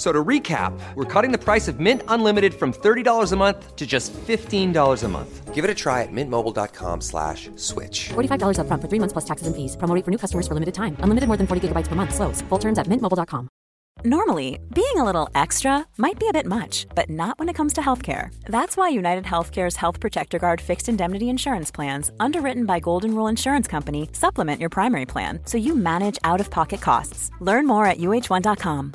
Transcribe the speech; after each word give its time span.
F- 0.00 0.06
So 0.06 0.12
to 0.12 0.24
recap, 0.24 0.72
we're 0.94 1.04
cutting 1.04 1.30
the 1.30 1.44
price 1.44 1.68
of 1.68 1.78
Mint 1.78 2.02
Unlimited 2.08 2.54
from 2.54 2.72
$30 2.72 3.32
a 3.32 3.36
month 3.36 3.76
to 3.76 3.86
just 3.86 4.14
$15 4.14 5.04
a 5.04 5.08
month. 5.08 5.54
Give 5.54 5.62
it 5.62 5.70
a 5.70 5.74
try 5.74 6.02
at 6.02 6.08
mintmobile.com 6.12 7.02
slash 7.02 7.50
switch. 7.56 8.08
$45 8.14 8.56
upfront 8.56 8.80
for 8.80 8.88
three 8.88 8.98
months 8.98 9.12
plus 9.12 9.26
taxes 9.26 9.46
and 9.46 9.54
fees. 9.54 9.76
Promo 9.76 9.94
rate 9.94 10.04
for 10.06 10.10
new 10.10 10.16
customers 10.18 10.48
for 10.48 10.54
limited 10.54 10.74
time. 10.74 10.96
Unlimited 11.04 11.28
more 11.28 11.36
than 11.36 11.46
40 11.46 11.60
gigabytes 11.68 11.88
per 11.88 11.96
month. 11.96 12.14
Slows. 12.14 12.40
Full 12.48 12.58
terms 12.58 12.78
at 12.78 12.86
mintmobile.com. 12.88 13.48
Normally, 14.04 14.58
being 14.72 14.96
a 14.96 15.04
little 15.04 15.28
extra 15.34 15.84
might 15.98 16.18
be 16.18 16.28
a 16.28 16.32
bit 16.32 16.46
much, 16.46 16.86
but 16.94 17.10
not 17.10 17.38
when 17.38 17.50
it 17.50 17.56
comes 17.56 17.72
to 17.74 17.82
healthcare. 17.82 18.30
That's 18.56 18.76
why 18.78 18.88
United 18.88 19.24
Healthcare's 19.24 19.76
Health 19.76 20.00
Protector 20.00 20.38
Guard 20.38 20.60
fixed 20.60 20.88
indemnity 20.88 21.28
insurance 21.28 21.70
plans, 21.70 22.10
underwritten 22.18 22.64
by 22.64 22.80
Golden 22.80 23.14
Rule 23.14 23.28
Insurance 23.28 23.68
Company, 23.68 24.08
supplement 24.12 24.60
your 24.60 24.70
primary 24.70 25.04
plan 25.04 25.40
so 25.44 25.58
you 25.58 25.76
manage 25.76 26.18
out 26.24 26.40
of 26.40 26.48
pocket 26.48 26.80
costs. 26.80 27.30
Learn 27.40 27.66
more 27.66 27.84
at 27.84 27.98
uh1.com. 27.98 28.94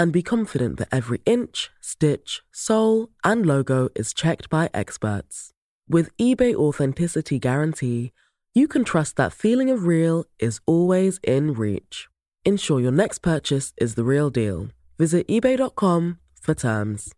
and 0.00 0.14
be 0.14 0.22
confident 0.22 0.78
that 0.78 0.88
every 0.90 1.20
inch, 1.26 1.70
stitch, 1.78 2.40
sole, 2.50 3.10
and 3.22 3.44
logo 3.44 3.90
is 3.94 4.14
checked 4.14 4.48
by 4.48 4.70
experts. 4.72 5.52
With 5.86 6.16
eBay 6.16 6.54
Authenticity 6.54 7.38
Guarantee, 7.38 8.12
you 8.54 8.66
can 8.66 8.82
trust 8.82 9.16
that 9.16 9.34
feeling 9.34 9.68
of 9.68 9.84
real 9.84 10.24
is 10.38 10.58
always 10.64 11.20
in 11.22 11.52
reach. 11.52 12.08
Ensure 12.46 12.80
your 12.80 12.92
next 12.92 13.18
purchase 13.18 13.74
is 13.76 13.94
the 13.94 14.02
real 14.02 14.30
deal. 14.30 14.68
Visit 14.98 15.28
eBay.com 15.28 16.18
for 16.40 16.54
terms. 16.54 17.14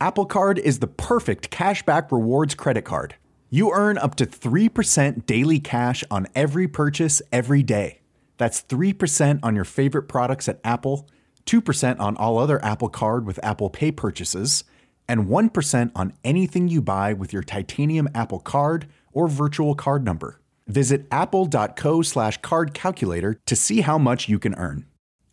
Apple 0.00 0.24
Card 0.24 0.58
is 0.58 0.78
the 0.78 0.86
perfect 0.86 1.50
cashback 1.50 2.10
rewards 2.10 2.54
credit 2.54 2.86
card. 2.86 3.16
You 3.50 3.72
earn 3.74 3.98
up 3.98 4.14
to 4.14 4.26
3% 4.26 5.26
daily 5.26 5.60
cash 5.60 6.02
on 6.10 6.28
every 6.34 6.66
purchase 6.66 7.20
every 7.30 7.62
day. 7.62 8.00
That's 8.38 8.62
3% 8.62 9.40
on 9.42 9.54
your 9.54 9.66
favorite 9.66 10.04
products 10.08 10.48
at 10.48 10.60
Apple, 10.64 11.06
2% 11.46 12.00
on 12.00 12.16
all 12.16 12.38
other 12.38 12.62
Apple 12.64 12.88
Card 12.88 13.26
with 13.26 13.42
Apple 13.42 13.70
Pay 13.70 13.92
purchases, 13.92 14.64
and 15.08 15.26
1% 15.26 15.92
on 15.94 16.12
anything 16.24 16.68
you 16.68 16.82
buy 16.82 17.12
with 17.12 17.32
your 17.32 17.42
titanium 17.42 18.08
Apple 18.14 18.40
Card 18.40 18.88
or 19.12 19.28
virtual 19.28 19.74
card 19.74 20.04
number. 20.04 20.40
Visit 20.66 21.06
apple.co 21.10 22.02
slash 22.02 22.38
card 22.42 22.74
calculator 22.74 23.40
to 23.46 23.56
see 23.56 23.82
how 23.82 23.98
much 23.98 24.28
you 24.28 24.38
can 24.38 24.54
earn. 24.56 24.84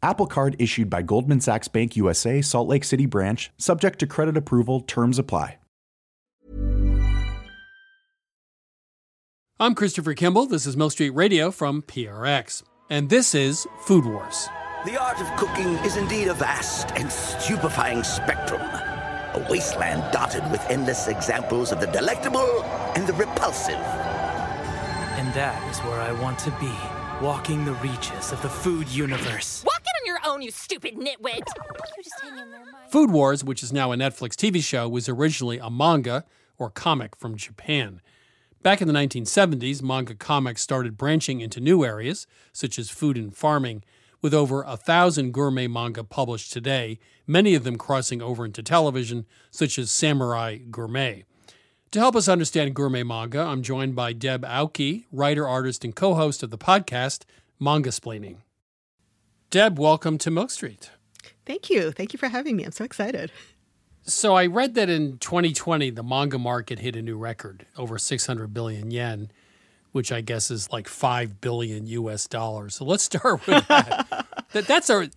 Apple 0.03 0.27
Card 0.27 0.55
issued 0.59 0.89
by 0.89 1.01
Goldman 1.01 1.41
Sachs 1.41 1.67
Bank 1.67 1.95
USA, 1.95 2.41
Salt 2.41 2.67
Lake 2.67 2.83
City 2.83 3.05
branch, 3.05 3.51
subject 3.57 3.99
to 3.99 4.07
credit 4.07 4.37
approval, 4.37 4.81
terms 4.81 5.17
apply. 5.17 5.57
I'm 9.59 9.75
Christopher 9.75 10.13
Kimball. 10.13 10.47
This 10.47 10.65
is 10.65 10.75
Milk 10.75 10.91
Street 10.91 11.11
Radio 11.11 11.49
from 11.49 11.83
PRX. 11.83 12.63
And 12.89 13.09
this 13.09 13.33
is 13.33 13.65
Food 13.85 14.05
Wars. 14.05 14.49
The 14.85 15.01
art 15.01 15.21
of 15.21 15.33
cooking 15.37 15.75
is 15.85 15.95
indeed 15.95 16.27
a 16.27 16.33
vast 16.33 16.91
and 16.97 17.09
stupefying 17.09 18.03
spectrum. 18.03 18.59
A 18.59 19.47
wasteland 19.49 20.03
dotted 20.11 20.43
with 20.51 20.59
endless 20.69 21.07
examples 21.07 21.71
of 21.71 21.79
the 21.79 21.87
delectable 21.87 22.63
and 22.93 23.07
the 23.07 23.13
repulsive. 23.13 23.75
And 23.75 25.33
that 25.35 25.71
is 25.71 25.79
where 25.85 26.01
I 26.01 26.11
want 26.11 26.37
to 26.39 26.51
be, 26.59 26.73
walking 27.25 27.63
the 27.63 27.75
reaches 27.75 28.33
of 28.33 28.41
the 28.41 28.49
food 28.49 28.89
universe. 28.89 29.63
Walk 29.65 29.83
it 29.85 30.01
on 30.01 30.05
your 30.05 30.19
own, 30.25 30.41
you 30.41 30.51
stupid 30.51 30.95
nitwit! 30.95 31.37
You 31.37 32.03
just 32.03 32.19
hang 32.21 32.35
there, 32.35 32.45
Mike. 32.49 32.91
Food 32.91 33.09
Wars, 33.09 33.41
which 33.41 33.63
is 33.63 33.71
now 33.71 33.93
a 33.93 33.95
Netflix 33.95 34.31
TV 34.31 34.61
show, 34.61 34.89
was 34.89 35.07
originally 35.07 35.59
a 35.59 35.69
manga 35.69 36.25
or 36.57 36.69
comic 36.69 37.15
from 37.15 37.37
Japan. 37.37 38.01
Back 38.61 38.81
in 38.81 38.89
the 38.89 38.93
1970s, 38.93 39.81
manga 39.81 40.13
comics 40.13 40.61
started 40.61 40.97
branching 40.97 41.39
into 41.39 41.61
new 41.61 41.85
areas, 41.85 42.27
such 42.51 42.77
as 42.77 42.89
food 42.89 43.15
and 43.15 43.33
farming, 43.33 43.83
with 44.23 44.33
over 44.33 44.63
a 44.63 44.77
thousand 44.77 45.33
gourmet 45.33 45.67
manga 45.67 46.03
published 46.03 46.51
today, 46.53 46.97
many 47.27 47.53
of 47.53 47.65
them 47.65 47.77
crossing 47.77 48.21
over 48.21 48.45
into 48.45 48.63
television, 48.63 49.25
such 49.51 49.77
as 49.77 49.91
Samurai 49.91 50.57
Gourmet. 50.57 51.25
To 51.91 51.99
help 51.99 52.15
us 52.15 52.29
understand 52.29 52.73
gourmet 52.73 53.03
manga, 53.03 53.41
I'm 53.41 53.61
joined 53.61 53.95
by 53.95 54.13
Deb 54.13 54.43
Aoki, 54.43 55.03
writer, 55.11 55.47
artist, 55.47 55.83
and 55.83 55.93
co 55.93 56.15
host 56.15 56.41
of 56.41 56.49
the 56.49 56.57
podcast 56.57 57.25
Manga 57.59 57.89
Splaining. 57.89 58.37
Deb, 59.51 59.77
welcome 59.77 60.17
to 60.19 60.31
Milk 60.31 60.49
Street. 60.49 60.89
Thank 61.45 61.69
you. 61.69 61.91
Thank 61.91 62.13
you 62.13 62.17
for 62.17 62.29
having 62.29 62.55
me. 62.55 62.63
I'm 62.63 62.71
so 62.71 62.85
excited. 62.85 63.29
So 64.03 64.35
I 64.35 64.45
read 64.47 64.73
that 64.75 64.89
in 64.89 65.17
2020, 65.17 65.89
the 65.91 66.01
manga 66.01 66.39
market 66.39 66.79
hit 66.79 66.95
a 66.95 67.01
new 67.01 67.17
record, 67.17 67.65
over 67.77 67.97
600 67.97 68.53
billion 68.53 68.89
yen, 68.89 69.31
which 69.93 70.11
I 70.11 70.19
guess 70.19 70.51
is 70.51 70.69
like 70.71 70.89
5 70.89 71.39
billion 71.39 71.87
US 71.87 72.27
dollars. 72.27 72.75
So 72.75 72.83
let's 72.83 73.03
start 73.03 73.47
with 73.47 73.65
that. 73.67 74.27
that 74.51 74.67
that's 74.67 74.89
a 74.89 75.09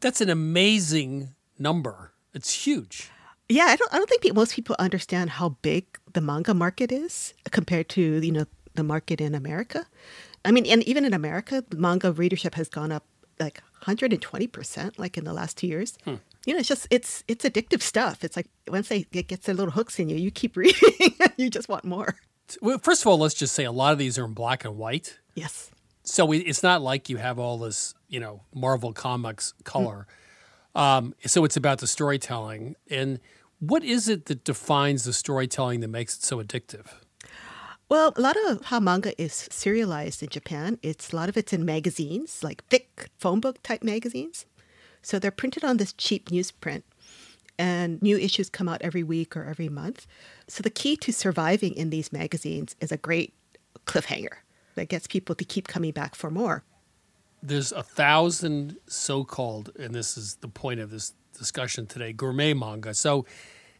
that's 0.00 0.20
an 0.20 0.28
amazing 0.28 1.30
number. 1.58 2.12
It's 2.34 2.66
huge. 2.66 3.10
Yeah, 3.48 3.66
I 3.66 3.76
don't. 3.76 3.92
I 3.94 3.98
don't 3.98 4.08
think 4.10 4.34
most 4.34 4.54
people 4.54 4.76
understand 4.78 5.30
how 5.30 5.50
big 5.62 5.86
the 6.12 6.20
manga 6.20 6.52
market 6.54 6.90
is 6.90 7.34
compared 7.50 7.88
to 7.90 8.00
you 8.00 8.32
know 8.32 8.46
the 8.74 8.82
market 8.82 9.20
in 9.20 9.34
America. 9.34 9.86
I 10.44 10.50
mean, 10.50 10.66
and 10.66 10.82
even 10.82 11.04
in 11.04 11.14
America, 11.14 11.64
manga 11.74 12.12
readership 12.12 12.54
has 12.54 12.68
gone 12.68 12.90
up 12.92 13.04
like 13.38 13.62
120 13.80 14.46
percent, 14.48 14.98
like 14.98 15.16
in 15.16 15.24
the 15.24 15.32
last 15.32 15.58
two 15.58 15.66
years. 15.66 15.96
Hmm. 16.04 16.16
You 16.46 16.54
know, 16.54 16.60
it's 16.60 16.68
just 16.68 16.88
it's 16.90 17.22
it's 17.28 17.44
addictive 17.44 17.82
stuff. 17.82 18.24
It's 18.24 18.36
like 18.36 18.48
once 18.68 18.88
they 18.88 19.06
it 19.12 19.28
gets 19.28 19.46
their 19.46 19.54
little 19.54 19.72
hooks 19.72 19.98
in 19.98 20.08
you, 20.08 20.16
you 20.16 20.30
keep 20.30 20.56
reading, 20.64 21.14
you 21.36 21.50
just 21.50 21.68
want 21.68 21.84
more. 21.84 22.16
Well, 22.60 22.78
first 22.78 23.02
of 23.02 23.06
all, 23.06 23.18
let's 23.18 23.34
just 23.34 23.54
say 23.54 23.64
a 23.64 23.72
lot 23.72 23.92
of 23.92 23.98
these 23.98 24.18
are 24.18 24.24
in 24.24 24.32
black 24.34 24.64
and 24.64 24.76
white. 24.76 25.18
Yes. 25.34 25.70
So 26.02 26.24
we, 26.26 26.38
it's 26.38 26.62
not 26.62 26.82
like 26.82 27.08
you 27.08 27.16
have 27.16 27.38
all 27.38 27.58
this, 27.58 27.94
you 28.08 28.20
know, 28.20 28.42
Marvel 28.54 28.92
Comics 28.92 29.54
color. 29.64 30.06
Um, 30.74 31.14
so 31.24 31.44
it's 31.44 31.56
about 31.56 31.78
the 31.78 31.86
storytelling. 31.86 32.76
And 32.90 33.20
what 33.58 33.82
is 33.84 34.08
it 34.08 34.26
that 34.26 34.44
defines 34.44 35.04
the 35.04 35.12
storytelling 35.12 35.80
that 35.80 35.88
makes 35.88 36.16
it 36.16 36.22
so 36.22 36.42
addictive? 36.42 36.86
Well, 37.88 38.12
a 38.16 38.20
lot 38.20 38.36
of 38.48 38.66
how 38.66 38.80
manga 38.80 39.20
is 39.20 39.48
serialized 39.50 40.22
in 40.22 40.30
Japan, 40.30 40.78
it's 40.82 41.12
a 41.12 41.16
lot 41.16 41.28
of 41.28 41.36
it's 41.36 41.52
in 41.52 41.64
magazines, 41.64 42.42
like 42.42 42.64
thick 42.66 43.10
phone 43.18 43.40
book 43.40 43.62
type 43.62 43.82
magazines. 43.82 44.46
So 45.02 45.18
they're 45.18 45.30
printed 45.30 45.64
on 45.64 45.76
this 45.76 45.92
cheap 45.92 46.30
newsprint, 46.30 46.82
and 47.58 48.00
new 48.00 48.16
issues 48.16 48.48
come 48.48 48.68
out 48.68 48.80
every 48.82 49.02
week 49.02 49.36
or 49.36 49.44
every 49.44 49.68
month. 49.68 50.06
So 50.48 50.62
the 50.62 50.70
key 50.70 50.96
to 50.98 51.12
surviving 51.12 51.74
in 51.74 51.90
these 51.90 52.12
magazines 52.12 52.76
is 52.80 52.92
a 52.92 52.96
great 52.96 53.34
cliffhanger 53.86 54.36
that 54.74 54.88
gets 54.88 55.06
people 55.06 55.34
to 55.34 55.44
keep 55.44 55.68
coming 55.68 55.92
back 55.92 56.14
for 56.14 56.30
more. 56.30 56.64
There's 57.42 57.72
a 57.72 57.82
thousand 57.82 58.76
so 58.86 59.24
called, 59.24 59.70
and 59.78 59.94
this 59.94 60.16
is 60.16 60.36
the 60.36 60.48
point 60.48 60.80
of 60.80 60.90
this 60.90 61.12
discussion 61.36 61.86
today, 61.86 62.12
gourmet 62.12 62.54
manga. 62.54 62.94
So 62.94 63.26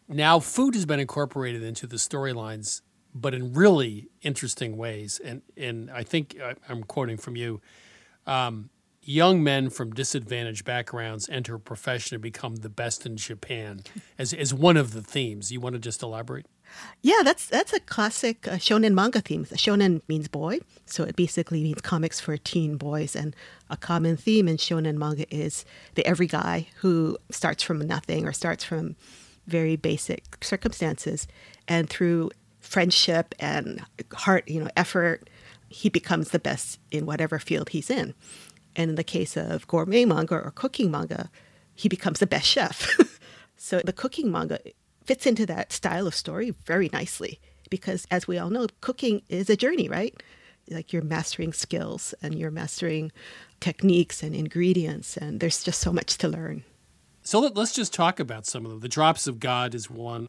now 0.09 0.39
food 0.39 0.75
has 0.75 0.85
been 0.85 1.01
incorporated 1.01 1.63
into 1.63 1.87
the 1.87 1.97
storylines, 1.97 2.83
but 3.15 3.33
in 3.33 3.53
really 3.55 4.09
interesting 4.23 4.77
ways. 4.77 5.21
And, 5.25 5.43
and 5.57 5.91
I 5.91 6.03
think 6.03 6.37
I- 6.43 6.57
I'm 6.69 6.83
quoting 6.83 7.17
from 7.17 7.37
you. 7.37 7.61
Um, 8.27 8.71
young 9.03 9.43
men 9.43 9.71
from 9.71 9.93
disadvantaged 9.93 10.65
backgrounds 10.65 11.29
enter 11.29 11.55
a 11.55 11.61
profession 11.61 12.15
and 12.15 12.23
become 12.23 12.57
the 12.57 12.69
best 12.69 13.07
in 13.07 13.17
Japan 13.17 13.83
as, 14.19 14.33
as 14.33 14.53
one 14.53 14.77
of 14.77 14.93
the 14.93 15.03
themes. 15.03 15.53
You 15.53 15.61
want 15.61 15.75
to 15.75 15.79
just 15.79 16.03
elaborate? 16.03 16.47
Yeah, 17.03 17.21
that's 17.23 17.47
that's 17.47 17.73
a 17.73 17.81
classic 17.81 18.49
uh, 18.49 18.53
shonen 18.53 18.95
manga 18.95 19.21
theme. 19.21 19.45
Shonen 19.45 20.01
means 20.09 20.29
boy, 20.29 20.61
so 20.87 21.05
it 21.05 21.17
basically 21.17 21.63
means 21.63 21.81
comics 21.81 22.21
for 22.21 22.37
teen 22.37 22.77
boys. 22.77 23.15
And 23.15 23.37
a 23.69 23.77
common 23.77 24.17
theme 24.17 24.49
in 24.49 24.57
shonen 24.57 24.97
manga 24.97 25.27
is 25.35 25.65
the 25.95 26.07
every 26.07 26.27
guy 26.27 26.69
who 26.77 27.19
starts 27.31 27.63
from 27.63 27.87
nothing 27.87 28.27
or 28.27 28.33
starts 28.33 28.65
from 28.65 28.97
very 29.47 29.77
basic 29.77 30.43
circumstances, 30.43 31.27
and 31.69 31.91
through 31.91 32.31
friendship 32.61 33.35
and 33.39 33.85
heart, 34.15 34.49
you 34.49 34.59
know, 34.59 34.71
effort, 34.77 35.29
he 35.69 35.89
becomes 35.89 36.31
the 36.31 36.39
best 36.39 36.81
in 36.91 37.05
whatever 37.05 37.39
field 37.39 37.69
he's 37.69 37.91
in. 37.91 38.15
And 38.75 38.91
in 38.91 38.95
the 38.97 39.05
case 39.05 39.37
of 39.37 39.67
gourmet 39.69 40.05
manga 40.05 40.35
or 40.35 40.51
cooking 40.51 40.91
manga, 40.91 41.31
he 41.75 41.89
becomes 41.89 42.19
the 42.19 42.27
best 42.27 42.47
chef. 42.47 42.99
so 43.57 43.81
the 43.85 43.93
cooking 43.93 44.31
manga 44.31 44.59
fits 45.05 45.27
into 45.27 45.47
that 45.47 45.73
style 45.73 46.07
of 46.07 46.15
story 46.15 46.55
very 46.65 46.91
nicely 46.93 47.41
because, 47.71 48.07
as 48.11 48.27
we 48.27 48.39
all 48.39 48.51
know, 48.51 48.67
cooking 48.81 49.23
is 49.29 49.51
a 49.51 49.57
journey, 49.57 49.89
right? 49.89 50.15
Like 50.71 50.93
you're 50.93 51.03
mastering 51.03 51.53
skills 51.53 52.15
and 52.23 52.39
you're 52.39 52.51
mastering 52.51 53.13
techniques 53.61 54.23
and 54.23 54.35
ingredients, 54.35 55.17
and 55.17 55.41
there's 55.41 55.63
just 55.63 55.81
so 55.81 55.93
much 55.93 56.19
to 56.19 56.29
learn. 56.29 56.65
So 57.23 57.41
let, 57.41 57.57
us 57.57 57.73
just 57.73 57.95
talk 57.95 58.21
about 58.21 58.47
some 58.47 58.65
of 58.65 58.71
them. 58.71 58.81
The 58.81 58.89
Drops 58.89 59.27
of 59.27 59.41
God 59.41 59.75
is 59.75 59.91
one 59.91 60.29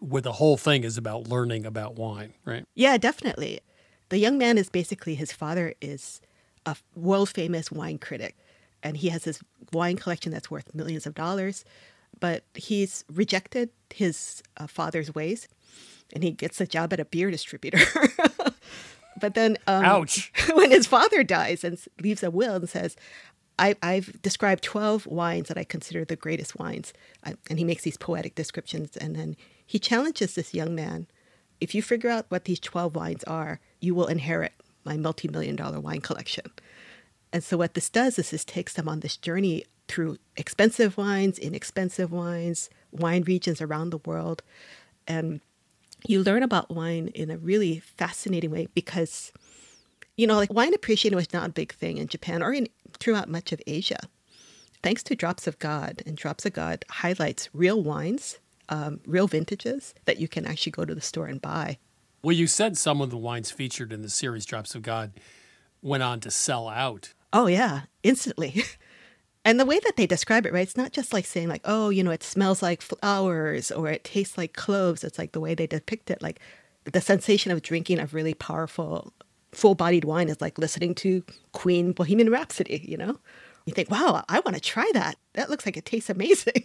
where 0.00 0.22
the 0.22 0.32
whole 0.32 0.56
thing 0.56 0.84
is 0.84 0.98
about 0.98 1.28
learning 1.28 1.66
about 1.66 1.94
wine, 1.94 2.32
right? 2.44 2.64
Yeah, 2.74 2.96
definitely. 2.96 3.60
The 4.08 4.18
young 4.18 4.38
man 4.38 4.58
is 4.58 4.68
basically 4.68 5.14
his 5.14 5.32
father 5.32 5.74
is 5.80 6.20
a 6.64 6.76
world 6.94 7.28
famous 7.28 7.70
wine 7.70 7.98
critic, 7.98 8.36
and 8.82 8.96
he 8.96 9.08
has 9.10 9.24
this 9.24 9.40
wine 9.72 9.96
collection 9.96 10.32
that's 10.32 10.50
worth 10.50 10.74
millions 10.74 11.06
of 11.06 11.14
dollars. 11.14 11.64
But 12.18 12.44
he's 12.54 13.04
rejected 13.12 13.70
his 13.92 14.42
uh, 14.56 14.66
father's 14.66 15.14
ways, 15.14 15.48
and 16.12 16.24
he 16.24 16.30
gets 16.30 16.60
a 16.60 16.66
job 16.66 16.92
at 16.92 17.00
a 17.00 17.04
beer 17.04 17.30
distributor. 17.30 17.84
but 19.20 19.34
then, 19.34 19.58
um, 19.66 19.84
ouch! 19.84 20.32
when 20.54 20.70
his 20.70 20.86
father 20.86 21.22
dies 21.22 21.62
and 21.62 21.78
leaves 22.00 22.22
a 22.22 22.30
will 22.30 22.56
and 22.56 22.68
says, 22.68 22.96
I, 23.58 23.74
have 23.82 24.20
described 24.20 24.62
12 24.62 25.06
wines 25.06 25.48
that 25.48 25.56
I 25.56 25.64
consider 25.64 26.04
the 26.04 26.16
greatest 26.16 26.58
wines. 26.58 26.92
I, 27.24 27.36
and 27.48 27.58
he 27.58 27.64
makes 27.64 27.84
these 27.84 27.96
poetic 27.96 28.34
descriptions. 28.34 28.96
And 28.98 29.16
then 29.16 29.36
he 29.64 29.78
challenges 29.78 30.34
this 30.34 30.52
young 30.52 30.74
man 30.74 31.06
if 31.60 31.74
you 31.74 31.82
figure 31.82 32.10
out 32.10 32.26
what 32.28 32.44
these 32.44 32.60
12 32.60 32.94
wines 32.94 33.24
are, 33.24 33.60
you 33.80 33.94
will 33.94 34.06
inherit 34.06 34.52
my 34.84 34.96
multi 34.96 35.28
million 35.28 35.56
dollar 35.56 35.80
wine 35.80 36.00
collection. 36.00 36.50
And 37.32 37.42
so, 37.42 37.56
what 37.56 37.74
this 37.74 37.90
does 37.90 38.18
is 38.18 38.30
this 38.30 38.44
takes 38.44 38.72
them 38.72 38.88
on 38.88 39.00
this 39.00 39.16
journey 39.16 39.64
through 39.88 40.18
expensive 40.36 40.96
wines, 40.96 41.38
inexpensive 41.38 42.12
wines, 42.12 42.70
wine 42.90 43.22
regions 43.22 43.60
around 43.60 43.90
the 43.90 43.98
world. 43.98 44.42
And 45.06 45.40
you 46.06 46.22
learn 46.22 46.42
about 46.42 46.70
wine 46.70 47.08
in 47.08 47.30
a 47.30 47.38
really 47.38 47.80
fascinating 47.80 48.50
way 48.50 48.68
because, 48.74 49.32
you 50.16 50.26
know, 50.26 50.36
like 50.36 50.52
wine 50.52 50.74
appreciation 50.74 51.16
was 51.16 51.32
not 51.32 51.50
a 51.50 51.52
big 51.52 51.72
thing 51.74 51.98
in 51.98 52.08
Japan 52.08 52.42
or 52.42 52.52
in, 52.52 52.68
throughout 52.98 53.28
much 53.28 53.52
of 53.52 53.60
Asia. 53.66 54.00
Thanks 54.82 55.02
to 55.04 55.16
Drops 55.16 55.46
of 55.46 55.58
God, 55.58 56.02
and 56.06 56.16
Drops 56.16 56.46
of 56.46 56.52
God 56.52 56.84
highlights 56.90 57.48
real 57.52 57.82
wines, 57.82 58.38
um, 58.68 59.00
real 59.06 59.26
vintages 59.26 59.94
that 60.04 60.18
you 60.18 60.28
can 60.28 60.46
actually 60.46 60.72
go 60.72 60.84
to 60.84 60.94
the 60.94 61.00
store 61.00 61.26
and 61.26 61.40
buy. 61.40 61.78
Well, 62.22 62.36
you 62.36 62.46
said 62.46 62.76
some 62.76 63.00
of 63.00 63.10
the 63.10 63.16
wines 63.16 63.50
featured 63.50 63.92
in 63.92 64.02
the 64.02 64.10
series 64.10 64.44
Drops 64.44 64.74
of 64.74 64.82
God 64.82 65.12
went 65.82 66.02
on 66.02 66.20
to 66.20 66.30
sell 66.30 66.68
out. 66.68 67.14
Oh, 67.32 67.46
yeah, 67.46 67.82
instantly. 68.02 68.62
and 69.46 69.60
the 69.60 69.64
way 69.64 69.78
that 69.78 69.94
they 69.96 70.08
describe 70.08 70.44
it, 70.44 70.52
right? 70.52 70.64
It's 70.64 70.76
not 70.76 70.90
just 70.90 71.12
like 71.12 71.24
saying, 71.24 71.46
like, 71.46 71.62
oh, 71.64 71.88
you 71.88 72.02
know, 72.02 72.10
it 72.10 72.24
smells 72.24 72.62
like 72.62 72.82
flowers 72.82 73.70
or 73.70 73.88
it 73.88 74.02
tastes 74.02 74.36
like 74.36 74.54
cloves. 74.54 75.04
It's 75.04 75.20
like 75.20 75.30
the 75.30 75.40
way 75.40 75.54
they 75.54 75.68
depict 75.68 76.10
it, 76.10 76.20
like 76.20 76.40
the 76.82 77.00
sensation 77.00 77.52
of 77.52 77.62
drinking 77.62 78.00
a 78.00 78.06
really 78.06 78.34
powerful, 78.34 79.12
full 79.52 79.76
bodied 79.76 80.04
wine 80.04 80.28
is 80.28 80.40
like 80.40 80.58
listening 80.58 80.96
to 80.96 81.22
Queen 81.52 81.92
Bohemian 81.92 82.28
Rhapsody, 82.28 82.84
you 82.88 82.96
know? 82.96 83.20
You 83.66 83.72
think, 83.72 83.88
wow, 83.88 84.24
I 84.28 84.40
want 84.40 84.56
to 84.56 84.60
try 84.60 84.90
that. 84.94 85.16
That 85.34 85.48
looks 85.48 85.64
like 85.64 85.76
it 85.76 85.84
tastes 85.84 86.10
amazing. 86.10 86.64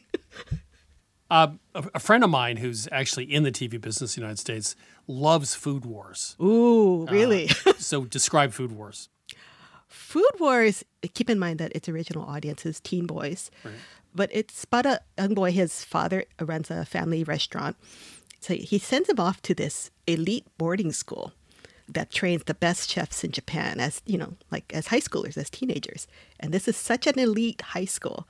uh, 1.29 1.49
a, 1.75 1.83
a, 1.93 1.99
friend 1.99 2.23
of 2.23 2.31
mine 2.31 2.57
who's 2.57 2.87
actually 2.91 3.25
in 3.25 3.43
the 3.43 3.51
TV 3.51 3.79
business 3.79 4.17
in 4.17 4.21
the 4.21 4.25
United 4.25 4.39
States 4.39 4.75
loves 5.05 5.53
Food 5.53 5.85
Wars. 5.85 6.35
Ooh, 6.41 7.05
really? 7.11 7.47
Uh, 7.63 7.73
so 7.77 8.05
describe 8.05 8.53
Food 8.53 8.71
Wars. 8.71 9.09
Food 9.91 10.31
Wars, 10.39 10.85
keep 11.13 11.29
in 11.29 11.38
mind 11.38 11.59
that 11.59 11.75
its 11.75 11.89
original 11.89 12.23
audience 12.23 12.65
is 12.65 12.79
teen 12.79 13.05
boys, 13.05 13.51
right. 13.63 13.73
but 14.15 14.29
it's 14.31 14.63
about 14.63 14.85
a 14.85 15.01
young 15.17 15.33
boy. 15.33 15.51
His 15.51 15.83
father 15.83 16.23
runs 16.39 16.71
a 16.71 16.85
family 16.85 17.23
restaurant. 17.23 17.75
So 18.39 18.53
he 18.55 18.79
sends 18.79 19.09
him 19.09 19.19
off 19.19 19.41
to 19.43 19.53
this 19.53 19.91
elite 20.07 20.47
boarding 20.57 20.93
school 20.93 21.33
that 21.89 22.09
trains 22.09 22.43
the 22.45 22.53
best 22.53 22.89
chefs 22.89 23.23
in 23.23 23.31
Japan 23.31 23.81
as, 23.81 24.01
you 24.05 24.17
know, 24.17 24.33
like 24.49 24.73
as 24.73 24.88
high 24.88 25.01
schoolers, 25.01 25.38
as 25.38 25.49
teenagers. 25.49 26.07
And 26.39 26.53
this 26.53 26.67
is 26.69 26.77
such 26.77 27.05
an 27.05 27.19
elite 27.19 27.61
high 27.61 27.85
school 27.85 28.27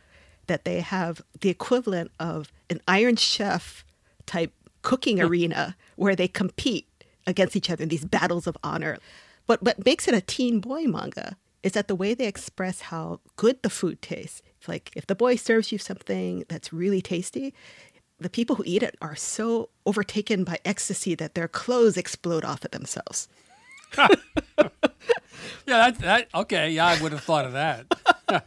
that 0.47 0.65
they 0.65 0.81
have 0.81 1.21
the 1.39 1.49
equivalent 1.49 2.11
of 2.19 2.51
an 2.71 2.81
Iron 2.87 3.15
Chef 3.15 3.85
type 4.25 4.51
cooking 4.81 5.21
arena 5.21 5.75
where 5.95 6.15
they 6.15 6.27
compete 6.27 6.87
against 7.27 7.55
each 7.55 7.69
other 7.69 7.83
in 7.83 7.89
these 7.89 8.03
battles 8.03 8.47
of 8.47 8.57
honor. 8.63 8.97
But 9.45 9.61
what 9.61 9.85
makes 9.85 10.07
it 10.07 10.15
a 10.15 10.21
teen 10.21 10.59
boy 10.59 10.85
manga 10.85 11.37
is 11.63 11.73
that 11.73 11.87
the 11.87 11.95
way 11.95 12.13
they 12.13 12.27
express 12.27 12.81
how 12.81 13.19
good 13.35 13.61
the 13.61 13.69
food 13.69 14.01
tastes. 14.01 14.41
It's 14.57 14.67
like 14.67 14.91
if 14.95 15.07
the 15.07 15.15
boy 15.15 15.35
serves 15.35 15.71
you 15.71 15.77
something 15.77 16.43
that's 16.47 16.73
really 16.73 17.01
tasty, 17.01 17.53
the 18.19 18.29
people 18.29 18.55
who 18.55 18.63
eat 18.65 18.83
it 18.83 18.95
are 19.01 19.15
so 19.15 19.69
overtaken 19.85 20.43
by 20.43 20.59
ecstasy 20.63 21.15
that 21.15 21.35
their 21.35 21.47
clothes 21.47 21.97
explode 21.97 22.45
off 22.45 22.63
of 22.63 22.71
themselves. 22.71 23.27
yeah, 23.97 24.07
that, 25.65 25.99
that 25.99 26.27
okay. 26.33 26.71
Yeah, 26.71 26.85
I 26.85 27.01
would 27.01 27.11
have 27.11 27.23
thought 27.23 27.45
of 27.45 27.53
that. 27.53 27.87
but 28.27 28.43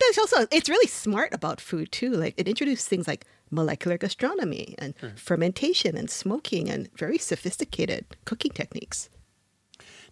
there's 0.00 0.18
also 0.18 0.46
it's 0.50 0.68
really 0.68 0.88
smart 0.88 1.32
about 1.32 1.60
food 1.60 1.90
too. 1.92 2.10
Like 2.10 2.34
it 2.36 2.48
introduced 2.48 2.88
things 2.88 3.08
like 3.08 3.24
molecular 3.50 3.96
gastronomy 3.96 4.74
and 4.78 4.94
hmm. 5.00 5.08
fermentation 5.16 5.96
and 5.96 6.10
smoking 6.10 6.68
and 6.68 6.90
very 6.96 7.18
sophisticated 7.18 8.04
cooking 8.24 8.52
techniques. 8.52 9.08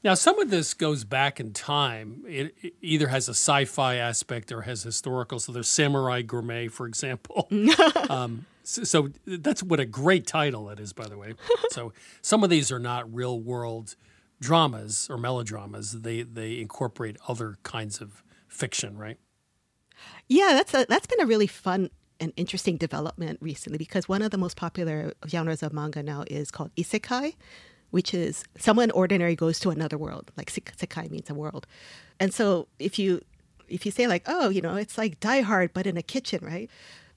Now, 0.07 0.15
some 0.15 0.39
of 0.39 0.51
this 0.51 0.73
goes 0.73 1.03
back 1.03 1.41
in 1.41 1.53
time. 1.53 2.23
It, 2.29 2.55
it, 2.63 2.75
either 2.81 3.09
has 3.09 3.27
a 3.27 3.33
sci-fi 3.33 3.97
aspect 3.97 4.53
or 4.53 4.63
has 4.63 4.85
historical. 4.85 5.41
So 5.41 5.51
there's 5.51 5.67
Samurai 5.67 6.23
Gourmet, 6.23 6.69
for 6.69 6.87
example. 6.87 7.49
um, 8.09 8.47
so, 8.63 8.85
so, 8.85 9.11
that's 9.27 9.65
what 9.65 9.81
a 9.81 9.85
great 9.85 10.25
title 10.25 10.71
it 10.71 10.79
is, 10.79 10.93
by 10.93 11.09
the 11.09 11.19
way. 11.19 11.35
so 11.71 11.93
some 12.23 12.45
of 12.45 12.51
these 12.51 12.71
are 12.71 12.79
not 12.79 13.13
real 13.13 13.41
world 13.41 13.97
dramas 14.41 15.09
or 15.11 15.19
melodramas. 15.19 15.91
They 15.91 16.23
they 16.23 16.61
incorporate 16.61 17.17
other 17.27 17.57
kinds 17.65 18.01
of 18.01 18.23
fiction, 18.47 18.97
right? 18.97 19.19
Yeah, 20.29 20.51
that's 20.53 20.73
a, 20.73 20.87
that's 20.89 21.09
been 21.09 21.21
a 21.21 21.27
really 21.27 21.49
fun 21.49 21.91
and 22.21 22.33
interesting 22.37 22.77
development 22.77 23.41
recently 23.43 23.79
because 23.79 24.09
one 24.09 24.23
of 24.23 24.31
the 24.31 24.39
most 24.39 24.57
popular 24.57 25.15
genres 25.27 25.65
of 25.65 25.73
manga 25.73 26.01
now 26.01 26.23
is 26.29 26.53
called 26.53 26.73
isekai, 26.77 27.35
which 27.91 28.15
is 28.15 28.45
someone 28.59 28.91
ordinary 28.91 29.35
goes 29.35 29.59
to 29.61 29.71
another 29.71 29.99
world. 29.99 30.31
Like 30.37 30.51
sekai 30.51 31.11
means 31.11 31.31
a 31.31 31.35
world. 31.35 31.67
And 32.21 32.33
so 32.33 32.69
if 32.79 32.99
you 32.99 33.23
if 33.69 33.85
you 33.85 33.91
say 33.91 34.07
like, 34.07 34.23
oh, 34.27 34.49
you 34.49 34.61
know, 34.61 34.77
it's 34.77 34.97
like 34.97 35.21
Die 35.21 35.41
Hard 35.41 35.73
but 35.73 35.87
in 35.87 35.97
a 35.97 36.03
kitchen, 36.03 36.45
right? 36.45 36.71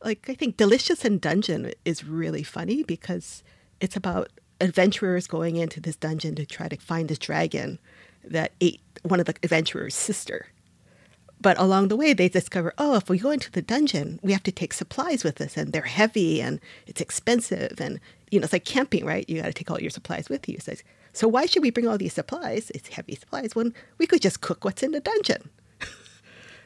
Like 0.03 0.29
I 0.29 0.33
think 0.33 0.57
Delicious 0.57 1.05
in 1.05 1.19
Dungeon 1.19 1.71
is 1.85 2.03
really 2.03 2.43
funny 2.43 2.83
because 2.83 3.43
it's 3.79 3.95
about 3.95 4.29
adventurers 4.61 5.27
going 5.27 5.55
into 5.55 5.79
this 5.79 5.95
dungeon 5.95 6.35
to 6.35 6.45
try 6.45 6.67
to 6.67 6.77
find 6.77 7.07
this 7.07 7.17
dragon 7.17 7.79
that 8.23 8.51
ate 8.59 8.81
one 9.03 9.19
of 9.19 9.25
the 9.25 9.35
adventurers' 9.43 9.95
sister. 9.95 10.47
But 11.41 11.57
along 11.57 11.87
the 11.87 11.95
way, 11.95 12.13
they 12.13 12.27
discover, 12.27 12.73
oh, 12.77 12.95
if 12.95 13.09
we 13.09 13.17
go 13.17 13.31
into 13.31 13.51
the 13.51 13.61
dungeon, 13.61 14.19
we 14.21 14.33
have 14.33 14.43
to 14.43 14.51
take 14.51 14.73
supplies 14.73 15.23
with 15.23 15.39
us, 15.39 15.55
and 15.55 15.71
they're 15.71 15.83
heavy 15.83 16.41
and 16.41 16.59
it's 16.85 16.99
expensive, 16.99 17.79
and 17.79 17.99
you 18.29 18.39
know, 18.39 18.43
it's 18.43 18.53
like 18.53 18.65
camping, 18.65 19.05
right? 19.05 19.27
You 19.27 19.41
got 19.41 19.47
to 19.47 19.53
take 19.53 19.71
all 19.71 19.81
your 19.81 19.89
supplies 19.89 20.29
with 20.29 20.47
you. 20.47 20.59
So, 20.59 20.73
so 21.13 21.27
why 21.27 21.45
should 21.45 21.63
we 21.63 21.71
bring 21.71 21.87
all 21.87 21.97
these 21.97 22.13
supplies? 22.13 22.71
It's 22.75 22.89
heavy 22.89 23.15
supplies 23.15 23.55
when 23.55 23.73
we 23.97 24.05
could 24.05 24.21
just 24.21 24.41
cook 24.41 24.63
what's 24.63 24.83
in 24.83 24.91
the 24.91 24.99
dungeon. 24.99 25.49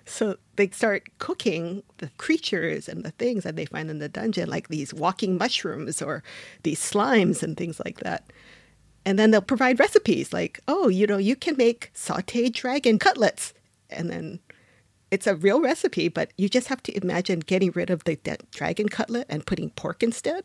so 0.05 0.37
they 0.57 0.67
start 0.69 1.07
cooking 1.19 1.83
the 1.99 2.09
creatures 2.17 2.89
and 2.89 3.03
the 3.03 3.11
things 3.11 3.43
that 3.43 3.55
they 3.55 3.65
find 3.65 3.89
in 3.89 3.99
the 3.99 4.09
dungeon, 4.09 4.49
like 4.49 4.67
these 4.67 4.93
walking 4.93 5.37
mushrooms 5.37 6.01
or 6.01 6.23
these 6.63 6.79
slimes 6.79 7.43
and 7.43 7.55
things 7.55 7.79
like 7.85 7.99
that. 7.99 8.25
And 9.05 9.19
then 9.19 9.31
they'll 9.31 9.41
provide 9.41 9.79
recipes 9.79 10.33
like, 10.33 10.59
oh, 10.67 10.87
you 10.87 11.07
know, 11.07 11.17
you 11.17 11.35
can 11.35 11.57
make 11.57 11.91
sauteed 11.93 12.53
dragon 12.53 12.99
cutlets. 12.99 13.53
And 13.89 14.09
then 14.09 14.39
it's 15.13 15.27
a 15.27 15.35
real 15.35 15.61
recipe, 15.61 16.07
but 16.07 16.31
you 16.37 16.49
just 16.49 16.67
have 16.69 16.81
to 16.81 16.97
imagine 16.97 17.39
getting 17.39 17.71
rid 17.75 17.91
of 17.91 18.03
the 18.03 18.17
dragon 18.49 18.89
cutlet 18.89 19.27
and 19.29 19.45
putting 19.45 19.69
pork 19.69 20.01
instead. 20.01 20.43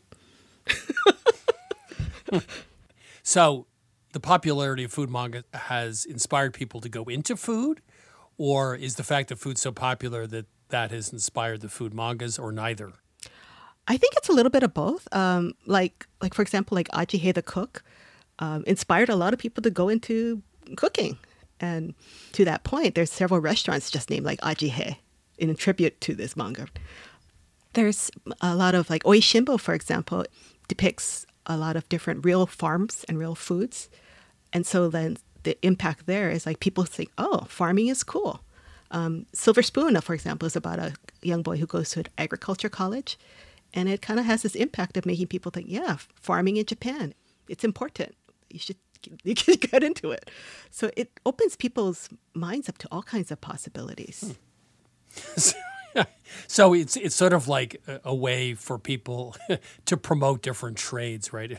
so, 3.22 3.66
the 4.12 4.20
popularity 4.20 4.84
of 4.84 4.92
food 4.92 5.08
manga 5.08 5.42
has 5.54 6.04
inspired 6.04 6.52
people 6.52 6.82
to 6.82 6.90
go 6.90 7.04
into 7.04 7.34
food, 7.34 7.80
or 8.36 8.76
is 8.76 8.96
the 8.96 9.02
fact 9.02 9.30
that 9.30 9.38
food's 9.38 9.62
so 9.62 9.72
popular 9.72 10.26
that 10.26 10.44
that 10.68 10.90
has 10.90 11.14
inspired 11.14 11.62
the 11.62 11.70
food 11.70 11.94
mangas, 11.94 12.38
or 12.38 12.52
neither? 12.52 12.92
I 13.86 13.96
think 13.96 14.12
it's 14.18 14.28
a 14.28 14.32
little 14.32 14.50
bit 14.50 14.62
of 14.62 14.74
both. 14.74 15.08
Um, 15.14 15.54
like, 15.64 16.06
like 16.20 16.34
for 16.34 16.42
example, 16.42 16.74
like 16.74 16.88
Ajihei 16.88 17.32
the 17.32 17.40
cook 17.40 17.82
um, 18.38 18.64
inspired 18.66 19.08
a 19.08 19.16
lot 19.16 19.32
of 19.32 19.38
people 19.38 19.62
to 19.62 19.70
go 19.70 19.88
into 19.88 20.42
cooking, 20.76 21.18
and 21.60 21.94
to 22.32 22.44
that 22.44 22.64
point, 22.64 22.94
there's 22.94 23.10
several 23.12 23.40
restaurants 23.40 23.90
just 23.90 24.10
named 24.10 24.26
like 24.26 24.40
Ajihei 24.40 24.96
in 25.38 25.54
tribute 25.54 26.00
to 26.02 26.14
this 26.14 26.36
manga. 26.36 26.68
There's 27.74 28.10
a 28.40 28.54
lot 28.54 28.74
of 28.74 28.90
like 28.90 29.02
Oishinbo, 29.04 29.60
for 29.60 29.74
example, 29.74 30.24
depicts 30.68 31.26
a 31.46 31.56
lot 31.56 31.76
of 31.76 31.88
different 31.88 32.24
real 32.24 32.46
farms 32.46 33.04
and 33.08 33.18
real 33.18 33.34
foods. 33.34 33.88
And 34.52 34.66
so 34.66 34.88
then 34.88 35.16
the 35.42 35.56
impact 35.64 36.06
there 36.06 36.30
is 36.30 36.46
like 36.46 36.60
people 36.60 36.84
think, 36.84 37.10
oh, 37.18 37.46
farming 37.48 37.88
is 37.88 38.02
cool. 38.02 38.42
Um, 38.90 39.26
Silver 39.32 39.62
Spoon, 39.62 40.00
for 40.00 40.14
example, 40.14 40.46
is 40.46 40.56
about 40.56 40.78
a 40.78 40.94
young 41.22 41.42
boy 41.42 41.58
who 41.58 41.66
goes 41.66 41.90
to 41.90 42.00
an 42.00 42.06
agriculture 42.16 42.70
college 42.70 43.18
And 43.74 43.88
it 43.88 44.00
kind 44.00 44.18
of 44.18 44.26
has 44.26 44.42
this 44.42 44.54
impact 44.54 44.96
of 44.96 45.04
making 45.04 45.26
people 45.26 45.50
think, 45.50 45.66
yeah, 45.68 45.96
farming 46.14 46.56
in 46.56 46.64
Japan, 46.64 47.12
it's 47.48 47.64
important. 47.64 48.14
You 48.48 48.58
should 48.58 48.76
you 49.24 49.34
can 49.34 49.56
get 49.56 49.82
into 49.82 50.10
it. 50.10 50.30
So 50.70 50.90
it 50.96 51.10
opens 51.24 51.56
people's 51.56 52.08
minds 52.34 52.68
up 52.68 52.78
to 52.78 52.88
all 52.90 53.02
kinds 53.02 53.30
of 53.30 53.40
possibilities. 53.40 54.36
Hmm. 55.14 55.52
so 56.46 56.74
it's 56.74 56.96
it's 56.96 57.14
sort 57.14 57.32
of 57.32 57.48
like 57.48 57.80
a, 58.04 58.14
way 58.14 58.54
for 58.54 58.78
people 58.78 59.36
to 59.86 59.96
promote 59.96 60.42
different 60.42 60.76
trades, 60.76 61.32
right? 61.32 61.58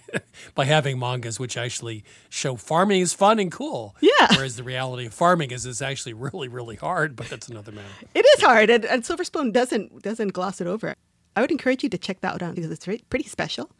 By 0.55 0.65
having 0.65 0.99
mangas 0.99 1.39
which 1.39 1.57
actually 1.57 2.03
show 2.29 2.55
farming 2.55 3.01
is 3.01 3.13
fun 3.13 3.39
and 3.39 3.51
cool. 3.51 3.95
Yeah. 4.01 4.27
Whereas 4.35 4.55
the 4.55 4.63
reality 4.63 5.07
of 5.07 5.13
farming 5.13 5.51
is 5.51 5.65
it's 5.65 5.81
actually 5.81 6.13
really 6.13 6.47
really 6.47 6.75
hard, 6.75 7.15
but 7.15 7.27
that's 7.29 7.49
another 7.49 7.71
matter. 7.71 7.87
It 8.13 8.25
is 8.37 8.43
hard, 8.43 8.69
and, 8.69 8.85
and 8.85 9.05
Silver 9.05 9.23
Spoon 9.23 9.51
doesn't 9.51 10.01
doesn't 10.01 10.33
gloss 10.33 10.61
it 10.61 10.67
over. 10.67 10.95
I 11.35 11.41
would 11.41 11.51
encourage 11.51 11.83
you 11.83 11.89
to 11.89 11.97
check 11.97 12.21
that 12.21 12.41
out 12.41 12.55
because 12.55 12.71
it's 12.71 12.87
re- 12.87 13.03
pretty 13.09 13.27
special. 13.27 13.71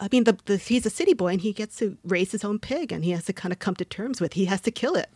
I 0.00 0.08
mean, 0.10 0.24
the, 0.24 0.38
the, 0.46 0.56
he's 0.56 0.86
a 0.86 0.90
city 0.90 1.12
boy 1.12 1.28
and 1.28 1.40
he 1.42 1.52
gets 1.52 1.76
to 1.76 1.98
raise 2.04 2.32
his 2.32 2.42
own 2.42 2.58
pig, 2.58 2.90
and 2.90 3.04
he 3.04 3.10
has 3.10 3.26
to 3.26 3.34
kind 3.34 3.52
of 3.52 3.58
come 3.58 3.74
to 3.76 3.84
terms 3.84 4.18
with 4.20 4.32
he 4.32 4.46
has 4.46 4.62
to 4.62 4.70
kill 4.70 4.94
it 4.94 5.10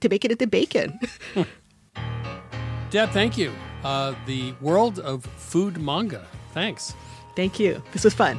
to 0.00 0.08
make 0.08 0.24
it 0.24 0.32
into 0.32 0.46
bacon. 0.46 0.98
Deb, 2.90 3.10
thank 3.10 3.36
you. 3.36 3.52
Uh, 3.84 4.14
the 4.26 4.54
world 4.60 4.98
of 5.00 5.24
food 5.24 5.78
manga. 5.78 6.26
Thanks. 6.54 6.94
Thank 7.36 7.60
you. 7.60 7.82
This 7.92 8.04
was 8.04 8.14
fun. 8.14 8.38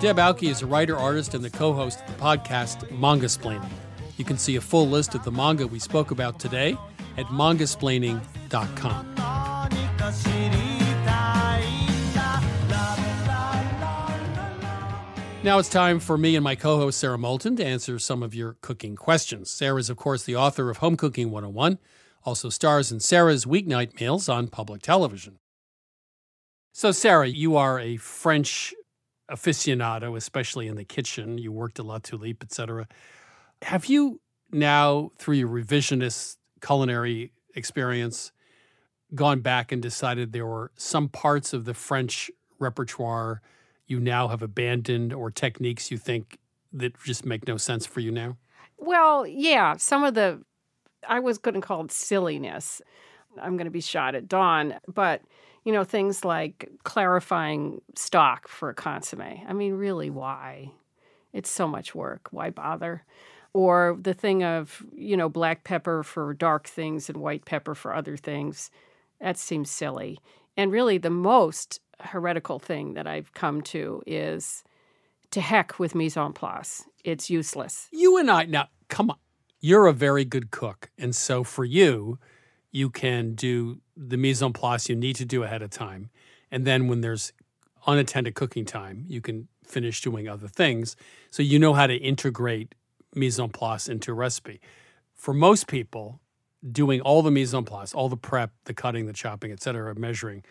Deb 0.00 0.16
Aoki 0.16 0.50
is 0.50 0.62
a 0.62 0.66
writer, 0.66 0.96
artist, 0.96 1.34
and 1.34 1.44
the 1.44 1.50
co 1.50 1.72
host 1.72 2.00
of 2.00 2.06
the 2.06 2.22
podcast 2.22 2.90
Manga 2.98 3.26
Splaining. 3.26 3.70
You 4.16 4.24
can 4.24 4.38
see 4.38 4.56
a 4.56 4.60
full 4.60 4.88
list 4.88 5.14
of 5.14 5.22
the 5.24 5.30
manga 5.30 5.66
we 5.66 5.78
spoke 5.78 6.10
about 6.10 6.40
today 6.40 6.76
at 7.16 7.26
mangasplaining.com. 7.26 9.10
Now 15.42 15.58
it's 15.58 15.70
time 15.70 16.00
for 16.00 16.18
me 16.18 16.36
and 16.36 16.44
my 16.44 16.54
co 16.54 16.76
host 16.76 16.98
Sarah 16.98 17.16
Moulton 17.16 17.56
to 17.56 17.64
answer 17.64 17.98
some 17.98 18.22
of 18.22 18.34
your 18.34 18.58
cooking 18.60 18.94
questions. 18.94 19.48
Sarah 19.48 19.78
is, 19.78 19.88
of 19.88 19.96
course, 19.96 20.22
the 20.22 20.36
author 20.36 20.68
of 20.68 20.78
Home 20.78 20.98
Cooking 20.98 21.30
101, 21.30 21.78
also 22.24 22.50
stars 22.50 22.92
in 22.92 23.00
Sarah's 23.00 23.46
Weeknight 23.46 23.98
Meals 23.98 24.28
on 24.28 24.48
public 24.48 24.82
television. 24.82 25.38
So, 26.72 26.92
Sarah, 26.92 27.26
you 27.26 27.56
are 27.56 27.80
a 27.80 27.96
French 27.96 28.74
aficionado, 29.30 30.14
especially 30.14 30.68
in 30.68 30.76
the 30.76 30.84
kitchen. 30.84 31.38
You 31.38 31.52
worked 31.52 31.78
at 31.78 31.86
La 31.86 32.00
Tulipe, 32.00 32.42
etc. 32.42 32.86
Have 33.62 33.86
you 33.86 34.20
now, 34.52 35.10
through 35.18 35.36
your 35.36 35.48
revisionist 35.48 36.36
culinary 36.60 37.32
experience, 37.54 38.32
gone 39.14 39.40
back 39.40 39.72
and 39.72 39.82
decided 39.82 40.32
there 40.32 40.46
were 40.46 40.70
some 40.76 41.08
parts 41.08 41.52
of 41.52 41.64
the 41.64 41.74
French 41.74 42.30
repertoire 42.58 43.40
you 43.86 43.98
now 43.98 44.28
have 44.28 44.42
abandoned 44.42 45.12
or 45.12 45.30
techniques 45.30 45.90
you 45.90 45.98
think 45.98 46.38
that 46.72 46.92
just 47.02 47.26
make 47.26 47.48
no 47.48 47.56
sense 47.56 47.86
for 47.86 48.00
you 48.00 48.12
now? 48.12 48.36
Well, 48.78 49.26
yeah, 49.26 49.76
some 49.76 50.04
of 50.04 50.14
the 50.14 50.42
I 51.08 51.20
was 51.20 51.38
going 51.38 51.54
to 51.54 51.60
call 51.60 51.84
it 51.84 51.90
silliness. 51.90 52.82
I'm 53.40 53.56
going 53.56 53.66
to 53.66 53.70
be 53.70 53.80
shot 53.80 54.14
at 54.14 54.28
dawn, 54.28 54.74
but 54.86 55.22
you 55.64 55.72
know 55.72 55.84
things 55.84 56.24
like 56.24 56.68
clarifying 56.84 57.80
stock 57.94 58.48
for 58.48 58.70
a 58.70 58.74
consomme. 58.74 59.42
I 59.48 59.52
mean, 59.52 59.74
really, 59.74 60.10
why? 60.10 60.72
It's 61.32 61.50
so 61.50 61.66
much 61.68 61.94
work. 61.94 62.28
Why 62.30 62.50
bother? 62.50 63.04
Or 63.52 63.98
the 64.00 64.14
thing 64.14 64.44
of 64.44 64.82
you 64.92 65.16
know 65.16 65.28
black 65.28 65.64
pepper 65.64 66.02
for 66.02 66.34
dark 66.34 66.68
things 66.68 67.08
and 67.08 67.18
white 67.18 67.44
pepper 67.44 67.74
for 67.74 67.94
other 67.94 68.16
things. 68.16 68.70
That 69.20 69.36
seems 69.36 69.70
silly. 69.70 70.18
And 70.56 70.72
really, 70.72 70.98
the 70.98 71.10
most 71.10 71.80
heretical 72.00 72.58
thing 72.58 72.94
that 72.94 73.06
I've 73.06 73.32
come 73.34 73.60
to 73.62 74.02
is 74.06 74.64
to 75.30 75.40
heck 75.40 75.78
with 75.78 75.94
mise 75.94 76.16
en 76.16 76.32
place. 76.32 76.84
It's 77.04 77.30
useless. 77.30 77.88
You 77.92 78.18
and 78.18 78.30
I, 78.30 78.44
now, 78.44 78.68
come 78.88 79.10
on. 79.10 79.16
You're 79.60 79.86
a 79.86 79.92
very 79.92 80.24
good 80.24 80.50
cook. 80.50 80.90
And 80.98 81.14
so 81.14 81.44
for 81.44 81.64
you, 81.64 82.18
you 82.72 82.90
can 82.90 83.34
do 83.34 83.80
the 83.96 84.16
mise 84.16 84.42
en 84.42 84.52
place 84.52 84.88
you 84.88 84.96
need 84.96 85.16
to 85.16 85.24
do 85.24 85.42
ahead 85.42 85.62
of 85.62 85.70
time. 85.70 86.10
And 86.50 86.66
then 86.66 86.88
when 86.88 87.00
there's 87.00 87.32
unattended 87.86 88.34
cooking 88.34 88.64
time, 88.64 89.04
you 89.08 89.20
can 89.20 89.48
finish 89.64 90.00
doing 90.00 90.28
other 90.28 90.48
things. 90.48 90.96
So 91.30 91.42
you 91.42 91.58
know 91.58 91.74
how 91.74 91.86
to 91.86 91.94
integrate 91.94 92.74
mise 93.14 93.38
en 93.38 93.48
place 93.48 93.88
into 93.88 94.12
a 94.12 94.14
recipe. 94.14 94.60
For 95.14 95.34
most 95.34 95.66
people, 95.66 96.20
doing 96.70 97.00
all 97.00 97.22
the 97.22 97.30
mise 97.30 97.54
en 97.54 97.64
place, 97.64 97.94
all 97.94 98.08
the 98.08 98.16
prep, 98.16 98.52
the 98.64 98.74
cutting, 98.74 99.06
the 99.06 99.12
chopping, 99.12 99.52
et 99.52 99.62
cetera, 99.62 99.94
measuring 99.94 100.42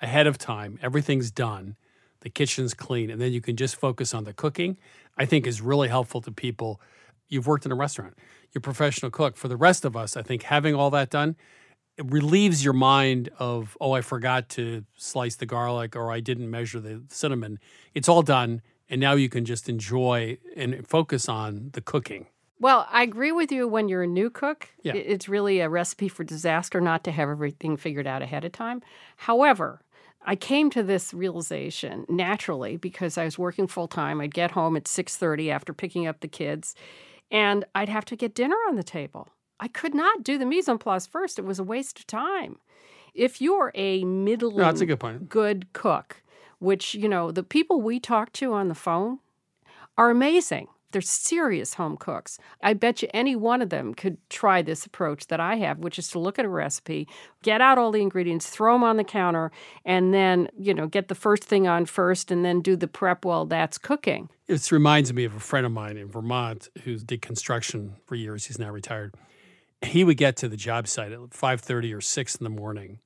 ahead 0.00 0.26
of 0.26 0.38
time, 0.38 0.78
everything's 0.82 1.30
done, 1.30 1.76
the 2.20 2.30
kitchen's 2.30 2.74
clean, 2.74 3.10
and 3.10 3.20
then 3.20 3.32
you 3.32 3.40
can 3.40 3.56
just 3.56 3.76
focus 3.76 4.14
on 4.14 4.24
the 4.24 4.32
cooking, 4.32 4.76
I 5.16 5.24
think 5.24 5.46
is 5.46 5.60
really 5.60 5.88
helpful 5.88 6.20
to 6.22 6.32
people. 6.32 6.80
You've 7.28 7.46
worked 7.46 7.66
in 7.66 7.72
a 7.72 7.76
restaurant, 7.76 8.16
you're 8.52 8.60
a 8.60 8.62
professional 8.62 9.10
cook. 9.10 9.36
For 9.36 9.48
the 9.48 9.56
rest 9.56 9.84
of 9.84 9.96
us, 9.96 10.16
I 10.16 10.22
think 10.22 10.42
having 10.44 10.74
all 10.74 10.90
that 10.90 11.10
done, 11.10 11.36
it 11.96 12.10
relieves 12.10 12.64
your 12.64 12.74
mind 12.74 13.28
of, 13.38 13.76
oh, 13.80 13.92
I 13.92 14.00
forgot 14.00 14.48
to 14.50 14.84
slice 14.96 15.34
the 15.34 15.46
garlic 15.46 15.96
or 15.96 16.12
I 16.12 16.20
didn't 16.20 16.48
measure 16.48 16.80
the 16.80 17.02
cinnamon. 17.08 17.58
It's 17.92 18.08
all 18.08 18.22
done. 18.22 18.62
And 18.90 19.00
now 19.00 19.12
you 19.12 19.28
can 19.28 19.44
just 19.44 19.68
enjoy 19.68 20.38
and 20.56 20.86
focus 20.86 21.28
on 21.28 21.70
the 21.72 21.80
cooking. 21.80 22.26
Well, 22.60 22.88
I 22.90 23.02
agree 23.02 23.32
with 23.32 23.52
you 23.52 23.68
when 23.68 23.88
you're 23.88 24.02
a 24.02 24.06
new 24.06 24.30
cook. 24.30 24.68
Yeah. 24.82 24.94
It's 24.94 25.28
really 25.28 25.60
a 25.60 25.68
recipe 25.68 26.08
for 26.08 26.24
disaster 26.24 26.80
not 26.80 27.04
to 27.04 27.12
have 27.12 27.28
everything 27.28 27.76
figured 27.76 28.06
out 28.06 28.22
ahead 28.22 28.44
of 28.44 28.52
time. 28.52 28.82
However, 29.16 29.82
I 30.26 30.34
came 30.34 30.68
to 30.70 30.82
this 30.82 31.14
realization 31.14 32.04
naturally 32.08 32.76
because 32.76 33.16
I 33.16 33.24
was 33.24 33.38
working 33.38 33.68
full 33.68 33.86
time. 33.86 34.20
I'd 34.20 34.34
get 34.34 34.50
home 34.52 34.76
at 34.76 34.88
6:30 34.88 35.50
after 35.50 35.72
picking 35.72 36.06
up 36.06 36.20
the 36.20 36.28
kids, 36.28 36.74
and 37.30 37.64
I'd 37.74 37.88
have 37.88 38.04
to 38.06 38.16
get 38.16 38.34
dinner 38.34 38.56
on 38.68 38.74
the 38.74 38.82
table. 38.82 39.28
I 39.60 39.68
could 39.68 39.94
not 39.94 40.24
do 40.24 40.36
the 40.38 40.46
mise 40.46 40.68
en 40.68 40.78
place 40.78 41.06
first. 41.06 41.38
It 41.38 41.44
was 41.44 41.58
a 41.60 41.64
waste 41.64 42.00
of 42.00 42.06
time. 42.06 42.58
If 43.14 43.40
you're 43.40 43.70
a 43.74 44.04
middling 44.04 44.56
No, 44.56 44.64
that's 44.64 44.80
a 44.80 44.86
good 44.86 45.00
point. 45.00 45.28
good 45.28 45.72
cook, 45.72 46.22
which, 46.58 46.94
you 46.94 47.08
know, 47.08 47.30
the 47.30 47.42
people 47.42 47.80
we 47.80 48.00
talk 48.00 48.32
to 48.34 48.52
on 48.52 48.68
the 48.68 48.74
phone 48.74 49.18
are 49.96 50.10
amazing. 50.10 50.68
They're 50.90 51.02
serious 51.02 51.74
home 51.74 51.98
cooks. 51.98 52.38
I 52.62 52.72
bet 52.72 53.02
you 53.02 53.08
any 53.12 53.36
one 53.36 53.60
of 53.60 53.68
them 53.68 53.92
could 53.92 54.16
try 54.30 54.62
this 54.62 54.86
approach 54.86 55.26
that 55.26 55.38
I 55.38 55.56
have, 55.56 55.80
which 55.80 55.98
is 55.98 56.08
to 56.12 56.18
look 56.18 56.38
at 56.38 56.46
a 56.46 56.48
recipe, 56.48 57.06
get 57.42 57.60
out 57.60 57.76
all 57.76 57.92
the 57.92 58.00
ingredients, 58.00 58.48
throw 58.48 58.72
them 58.72 58.84
on 58.84 58.96
the 58.96 59.04
counter, 59.04 59.52
and 59.84 60.14
then, 60.14 60.48
you 60.58 60.72
know, 60.72 60.86
get 60.86 61.08
the 61.08 61.14
first 61.14 61.44
thing 61.44 61.68
on 61.68 61.84
first 61.84 62.30
and 62.30 62.42
then 62.42 62.62
do 62.62 62.74
the 62.74 62.88
prep 62.88 63.26
while 63.26 63.44
that's 63.44 63.76
cooking. 63.76 64.30
It 64.46 64.72
reminds 64.72 65.12
me 65.12 65.24
of 65.24 65.34
a 65.34 65.40
friend 65.40 65.66
of 65.66 65.72
mine 65.72 65.98
in 65.98 66.08
Vermont 66.08 66.70
who 66.84 66.96
did 66.96 67.20
construction 67.20 67.96
for 68.06 68.14
years. 68.14 68.46
He's 68.46 68.58
now 68.58 68.70
retired. 68.70 69.14
He 69.82 70.04
would 70.04 70.16
get 70.16 70.36
to 70.38 70.48
the 70.48 70.56
job 70.56 70.88
site 70.88 71.12
at 71.12 71.18
5:30 71.18 71.94
or 71.94 72.00
6 72.00 72.34
in 72.36 72.44
the 72.44 72.50
morning, 72.50 73.00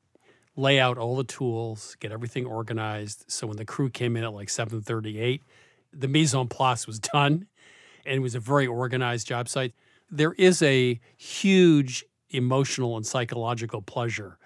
lay 0.57 0.79
out 0.79 0.99
all 0.99 1.17
the 1.17 1.25
tools, 1.25 1.97
get 2.01 2.13
everything 2.13 2.47
organized. 2.47 3.25
So 3.29 3.47
when 3.47 3.57
the 3.57 3.65
crew 3.65 3.91
came 3.91 4.17
in 4.17 4.25
at 4.25 4.33
like 4.33 4.49
7:38, 4.49 5.41
the 5.93 6.09
mise 6.09 6.35
en 6.35 6.49
place 6.49 6.87
was 6.87 6.99
done 7.13 7.47
and 8.05 8.17
it 8.17 8.21
was 8.21 8.35
a 8.35 8.41
very 8.41 8.67
organized 8.67 9.27
job 9.27 9.49
site. 9.49 9.75
There 10.11 10.33
is 10.35 10.63
a 10.63 11.01
huge 11.17 12.05
emotional 12.31 12.97
and 12.97 13.07
psychological 13.07 13.83
pleasure 13.83 14.39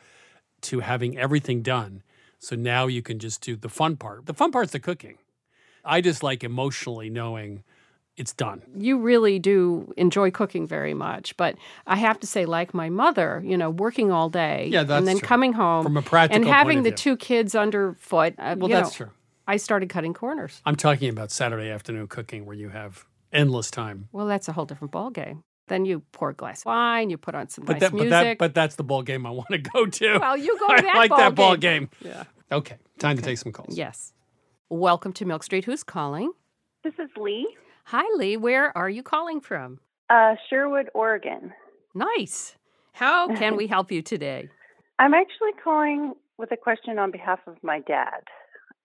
to 0.63 0.81
having 0.81 1.17
everything 1.17 1.63
done. 1.63 2.03
So 2.39 2.57
now 2.57 2.87
you 2.87 3.03
can 3.03 3.19
just 3.19 3.41
do 3.41 3.57
the 3.57 3.69
fun 3.69 3.97
part. 3.97 4.27
The 4.27 4.35
fun 4.35 4.53
part's 4.53 4.73
the 4.73 4.81
cooking. 4.81 5.19
I 5.85 6.01
just 6.01 6.23
like 6.23 6.45
emotionally 6.45 7.09
knowing 7.09 7.63
it's 8.17 8.33
done. 8.33 8.63
You 8.77 8.99
really 8.99 9.39
do 9.39 9.93
enjoy 9.97 10.31
cooking 10.31 10.67
very 10.67 10.95
much, 10.95 11.37
but 11.37 11.57
I 11.87 11.97
have 11.97 12.19
to 12.21 12.27
say, 12.27 12.47
like 12.47 12.73
my 12.75 12.89
mother, 12.89 13.43
you 13.45 13.57
know, 13.57 13.71
working 13.71 14.11
all 14.11 14.29
day, 14.31 14.69
Yeah, 14.73 14.81
and 14.89 15.07
then 15.07 15.19
true. 15.19 15.29
coming 15.29 15.53
home 15.53 15.85
From 15.85 15.97
a 15.97 16.03
practical 16.03 16.37
and 16.37 16.45
point 16.47 16.57
having 16.57 16.79
of 16.79 16.85
the 16.85 16.91
view. 16.91 16.97
two 16.97 17.17
kids 17.17 17.55
underfoot. 17.55 18.35
Uh, 18.39 18.57
Well, 18.59 18.71
you 18.71 18.77
that's 18.77 18.99
know, 18.99 19.07
true. 19.07 19.15
I 19.47 19.59
started 19.59 19.89
cutting 19.89 20.15
corners. 20.15 20.61
I'm 20.67 20.77
talking 20.77 21.09
about 21.09 21.31
Saturday 21.31 21.71
afternoon 21.71 22.09
cooking 22.09 22.47
where 22.47 22.57
you 22.57 22.71
have 22.71 23.05
endless 23.33 23.71
time. 23.71 24.09
Well, 24.13 24.27
that's 24.27 24.49
a 24.49 24.53
whole 24.53 24.65
different 24.65 24.93
ball 24.93 25.11
game. 25.11 25.43
Then 25.69 25.85
you 25.85 26.01
pour 26.13 26.31
a 26.31 26.35
glass 26.35 26.63
of 26.63 26.67
wine, 26.67 27.11
you 27.11 27.19
put 27.19 27.35
on 27.35 27.49
some 27.49 27.65
But 27.65 27.75
nice 27.75 27.81
that, 27.81 27.91
but 27.93 27.97
music. 27.97 28.11
that, 28.11 28.39
but 28.39 28.55
that's 28.55 28.77
the 28.77 28.85
ball 28.85 29.03
game 29.03 29.27
I 29.27 29.31
want 29.41 29.49
to 29.51 29.59
go 29.59 29.87
to. 29.87 30.19
Well, 30.19 30.37
you 30.37 30.57
go 30.59 30.69
to 30.77 30.89
I 30.89 30.95
like 30.97 31.11
ball 31.11 31.19
that 31.19 31.35
ball 31.35 31.57
game. 31.57 31.91
game. 32.03 32.13
Yeah. 32.13 32.25
Okay, 32.57 32.77
time 32.99 33.17
to 33.17 33.23
take 33.23 33.37
some 33.39 33.53
calls. 33.53 33.77
yes. 33.77 34.13
Welcome 34.69 35.13
to 35.15 35.25
Milk 35.25 35.43
Street. 35.45 35.65
Who's 35.65 35.83
calling? 35.85 36.33
This 36.83 36.95
is 36.99 37.09
Lee, 37.17 37.47
Hi, 37.91 38.05
Lee. 38.17 38.37
Where 38.37 38.77
are 38.77 38.89
you 38.89 39.05
calling 39.05 39.41
from? 39.41 39.79
uh, 40.11 40.35
Sherwood, 40.51 40.91
Oregon. 40.93 41.53
Nice. 41.95 42.57
How 42.93 43.29
can 43.29 43.57
we 43.57 43.67
help 43.75 43.93
you 43.93 44.03
today? 44.03 44.49
I'm 44.99 45.15
actually 45.15 45.53
calling 45.63 46.15
with 46.37 46.51
a 46.51 46.57
question 46.57 46.99
on 46.99 47.13
behalf 47.13 47.39
of 47.47 47.57
my 47.63 47.79
dad. 47.81 48.23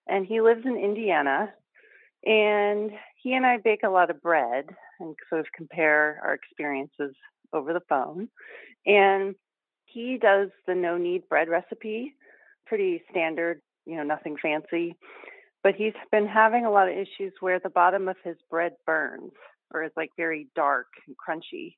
And 0.08 0.25
he 0.25 0.39
lives 0.41 0.62
in 0.65 0.77
Indiana. 0.77 1.51
And 2.25 2.91
he 3.15 3.34
and 3.34 3.43
I 3.43 3.58
bake 3.58 3.81
a 3.84 3.89
lot 3.89 4.12
of 4.12 4.22
bread 4.22 4.65
and 5.00 5.15
sort 5.29 5.41
of 5.41 5.48
compare 5.55 6.20
our 6.24 6.36
experiences 6.36 7.15
over 7.53 7.74
the 7.74 7.81
phone. 7.89 8.29
And 8.86 9.34
he 9.86 10.20
does 10.22 10.50
the 10.67 10.75
no 10.75 10.98
knead 10.98 11.27
bread 11.27 11.50
recipe, 11.50 12.13
pretty 12.67 13.01
standard, 13.10 13.62
you 13.88 13.98
know, 13.98 14.03
nothing 14.03 14.36
fancy. 14.39 14.96
But 15.63 15.75
he's 15.75 15.94
been 16.12 16.27
having 16.27 16.65
a 16.65 16.72
lot 16.72 16.88
of 16.89 16.96
issues 16.96 17.34
where 17.39 17.60
the 17.60 17.70
bottom 17.70 18.08
of 18.08 18.15
his 18.24 18.38
bread 18.50 18.74
burns 18.86 19.32
or 19.74 19.84
is 19.84 19.91
like 19.96 20.10
very 20.18 20.48
dark 20.56 20.88
and 21.08 21.15
crunchy. 21.15 21.75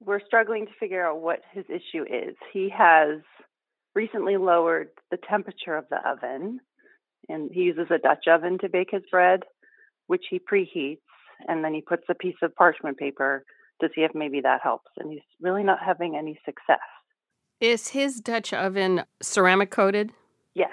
We're 0.00 0.24
struggling 0.26 0.66
to 0.66 0.72
figure 0.80 1.06
out 1.06 1.20
what 1.20 1.40
his 1.52 1.64
issue 1.68 2.04
is. 2.04 2.34
He 2.52 2.70
has 2.76 3.20
recently 3.94 4.36
lowered 4.36 4.88
the 5.10 5.18
temperature 5.28 5.76
of 5.76 5.84
the 5.90 5.98
oven 6.08 6.60
and 7.28 7.50
he 7.52 7.60
uses 7.60 7.86
a 7.90 7.98
Dutch 7.98 8.26
oven 8.26 8.58
to 8.60 8.68
bake 8.68 8.88
his 8.90 9.02
bread, 9.10 9.40
which 10.06 10.24
he 10.30 10.40
preheats 10.40 10.98
and 11.46 11.64
then 11.64 11.74
he 11.74 11.82
puts 11.82 12.04
a 12.08 12.14
piece 12.14 12.36
of 12.42 12.54
parchment 12.54 12.98
paper 12.98 13.44
to 13.80 13.88
see 13.94 14.02
if 14.02 14.12
maybe 14.14 14.40
that 14.40 14.60
helps. 14.62 14.90
And 14.96 15.12
he's 15.12 15.22
really 15.40 15.62
not 15.62 15.78
having 15.84 16.16
any 16.16 16.38
success. 16.44 16.78
Is 17.60 17.88
his 17.88 18.20
Dutch 18.20 18.52
oven 18.52 19.04
ceramic 19.20 19.70
coated? 19.70 20.12
Yes. 20.54 20.70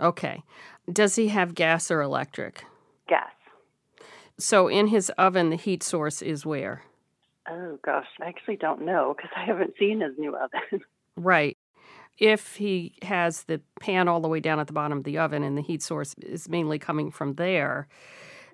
Okay. 0.00 0.42
Does 0.92 1.16
he 1.16 1.28
have 1.28 1.54
gas 1.54 1.90
or 1.90 2.00
electric? 2.00 2.64
Gas. 3.08 3.30
So 4.38 4.68
in 4.68 4.88
his 4.88 5.10
oven, 5.10 5.50
the 5.50 5.56
heat 5.56 5.82
source 5.82 6.22
is 6.22 6.46
where? 6.46 6.82
Oh 7.50 7.78
gosh, 7.84 8.06
I 8.20 8.26
actually 8.26 8.56
don't 8.56 8.84
know 8.84 9.14
because 9.16 9.30
I 9.36 9.44
haven't 9.44 9.74
seen 9.78 10.00
his 10.00 10.12
new 10.18 10.36
oven. 10.36 10.80
right. 11.16 11.56
If 12.18 12.56
he 12.56 12.94
has 13.02 13.44
the 13.44 13.60
pan 13.80 14.08
all 14.08 14.20
the 14.20 14.28
way 14.28 14.40
down 14.40 14.58
at 14.60 14.66
the 14.66 14.72
bottom 14.72 14.98
of 14.98 15.04
the 15.04 15.18
oven 15.18 15.42
and 15.42 15.56
the 15.56 15.62
heat 15.62 15.82
source 15.82 16.14
is 16.20 16.48
mainly 16.48 16.78
coming 16.78 17.10
from 17.10 17.34
there, 17.34 17.88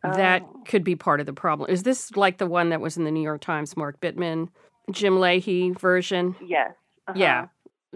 that 0.02 0.42
Oh. 0.42 0.62
could 0.66 0.84
be 0.84 0.94
part 0.96 1.20
of 1.20 1.26
the 1.26 1.32
problem. 1.32 1.70
Is 1.70 1.82
this 1.82 2.14
like 2.14 2.36
the 2.38 2.46
one 2.46 2.68
that 2.68 2.80
was 2.80 2.96
in 2.98 3.04
the 3.04 3.10
New 3.10 3.22
York 3.22 3.40
Times, 3.40 3.74
Mark 3.76 4.00
Bittman, 4.00 4.48
Jim 4.90 5.14
Lahey 5.14 5.78
version? 5.78 6.36
Yes. 6.44 6.72
Uh-huh. 7.08 7.18
Yeah. 7.18 7.46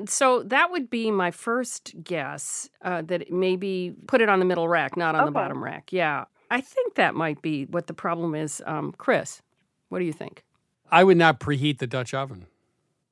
So 0.07 0.43
that 0.45 0.71
would 0.71 0.91
be 0.91 1.11
my 1.11 1.31
first 1.31 1.95
guess 2.03 2.69
uh, 2.83 3.03
that 3.03 3.31
maybe 3.33 3.95
put 4.07 4.21
it 4.21 4.29
on 4.29 4.39
the 4.39 4.45
middle 4.45 4.69
rack, 4.69 4.97
not 4.97 5.15
on 5.15 5.25
the 5.25 5.31
bottom 5.31 5.63
rack. 5.63 5.93
Yeah. 5.93 6.25
I 6.51 6.61
think 6.61 6.95
that 6.95 7.15
might 7.15 7.43
be 7.43 7.65
what 7.67 7.87
the 7.89 7.95
problem 7.95 8.35
is. 8.35 8.63
Um, 8.67 8.95
Chris, 8.97 9.43
what 9.89 9.99
do 9.99 10.05
you 10.05 10.13
think? 10.13 10.45
I 10.91 11.05
would 11.05 11.17
not 11.19 11.41
preheat 11.41 11.79
the 11.79 11.87
Dutch 11.87 12.15
oven. 12.15 12.47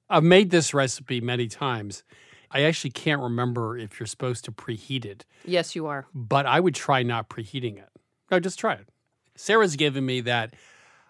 I've 0.08 0.24
made 0.24 0.50
this 0.50 0.72
recipe 0.72 1.20
many 1.20 1.46
times. 1.48 2.02
I 2.50 2.62
actually 2.62 2.90
can't 2.90 3.20
remember 3.20 3.76
if 3.76 3.98
you're 4.00 4.06
supposed 4.06 4.44
to 4.46 4.52
preheat 4.52 5.04
it, 5.04 5.26
Yes, 5.44 5.74
you 5.76 5.86
are. 5.86 6.06
but 6.14 6.46
I 6.46 6.60
would 6.60 6.74
try 6.74 7.02
not 7.02 7.28
preheating 7.28 7.76
it. 7.76 7.88
No, 8.30 8.38
just 8.40 8.58
try 8.58 8.74
it. 8.74 8.88
Sarah's 9.34 9.76
given 9.76 10.06
me 10.06 10.20
that. 10.22 10.54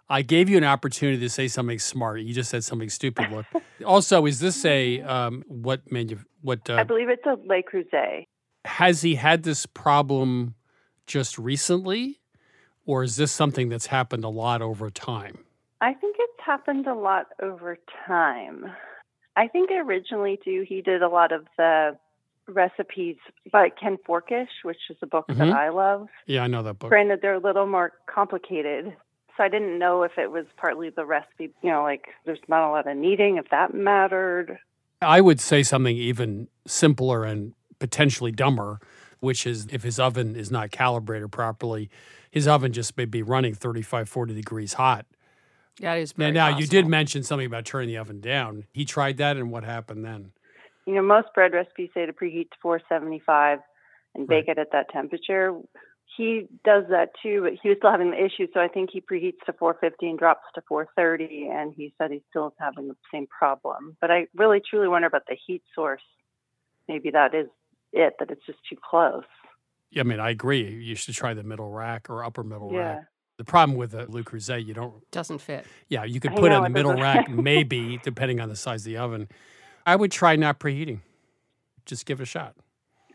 I 0.09 0.23
gave 0.23 0.49
you 0.49 0.57
an 0.57 0.65
opportunity 0.65 1.19
to 1.21 1.29
say 1.29 1.49
something 1.49 1.79
smart. 1.79 2.21
You 2.21 2.33
just 2.33 2.51
said 2.51 2.63
something 2.65 2.89
stupid. 2.91 3.31
Look. 3.31 3.47
also, 3.85 4.25
is 4.27 4.39
this 4.41 4.65
a 4.65 5.01
um, 5.03 5.45
what 5.49 5.91
menu? 5.91 6.19
What 6.43 6.69
I 6.71 6.83
uh, 6.83 6.85
believe 6.85 7.09
it's 7.09 7.27
a 7.27 7.37
Le 7.45 7.63
Creuset. 7.63 8.27
has 8.65 9.03
he 9.03 9.17
had 9.17 9.43
this 9.43 9.67
problem 9.67 10.55
just 11.07 11.39
recently, 11.39 12.21
or 12.85 13.03
is 13.03 13.17
this 13.17 13.33
something 13.33 13.69
that's 13.69 13.87
happened 13.87 14.25
a 14.25 14.29
lot 14.29 14.63
over 14.63 14.91
time? 14.91 15.39
I 15.81 15.93
think 15.93 16.17
it's 16.19 16.41
happened 16.45 16.87
a 16.87 16.95
lot 16.95 17.27
over 17.43 17.77
time. 18.07 18.65
I 19.37 19.49
think 19.49 19.71
originally 19.71 20.39
too 20.43 20.65
he 20.67 20.81
did 20.83 21.03
a 21.03 21.09
lot 21.09 21.33
of 21.33 21.47
the 21.59 21.97
recipes 22.49 23.17
by 23.53 23.69
Ken 23.71 23.99
Forkish, 24.09 24.49
which 24.63 24.79
is 24.89 24.97
a 25.03 25.07
book 25.07 25.27
Mhm. 25.29 25.39
that 25.39 25.51
I 25.51 25.69
love. 25.71 26.09
Yeah, 26.27 26.45
I 26.45 26.47
know 26.47 26.63
that 26.63 26.79
book. 26.79 26.91
Granted, 26.91 27.21
they're 27.21 27.35
a 27.35 27.39
little 27.41 27.67
more 27.67 27.93
complicated. 28.07 28.97
So 29.37 29.45
I 29.45 29.49
didn't 29.49 29.79
know 29.79 30.03
if 30.03 30.13
it 30.17 30.31
was 30.31 30.47
partly 30.57 30.91
the 30.91 31.05
recipe, 31.05 31.51
you 31.63 31.71
know, 31.71 31.83
like 31.83 32.09
there's 32.25 32.39
not 32.49 32.67
a 32.67 32.71
lot 32.71 32.87
of 32.87 32.97
kneading, 32.97 33.37
if 33.37 33.51
that 33.51 33.75
mattered. 33.75 34.59
I 35.03 35.21
would 35.21 35.41
say 35.41 35.63
something 35.63 35.95
even 35.97 36.49
simpler 36.67 37.25
and 37.25 37.53
potentially 37.79 38.33
dumber, 38.33 38.81
which 39.21 39.47
is 39.47 39.67
if 39.71 39.83
his 39.83 39.99
oven 39.99 40.37
is 40.37 40.51
not 40.51 40.71
calibrated 40.71 41.31
properly, 41.33 41.91
his 42.31 42.49
oven 42.49 42.73
just 42.73 42.97
may 42.97 43.05
be 43.05 43.23
running 43.23 43.55
35, 43.55 44.09
40 44.09 44.35
degrees 44.35 44.75
hot. 44.75 45.05
That 45.81 45.95
is 45.97 46.17
Now, 46.17 46.25
very 46.25 46.33
now 46.33 46.57
you 46.57 46.67
did 46.67 46.87
mention 46.87 47.23
something 47.23 47.47
about 47.47 47.67
turning 47.67 47.89
the 47.89 47.99
oven 47.99 48.21
down. 48.21 48.65
He 48.73 48.87
tried 48.87 49.19
that, 49.19 49.37
and 49.37 49.51
what 49.51 49.65
happened 49.65 50.05
then? 50.05 50.33
You 50.87 50.95
know, 50.95 51.03
most 51.03 51.29
bread 51.35 51.53
recipes 51.53 51.91
say 51.93 52.07
to 52.07 52.13
preheat 52.13 52.51
to 52.51 52.57
475 52.63 53.59
and 54.15 54.27
bake 54.27 54.49
it 54.49 54.59
at 54.59 54.73
that 54.73 54.89
temperature. 54.89 55.55
He 56.17 56.47
does 56.65 56.85
that 56.91 57.11
too, 57.23 57.43
but 57.43 57.53
he 57.63 57.69
was 57.69 57.79
still 57.79 57.91
having 57.91 58.11
the 58.11 58.25
issue. 58.25 58.47
So 58.55 58.61
I 58.61 58.69
think 58.69 58.91
he 58.93 59.01
preheats 59.01 59.45
to 59.47 59.53
450 59.53 60.09
and 60.09 60.19
drops 60.19 60.45
to 60.55 60.63
430, 60.69 61.49
and 61.53 61.75
he 61.77 61.93
said 61.99 62.11
he's 62.11 62.23
still 62.31 62.55
having 62.59 62.89
the 62.89 62.97
same 63.13 63.27
problem. 63.27 63.97
But 64.01 64.11
I 64.11 64.27
really 64.35 64.61
truly 64.69 64.89
wonder 64.89 65.09
about 65.09 65.27
the 65.29 65.37
heat 65.47 65.63
source. 65.75 66.03
Maybe 66.89 67.11
that 67.11 67.35
is 67.35 67.49
it, 67.93 68.15
that 68.19 68.31
it's 68.31 68.45
just 68.47 68.59
too 68.69 68.77
close. 68.89 69.25
Yeah, 69.91 70.01
I 70.01 70.05
mean, 70.05 70.21
I 70.21 70.31
agree. 70.31 70.69
You 70.69 70.95
should 70.95 71.15
try 71.15 71.35
the 71.35 71.43
middle 71.43 71.71
rack 71.71 72.09
or 72.11 72.25
upper 72.25 72.43
middle 72.43 72.71
Yeah. 72.71 72.95
rack. 72.95 73.07
The 73.39 73.45
problem 73.45 73.77
with 73.77 73.91
the 73.91 74.11
Le 74.11 74.23
Creuset, 74.23 74.65
you 74.65 74.73
don't. 74.73 75.09
Doesn't 75.11 75.41
fit. 75.41 75.67
Yeah, 75.89 76.05
you 76.05 76.21
could 76.21 76.33
I 76.33 76.35
put 76.37 76.51
it 76.53 76.55
know, 76.55 76.59
in 76.59 76.63
the 76.65 76.71
it 76.71 76.73
middle 76.73 76.95
rack, 76.95 77.29
maybe, 77.31 77.99
depending 78.03 78.41
on 78.41 78.49
the 78.49 78.57
size 78.57 78.81
of 78.81 78.87
the 78.87 78.97
oven. 78.97 79.29
I 79.85 79.97
would 79.97 80.11
try 80.11 80.37
not 80.37 80.59
preheating. 80.59 81.01
Just 81.85 82.07
give 82.07 82.21
it 82.21 82.25
a 82.25 82.27
shot. 82.27 82.55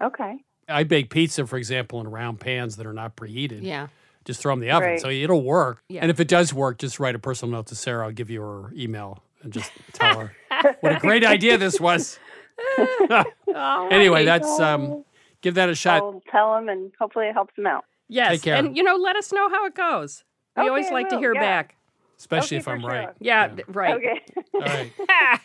Okay. 0.01 0.37
I 0.71 0.83
bake 0.83 1.09
pizza, 1.09 1.45
for 1.45 1.57
example, 1.57 1.99
in 2.01 2.07
round 2.07 2.39
pans 2.39 2.77
that 2.77 2.85
are 2.85 2.93
not 2.93 3.15
preheated. 3.15 3.59
Yeah. 3.63 3.87
Just 4.25 4.39
throw 4.41 4.51
them 4.53 4.61
in 4.61 4.67
the 4.69 4.75
oven. 4.75 4.89
Right. 4.89 4.99
So 4.99 5.09
it'll 5.09 5.43
work. 5.43 5.83
Yeah. 5.89 6.01
And 6.01 6.11
if 6.11 6.19
it 6.19 6.27
does 6.27 6.53
work, 6.53 6.77
just 6.77 6.99
write 6.99 7.15
a 7.15 7.19
personal 7.19 7.53
note 7.53 7.67
to 7.67 7.75
Sarah. 7.75 8.05
I'll 8.05 8.11
give 8.11 8.29
you 8.29 8.41
her 8.41 8.71
email 8.75 9.23
and 9.41 9.51
just 9.51 9.71
tell 9.93 10.19
her 10.19 10.35
what 10.81 10.95
a 10.95 10.99
great 10.99 11.23
idea 11.25 11.57
this 11.57 11.79
was. 11.79 12.19
oh, 12.79 13.87
anyway, 13.91 14.23
that's 14.23 14.59
um 14.59 15.03
give 15.41 15.55
that 15.55 15.69
a 15.69 15.75
shot. 15.75 16.01
I'll 16.03 16.21
tell 16.29 16.55
him, 16.55 16.69
and 16.69 16.91
hopefully 16.99 17.25
it 17.27 17.33
helps 17.33 17.57
him 17.57 17.65
out. 17.65 17.85
Yes. 18.07 18.33
Take 18.33 18.41
care. 18.43 18.55
And, 18.55 18.77
you 18.77 18.83
know, 18.83 18.95
let 18.97 19.15
us 19.15 19.31
know 19.33 19.49
how 19.49 19.65
it 19.65 19.73
goes. 19.73 20.23
We 20.55 20.61
Okay, 20.63 20.69
always 20.69 20.91
like 20.91 21.09
to 21.09 21.17
hear 21.17 21.33
yeah. 21.33 21.39
back. 21.41 21.75
Especially 22.19 22.57
Okay, 22.57 22.61
if 22.61 22.67
I'm 22.67 22.81
sure. 22.81 22.89
right. 22.89 23.09
Yeah, 23.19 23.47
th- 23.47 23.67
right. 23.69 23.95
Okay. 23.95 24.21
All 24.53 24.61
right. 24.61 24.91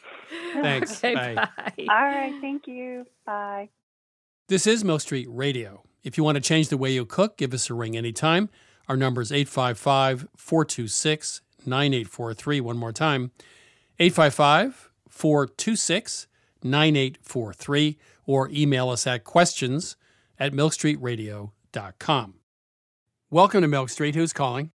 Thanks. 0.52 0.98
Okay, 0.98 1.14
Bye. 1.14 1.34
bye. 1.34 1.72
All 1.78 1.86
right. 2.04 2.34
Thank 2.42 2.66
you. 2.66 3.06
Bye. 3.24 3.70
This 4.48 4.68
is 4.68 4.84
Milk 4.84 5.00
Street 5.00 5.26
Radio. 5.28 5.82
If 6.04 6.16
you 6.16 6.22
want 6.22 6.36
to 6.36 6.40
change 6.40 6.68
the 6.68 6.76
way 6.76 6.92
you 6.92 7.04
cook, 7.04 7.36
give 7.36 7.52
us 7.52 7.68
a 7.68 7.74
ring 7.74 7.96
anytime. 7.96 8.48
Our 8.88 8.96
number 8.96 9.20
is 9.20 9.32
855 9.32 10.28
426 10.36 11.40
9843. 11.66 12.60
One 12.60 12.76
more 12.76 12.92
time 12.92 13.32
855 13.98 14.90
426 15.08 16.28
9843. 16.62 17.98
Or 18.24 18.48
email 18.52 18.88
us 18.88 19.04
at 19.08 19.24
questions 19.24 19.96
at 20.38 20.52
milkstreetradio.com. 20.52 22.34
Welcome 23.30 23.62
to 23.62 23.68
Milk 23.68 23.88
Street. 23.90 24.14
Who's 24.14 24.32
calling? 24.32 24.70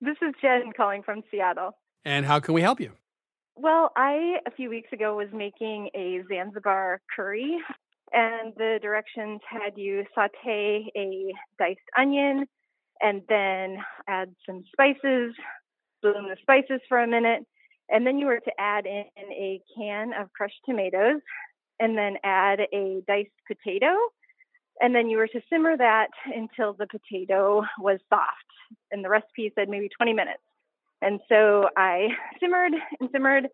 This 0.00 0.18
is 0.22 0.34
Jen 0.40 0.70
calling 0.76 1.02
from 1.02 1.24
Seattle. 1.32 1.76
And 2.04 2.26
how 2.26 2.38
can 2.38 2.54
we 2.54 2.62
help 2.62 2.78
you? 2.78 2.92
Well, 3.56 3.90
I, 3.96 4.36
a 4.46 4.52
few 4.52 4.70
weeks 4.70 4.92
ago, 4.92 5.16
was 5.16 5.28
making 5.32 5.90
a 5.96 6.22
Zanzibar 6.28 7.00
curry, 7.16 7.56
and 8.12 8.52
the 8.56 8.78
directions 8.80 9.40
had 9.48 9.76
you 9.76 10.04
saute 10.14 10.90
a 10.96 11.32
diced 11.58 11.80
onion 11.98 12.46
and 13.00 13.22
then 13.28 13.78
add 14.08 14.34
some 14.46 14.64
spices, 14.72 15.34
bloom 16.02 16.28
the 16.28 16.36
spices 16.40 16.80
for 16.88 17.00
a 17.00 17.06
minute, 17.06 17.44
and 17.88 18.06
then 18.06 18.18
you 18.18 18.26
were 18.26 18.40
to 18.40 18.52
add 18.58 18.86
in 18.86 19.04
a 19.18 19.60
can 19.76 20.12
of 20.18 20.32
crushed 20.32 20.60
tomatoes 20.64 21.20
and 21.78 21.96
then 21.96 22.16
add 22.24 22.60
a 22.72 23.02
diced 23.06 23.30
potato. 23.46 23.94
And 24.80 24.94
then 24.94 25.08
you 25.08 25.18
were 25.18 25.28
to 25.28 25.40
simmer 25.50 25.76
that 25.76 26.08
until 26.26 26.74
the 26.74 26.86
potato 26.86 27.64
was 27.78 27.98
soft. 28.08 28.30
And 28.90 29.04
the 29.04 29.08
recipe 29.08 29.52
said 29.54 29.68
maybe 29.68 29.88
20 29.96 30.12
minutes. 30.12 30.42
And 31.02 31.20
so 31.28 31.68
I 31.76 32.08
simmered 32.40 32.72
and 33.00 33.08
simmered, 33.12 33.48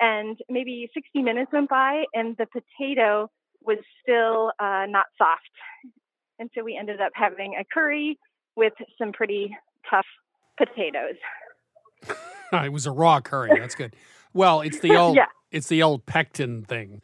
and 0.00 0.36
maybe 0.48 0.88
60 0.92 1.22
minutes 1.22 1.52
went 1.52 1.68
by, 1.68 2.04
and 2.14 2.36
the 2.36 2.46
potato 2.46 3.30
was 3.64 3.78
still 4.02 4.52
uh, 4.58 4.86
not 4.88 5.06
soft. 5.16 5.42
And 6.38 6.50
so 6.54 6.62
we 6.62 6.76
ended 6.76 7.00
up 7.00 7.12
having 7.14 7.54
a 7.58 7.64
curry 7.64 8.18
with 8.56 8.72
some 8.96 9.12
pretty 9.12 9.56
tough 9.90 10.06
potatoes. 10.56 11.16
it 12.52 12.72
was 12.72 12.86
a 12.86 12.90
raw 12.90 13.20
curry. 13.20 13.50
That's 13.58 13.74
good. 13.74 13.94
Well, 14.32 14.60
it's 14.60 14.80
the 14.80 14.96
old 14.96 15.16
Yeah. 15.16 15.26
it's 15.50 15.68
the 15.68 15.82
old 15.82 16.06
pectin 16.06 16.64
thing. 16.64 17.00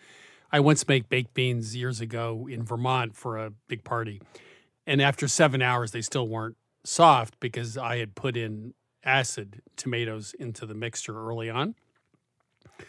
I 0.52 0.60
once 0.60 0.86
made 0.86 1.08
baked 1.08 1.34
beans 1.34 1.74
years 1.74 2.00
ago 2.00 2.46
in 2.50 2.62
Vermont 2.62 3.16
for 3.16 3.36
a 3.38 3.50
big 3.68 3.82
party. 3.82 4.22
And 4.86 5.02
after 5.02 5.26
7 5.26 5.60
hours 5.62 5.90
they 5.92 6.02
still 6.02 6.28
weren't 6.28 6.56
soft 6.84 7.40
because 7.40 7.76
I 7.76 7.96
had 7.98 8.14
put 8.14 8.36
in 8.36 8.74
acid 9.04 9.62
tomatoes 9.76 10.34
into 10.38 10.64
the 10.66 10.74
mixture 10.74 11.18
early 11.28 11.50
on. 11.50 11.74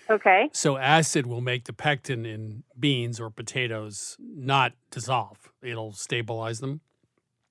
Okay. 0.10 0.50
So 0.54 0.78
acid 0.78 1.26
will 1.26 1.42
make 1.42 1.66
the 1.66 1.74
pectin 1.74 2.26
in 2.26 2.64
beans 2.80 3.20
or 3.20 3.30
potatoes 3.30 4.18
not 4.20 4.74
dissolve. 4.92 5.50
It'll 5.62 5.94
stabilize 5.94 6.60
them. 6.60 6.82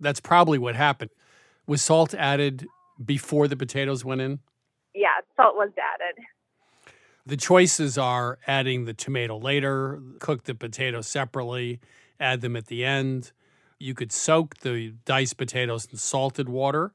That's 0.01 0.21
probably 0.21 0.59
what 0.59 0.77
happened. 0.77 1.11
Was 1.67 1.83
salt 1.83 2.15
added 2.15 2.67
before 3.05 3.49
the 3.49 3.57
potatoes 3.57 4.05
went 4.05 4.21
in? 4.21 4.41
Yeah, 4.95 5.09
salt 5.37 5.57
was 5.57 5.71
added. 5.79 6.25
The 7.27 7.37
choices 7.37 7.97
are 7.97 8.39
adding 8.47 8.85
the 8.85 8.93
tomato 8.93 9.39
later, 9.39 10.01
cook 10.21 10.45
the 10.45 10.55
potatoes 10.55 11.09
separately, 11.09 11.81
add 12.21 12.43
them 12.43 12.55
at 12.55 12.67
the 12.67 12.85
end. 12.85 13.33
You 13.79 13.95
could 13.95 14.13
soak 14.13 14.59
the 14.59 14.95
diced 15.05 15.39
potatoes 15.39 15.89
in 15.91 15.97
salted 15.97 16.49
water 16.49 16.93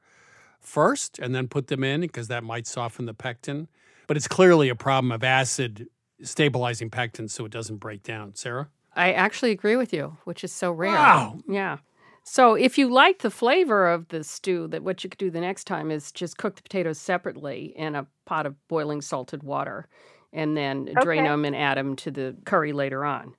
first 0.60 1.18
and 1.18 1.34
then 1.34 1.48
put 1.48 1.66
them 1.66 1.82
in 1.82 2.02
because 2.02 2.28
that 2.28 2.44
might 2.44 2.66
soften 2.66 3.06
the 3.06 3.14
pectin. 3.14 3.68
But 4.10 4.16
it's 4.16 4.26
clearly 4.26 4.68
a 4.68 4.74
problem 4.74 5.12
of 5.12 5.22
acid 5.22 5.86
stabilizing 6.20 6.90
pectin 6.90 7.28
so 7.28 7.44
it 7.44 7.52
doesn't 7.52 7.76
break 7.76 8.02
down. 8.02 8.34
Sarah? 8.34 8.68
I 8.96 9.12
actually 9.12 9.52
agree 9.52 9.76
with 9.76 9.92
you, 9.92 10.16
which 10.24 10.42
is 10.42 10.50
so 10.50 10.72
rare. 10.72 10.90
Wow. 10.90 11.38
Yeah. 11.48 11.76
So 12.24 12.54
if 12.54 12.76
you 12.76 12.92
like 12.92 13.20
the 13.20 13.30
flavor 13.30 13.88
of 13.88 14.08
the 14.08 14.24
stew, 14.24 14.66
that 14.66 14.82
what 14.82 15.04
you 15.04 15.10
could 15.10 15.20
do 15.20 15.30
the 15.30 15.40
next 15.40 15.68
time 15.68 15.92
is 15.92 16.10
just 16.10 16.38
cook 16.38 16.56
the 16.56 16.62
potatoes 16.62 16.98
separately 16.98 17.72
in 17.76 17.94
a 17.94 18.08
pot 18.26 18.46
of 18.46 18.56
boiling 18.66 19.00
salted 19.00 19.44
water 19.44 19.86
and 20.32 20.56
then 20.56 20.92
drain 21.02 21.22
them 21.22 21.44
and 21.44 21.54
add 21.54 21.78
them 21.78 21.94
to 21.94 22.10
the 22.10 22.34
curry 22.44 22.72
later 22.72 23.04
on. 23.04 23.36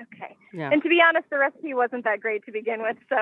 Okay. 0.00 0.36
Yeah. 0.52 0.70
And 0.72 0.82
to 0.82 0.88
be 0.88 1.00
honest, 1.06 1.28
the 1.30 1.38
recipe 1.38 1.74
wasn't 1.74 2.04
that 2.04 2.20
great 2.20 2.44
to 2.46 2.52
begin 2.52 2.82
with, 2.82 2.96
so 3.08 3.16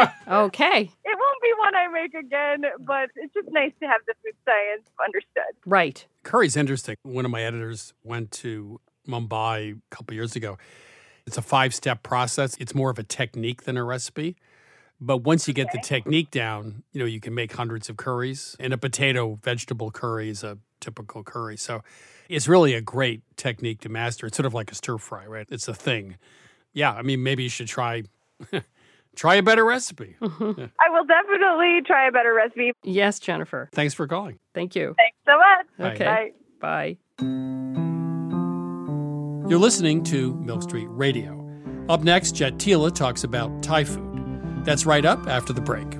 Okay. 0.28 0.80
it 0.80 1.18
won't 1.18 1.42
be 1.42 1.52
one 1.58 1.74
I 1.74 1.88
make 1.88 2.14
again, 2.14 2.62
but 2.80 3.10
it's 3.16 3.34
just 3.34 3.48
nice 3.50 3.72
to 3.80 3.86
have 3.86 4.00
the 4.06 4.14
food 4.22 4.34
science 4.44 4.88
understood. 5.04 5.56
Right. 5.66 6.06
Curry's 6.22 6.56
interesting. 6.56 6.96
One 7.02 7.24
of 7.24 7.30
my 7.30 7.42
editors 7.42 7.94
went 8.04 8.30
to 8.32 8.80
Mumbai 9.08 9.76
a 9.76 9.94
couple 9.94 10.14
years 10.14 10.36
ago. 10.36 10.58
It's 11.26 11.36
a 11.36 11.42
five 11.42 11.74
step 11.74 12.02
process. 12.02 12.56
It's 12.58 12.74
more 12.74 12.90
of 12.90 12.98
a 12.98 13.02
technique 13.02 13.62
than 13.64 13.76
a 13.76 13.84
recipe. 13.84 14.36
But 15.00 15.18
once 15.18 15.48
you 15.48 15.54
get 15.54 15.72
the 15.72 15.78
technique 15.78 16.30
down, 16.30 16.82
you 16.92 17.00
know, 17.00 17.06
you 17.06 17.20
can 17.20 17.34
make 17.34 17.52
hundreds 17.52 17.88
of 17.88 17.96
curries. 17.96 18.54
And 18.60 18.72
a 18.74 18.78
potato 18.78 19.38
vegetable 19.42 19.90
curry 19.90 20.28
is 20.28 20.44
a 20.44 20.58
typical 20.80 21.22
curry. 21.22 21.56
So 21.56 21.82
it's 22.30 22.48
really 22.48 22.74
a 22.74 22.80
great 22.80 23.22
technique 23.36 23.80
to 23.80 23.88
master. 23.88 24.26
It's 24.26 24.36
sort 24.36 24.46
of 24.46 24.54
like 24.54 24.70
a 24.70 24.74
stir 24.74 24.98
fry, 24.98 25.26
right? 25.26 25.46
It's 25.50 25.68
a 25.68 25.74
thing. 25.74 26.16
Yeah, 26.72 26.92
I 26.92 27.02
mean, 27.02 27.22
maybe 27.22 27.42
you 27.42 27.48
should 27.48 27.66
try 27.66 28.04
try 29.16 29.34
a 29.34 29.42
better 29.42 29.64
recipe. 29.64 30.16
Mm-hmm. 30.20 30.60
Yeah. 30.60 30.66
I 30.78 30.90
will 30.90 31.04
definitely 31.04 31.80
try 31.86 32.08
a 32.08 32.12
better 32.12 32.32
recipe. 32.32 32.72
Yes, 32.84 33.18
Jennifer. 33.18 33.68
Thanks 33.72 33.94
for 33.94 34.06
calling. 34.06 34.38
Thank 34.54 34.74
you. 34.74 34.94
Thanks 34.96 35.18
so 35.26 35.36
much. 35.38 35.94
Okay. 35.94 36.32
Bye. 36.60 36.96
Bye. 37.18 37.26
You're 39.48 39.58
listening 39.58 40.04
to 40.04 40.34
Milk 40.36 40.62
Street 40.62 40.88
Radio. 40.90 41.36
Up 41.88 42.02
next, 42.04 42.36
Jet 42.36 42.54
Tila 42.58 42.94
talks 42.94 43.24
about 43.24 43.62
Thai 43.64 43.82
food. 43.84 44.64
That's 44.64 44.86
right 44.86 45.04
up 45.04 45.26
after 45.26 45.52
the 45.52 45.60
break. 45.60 45.99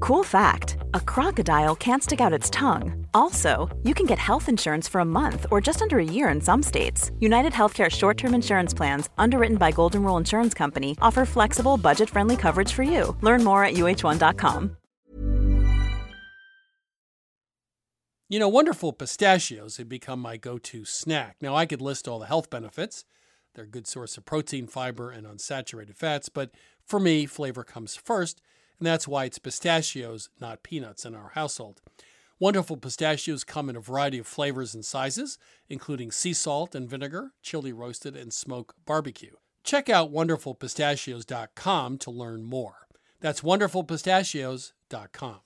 Cool 0.00 0.24
fact 0.24 0.78
a 0.94 1.00
crocodile 1.00 1.76
can't 1.76 2.02
stick 2.02 2.20
out 2.20 2.32
its 2.32 2.50
tongue. 2.50 3.06
Also, 3.14 3.68
you 3.82 3.94
can 3.94 4.06
get 4.06 4.18
health 4.18 4.48
insurance 4.48 4.88
for 4.88 5.00
a 5.00 5.04
month 5.04 5.46
or 5.50 5.60
just 5.60 5.82
under 5.82 5.98
a 5.98 6.04
year 6.04 6.28
in 6.28 6.40
some 6.40 6.62
states. 6.62 7.10
United 7.20 7.52
Healthcare 7.52 7.90
short 7.90 8.16
term 8.16 8.34
insurance 8.34 8.74
plans, 8.74 9.08
underwritten 9.18 9.56
by 9.56 9.70
Golden 9.70 10.02
Rule 10.02 10.16
Insurance 10.16 10.54
Company, 10.54 10.96
offer 11.00 11.24
flexible, 11.24 11.76
budget 11.76 12.10
friendly 12.10 12.36
coverage 12.36 12.72
for 12.72 12.82
you. 12.82 13.16
Learn 13.22 13.44
more 13.44 13.64
at 13.64 13.74
uh1.com. 13.74 14.76
You 18.30 18.38
know, 18.38 18.48
wonderful 18.48 18.92
pistachios 18.92 19.78
have 19.78 19.88
become 19.88 20.20
my 20.20 20.36
go 20.36 20.58
to 20.58 20.84
snack. 20.84 21.36
Now, 21.40 21.56
I 21.56 21.64
could 21.64 21.80
list 21.80 22.06
all 22.06 22.18
the 22.18 22.26
health 22.26 22.50
benefits. 22.50 23.06
They're 23.54 23.64
a 23.64 23.68
good 23.68 23.86
source 23.86 24.18
of 24.18 24.26
protein, 24.26 24.66
fiber, 24.66 25.10
and 25.10 25.26
unsaturated 25.26 25.96
fats, 25.96 26.28
but 26.28 26.50
for 26.84 27.00
me, 27.00 27.24
flavor 27.24 27.64
comes 27.64 27.96
first, 27.96 28.42
and 28.78 28.86
that's 28.86 29.08
why 29.08 29.24
it's 29.24 29.38
pistachios, 29.38 30.28
not 30.40 30.62
peanuts, 30.62 31.04
in 31.04 31.14
our 31.14 31.32
household. 31.34 31.80
Wonderful 32.40 32.76
pistachios 32.76 33.42
come 33.42 33.68
in 33.68 33.74
a 33.74 33.80
variety 33.80 34.18
of 34.18 34.26
flavors 34.26 34.74
and 34.74 34.84
sizes, 34.84 35.38
including 35.68 36.12
sea 36.12 36.32
salt 36.32 36.74
and 36.74 36.88
vinegar, 36.88 37.32
chili 37.42 37.72
roasted, 37.72 38.16
and 38.16 38.32
smoke 38.32 38.74
barbecue. 38.86 39.34
Check 39.64 39.88
out 39.88 40.12
wonderfulpistachios.com 40.12 41.98
to 41.98 42.10
learn 42.10 42.44
more. 42.44 42.86
That's 43.20 43.40
wonderfulpistachios.com. 43.40 45.40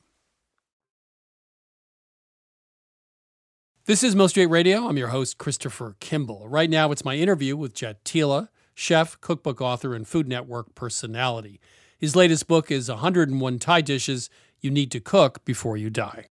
This 3.85 4.05
is 4.05 4.14
Milk 4.14 4.31
Street 4.31 4.47
Radio. 4.47 4.87
I'm 4.87 4.97
your 4.97 5.09
host, 5.09 5.38
Christopher 5.38 5.97
Kimball. 5.99 6.49
Right 6.49 6.71
now, 6.71 6.92
it's 6.92 7.05
my 7.05 7.16
interview 7.16 7.57
with 7.57 7.75
Jet 7.75 8.05
Tila, 8.05 8.49
chef, 8.75 9.21
cookbook 9.21 9.61
author, 9.61 9.95
and 9.95 10.07
Food 10.07 10.29
Network 10.29 10.77
personality. 10.77 11.61
His 12.02 12.16
latest 12.16 12.48
book 12.48 12.68
is 12.72 12.88
101 12.88 13.60
Thai 13.60 13.80
Dishes 13.80 14.28
You 14.60 14.72
Need 14.72 14.90
to 14.90 14.98
Cook 14.98 15.44
Before 15.44 15.76
You 15.76 15.88
Die. 15.88 16.26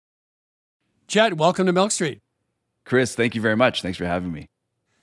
Jet, 1.10 1.34
welcome 1.36 1.66
to 1.66 1.74
Milk 1.74 1.92
Street. 1.92 2.22
Chris, 2.86 3.14
thank 3.16 3.36
you 3.36 3.42
very 3.42 3.58
much. 3.58 3.82
Thanks 3.82 3.98
for 3.98 4.06
having 4.06 4.32
me. 4.32 4.48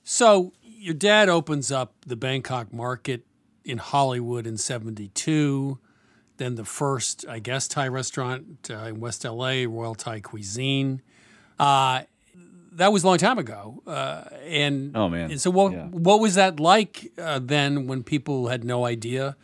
So, 0.05 0.55
your 0.63 0.95
dad 0.95 1.29
opens 1.29 1.71
up 1.71 1.93
the 2.07 2.17
Bangkok 2.17 2.73
market 2.73 3.27
in 3.63 3.77
Hollywood 3.77 4.47
in 4.47 4.57
72. 4.57 5.79
Then 6.39 6.55
the 6.55 6.65
first, 6.65 7.27
I 7.29 7.41
guess, 7.41 7.69
Thai 7.69 7.89
restaurant 7.89 8.71
uh, 8.71 8.77
in 8.87 9.01
West 9.01 9.23
LA, 9.23 9.65
Royal 9.69 9.95
Thai 9.95 10.21
Cuisine. 10.21 11.03
Uh, 11.59 12.05
that 12.73 12.91
was 12.91 13.05
a 13.05 13.07
long 13.07 13.19
time 13.19 13.37
ago. 13.39 13.83
Uh, 13.87 14.25
and 14.47 14.97
Oh, 14.97 15.11
man. 15.11 15.31
and 15.31 15.39
so, 15.39 15.51
what 15.51 15.75
Yeah. 15.75 15.89
what 15.89 16.21
was 16.21 16.37
that 16.37 16.59
like 16.59 17.13
uh, 17.19 17.39
then 17.39 17.87
when 17.87 18.03
people 18.03 18.49
had 18.49 18.65
no 18.65 18.87
idea, 18.87 19.37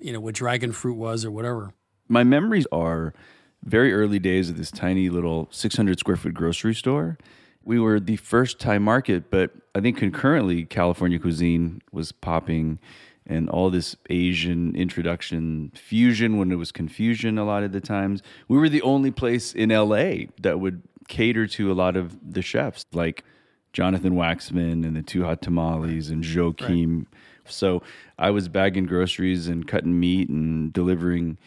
you 0.00 0.12
know, 0.12 0.20
what 0.20 0.34
dragon 0.34 0.72
fruit 0.72 0.94
was 0.94 1.24
or 1.24 1.30
whatever? 1.30 1.72
My 2.08 2.24
memories 2.24 2.66
are 2.72 3.14
very 3.62 3.92
early 3.92 4.18
days 4.18 4.50
of 4.50 4.56
this 4.56 4.70
tiny 4.70 5.08
little 5.08 5.48
600 5.50 5.98
square 5.98 6.16
foot 6.16 6.34
grocery 6.34 6.74
store. 6.74 7.18
We 7.62 7.78
were 7.78 8.00
the 8.00 8.16
first 8.16 8.58
Thai 8.58 8.78
market, 8.78 9.30
but 9.30 9.52
I 9.74 9.80
think 9.80 9.98
concurrently 9.98 10.64
California 10.64 11.18
cuisine 11.18 11.82
was 11.92 12.10
popping 12.10 12.78
and 13.26 13.48
all 13.50 13.70
this 13.70 13.96
Asian 14.08 14.74
introduction 14.74 15.70
fusion 15.74 16.38
when 16.38 16.50
it 16.50 16.56
was 16.56 16.72
confusion 16.72 17.38
a 17.38 17.44
lot 17.44 17.62
of 17.62 17.72
the 17.72 17.80
times. 17.80 18.22
We 18.48 18.58
were 18.58 18.68
the 18.68 18.82
only 18.82 19.10
place 19.10 19.54
in 19.54 19.68
LA 19.68 20.26
that 20.40 20.58
would 20.58 20.82
cater 21.08 21.46
to 21.46 21.70
a 21.70 21.74
lot 21.74 21.96
of 21.96 22.16
the 22.32 22.42
chefs 22.42 22.86
like 22.92 23.24
Jonathan 23.72 24.14
Waxman 24.14 24.84
and 24.86 24.96
the 24.96 25.02
Two 25.02 25.24
Hot 25.24 25.42
Tamales 25.42 26.10
and 26.10 26.24
Joachim. 26.24 27.06
So 27.44 27.82
I 28.20 28.30
was 28.30 28.48
bagging 28.48 28.86
groceries 28.86 29.48
and 29.48 29.66
cutting 29.66 29.98
meat 29.98 30.28
and 30.28 30.72
delivering 30.72 31.38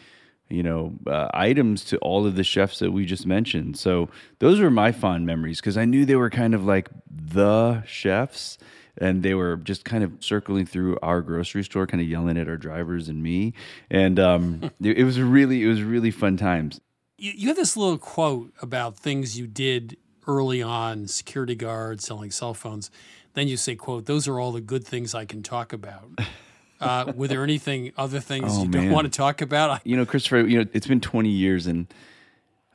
you 0.48 0.62
know, 0.62 0.92
uh, 1.06 1.28
items 1.32 1.84
to 1.86 1.98
all 1.98 2.26
of 2.26 2.36
the 2.36 2.44
chefs 2.44 2.78
that 2.78 2.92
we 2.92 3.04
just 3.04 3.26
mentioned. 3.26 3.78
So 3.78 4.08
those 4.38 4.60
were 4.60 4.70
my 4.70 4.92
fond 4.92 5.26
memories 5.26 5.60
because 5.60 5.76
I 5.78 5.84
knew 5.84 6.04
they 6.04 6.16
were 6.16 6.30
kind 6.30 6.54
of 6.54 6.64
like 6.64 6.88
the 7.10 7.82
chefs 7.86 8.58
and 8.98 9.22
they 9.22 9.34
were 9.34 9.56
just 9.56 9.84
kind 9.84 10.04
of 10.04 10.12
circling 10.20 10.66
through 10.66 10.98
our 11.02 11.20
grocery 11.22 11.64
store, 11.64 11.86
kind 11.86 12.00
of 12.00 12.08
yelling 12.08 12.38
at 12.38 12.48
our 12.48 12.56
drivers 12.56 13.08
and 13.08 13.22
me. 13.22 13.54
And 13.90 14.20
um, 14.20 14.70
it, 14.82 14.98
it 14.98 15.04
was 15.04 15.20
really, 15.20 15.64
it 15.64 15.68
was 15.68 15.82
really 15.82 16.10
fun 16.10 16.36
times. 16.36 16.80
You, 17.16 17.32
you 17.34 17.48
have 17.48 17.56
this 17.56 17.76
little 17.76 17.98
quote 17.98 18.52
about 18.60 18.96
things 18.96 19.38
you 19.38 19.46
did 19.46 19.96
early 20.26 20.62
on, 20.62 21.08
security 21.08 21.54
guards, 21.54 22.04
selling 22.04 22.30
cell 22.30 22.54
phones. 22.54 22.90
Then 23.34 23.48
you 23.48 23.56
say, 23.56 23.74
"quote 23.74 24.06
Those 24.06 24.28
are 24.28 24.38
all 24.38 24.52
the 24.52 24.60
good 24.60 24.84
things 24.86 25.14
I 25.14 25.24
can 25.24 25.42
talk 25.42 25.72
about." 25.72 26.20
Uh, 26.84 27.12
were 27.16 27.28
there 27.28 27.42
anything, 27.42 27.92
other 27.96 28.20
things 28.20 28.46
Oh, 28.50 28.62
you 28.64 28.68
don't 28.68 28.90
want 28.90 29.04
to 29.12 29.16
talk 29.16 29.40
about? 29.40 29.80
You 29.86 29.96
know, 29.96 30.04
Christopher, 30.06 30.40
you 30.46 30.58
know, 30.62 30.70
it's 30.72 30.86
been 30.86 31.00
20 31.00 31.28
years 31.30 31.66
and, 31.66 31.86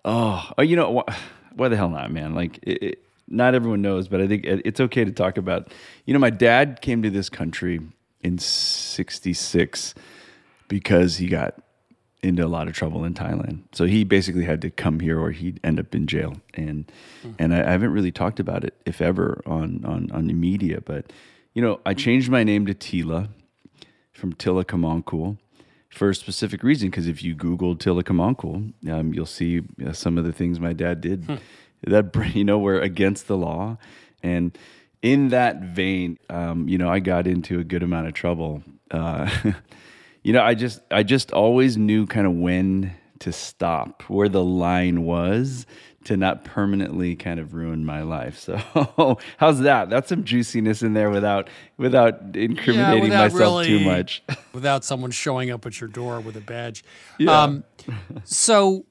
oh, 0.06 0.52
oh 0.58 0.62
you 0.62 0.76
know, 0.76 1.04
wh- 1.08 1.14
why 1.58 1.68
the 1.70 1.78
hell 1.78 1.90
not, 1.90 2.12
man? 2.12 2.34
Like, 2.36 2.60
it, 2.64 2.84
it, 2.84 3.04
not 3.28 3.54
everyone 3.56 3.82
knows, 3.82 4.08
but 4.08 4.22
I 4.22 4.28
think 4.28 4.46
it- 4.46 4.62
it's 4.66 4.80
okay 4.80 5.06
to 5.06 5.12
talk 5.12 5.38
about. 5.38 5.72
You 6.06 6.14
know, 6.14 6.20
my 6.20 6.30
dad 6.32 6.82
came 6.82 7.02
to 7.04 7.10
this 7.10 7.30
country 7.30 7.80
in 8.22 8.38
66 8.40 9.94
because 10.68 11.18
he 11.18 11.28
got 11.28 11.56
into 12.22 12.46
a 12.46 12.48
lot 12.48 12.68
of 12.68 12.74
trouble 12.74 13.06
in 13.06 13.14
Thailand. 13.14 13.60
So 13.72 13.86
he 13.86 14.04
basically 14.04 14.44
had 14.44 14.62
to 14.64 14.70
come 14.70 15.00
here 15.00 15.20
or 15.20 15.32
he'd 15.32 15.60
end 15.64 15.80
up 15.80 15.96
in 15.96 16.06
jail. 16.08 16.36
And 16.54 16.92
and 17.38 17.54
I, 17.54 17.60
I 17.68 17.72
haven't 17.72 17.92
really 17.94 18.12
talked 18.12 18.40
about 18.40 18.64
it, 18.64 18.74
if 18.86 19.02
ever, 19.02 19.42
on 19.46 19.86
on 19.86 20.12
on 20.12 20.28
the 20.28 20.34
media. 20.34 20.82
But 20.82 21.14
you 21.54 21.62
know, 21.62 21.80
I 21.86 21.94
changed 21.94 22.30
my 22.30 22.44
name 22.44 22.66
to 22.66 22.74
Tila 22.74 23.30
from 24.20 24.34
Tilakamonkul 24.34 25.38
for 25.90 26.10
a 26.10 26.16
specific 26.16 26.62
reason. 26.64 26.90
Because 26.90 27.08
if 27.08 27.24
you 27.24 27.34
Google 27.34 27.76
Tilakamonkul, 27.76 28.74
um, 28.92 29.14
you'll 29.14 29.26
see 29.26 29.62
uh, 29.86 29.94
some 29.94 30.18
of 30.18 30.24
the 30.26 30.34
things 30.34 30.60
my 30.60 30.74
dad 30.74 31.02
did 31.02 31.26
Hmm. 31.26 31.36
that 31.88 32.06
you 32.36 32.44
know 32.44 32.60
were 32.60 32.80
against 32.80 33.28
the 33.28 33.38
law. 33.38 33.78
And 34.22 34.56
in 35.02 35.30
that 35.30 35.62
vein, 35.62 36.20
um, 36.30 36.68
you 36.68 36.78
know, 36.78 36.90
I 36.90 37.00
got 37.00 37.26
into 37.26 37.60
a 37.60 37.64
good 37.64 37.84
amount 37.84 38.08
of 38.08 38.14
trouble. 38.14 38.62
Uh, 38.92 39.30
you 40.24 40.34
know, 40.34 40.44
I 40.44 40.54
just 40.56 40.82
I 40.92 41.04
just 41.04 41.32
always 41.32 41.78
knew 41.78 42.06
kind 42.06 42.28
of 42.28 42.34
when 42.34 42.94
to 43.20 43.32
stop, 43.34 44.04
where 44.04 44.30
the 44.30 44.44
line 44.44 45.04
was 45.04 45.66
to 46.10 46.18
not 46.18 46.44
permanently 46.44 47.16
kind 47.16 47.40
of 47.40 47.54
ruin 47.54 47.86
my 47.86 48.02
life. 48.02 48.40
So 48.40 48.58
how's 49.38 49.60
that? 49.60 49.92
That's 49.92 50.10
some 50.10 50.24
juiciness 50.24 50.82
in 50.82 50.94
there 50.94 51.12
without 51.12 51.52
without 51.78 52.36
incriminating 52.36 53.04
without 53.04 53.32
myself 53.32 53.66
too 53.66 53.80
much. 53.82 54.24
without 54.54 54.84
someone 54.84 55.12
showing 55.12 55.52
up 55.52 55.68
at 55.68 55.80
your 55.80 55.88
door 55.88 56.20
with 56.20 56.36
a 56.36 56.42
badge. 56.42 56.84
Yeah. 57.20 57.44
Um, 57.44 57.64
so, 58.24 58.86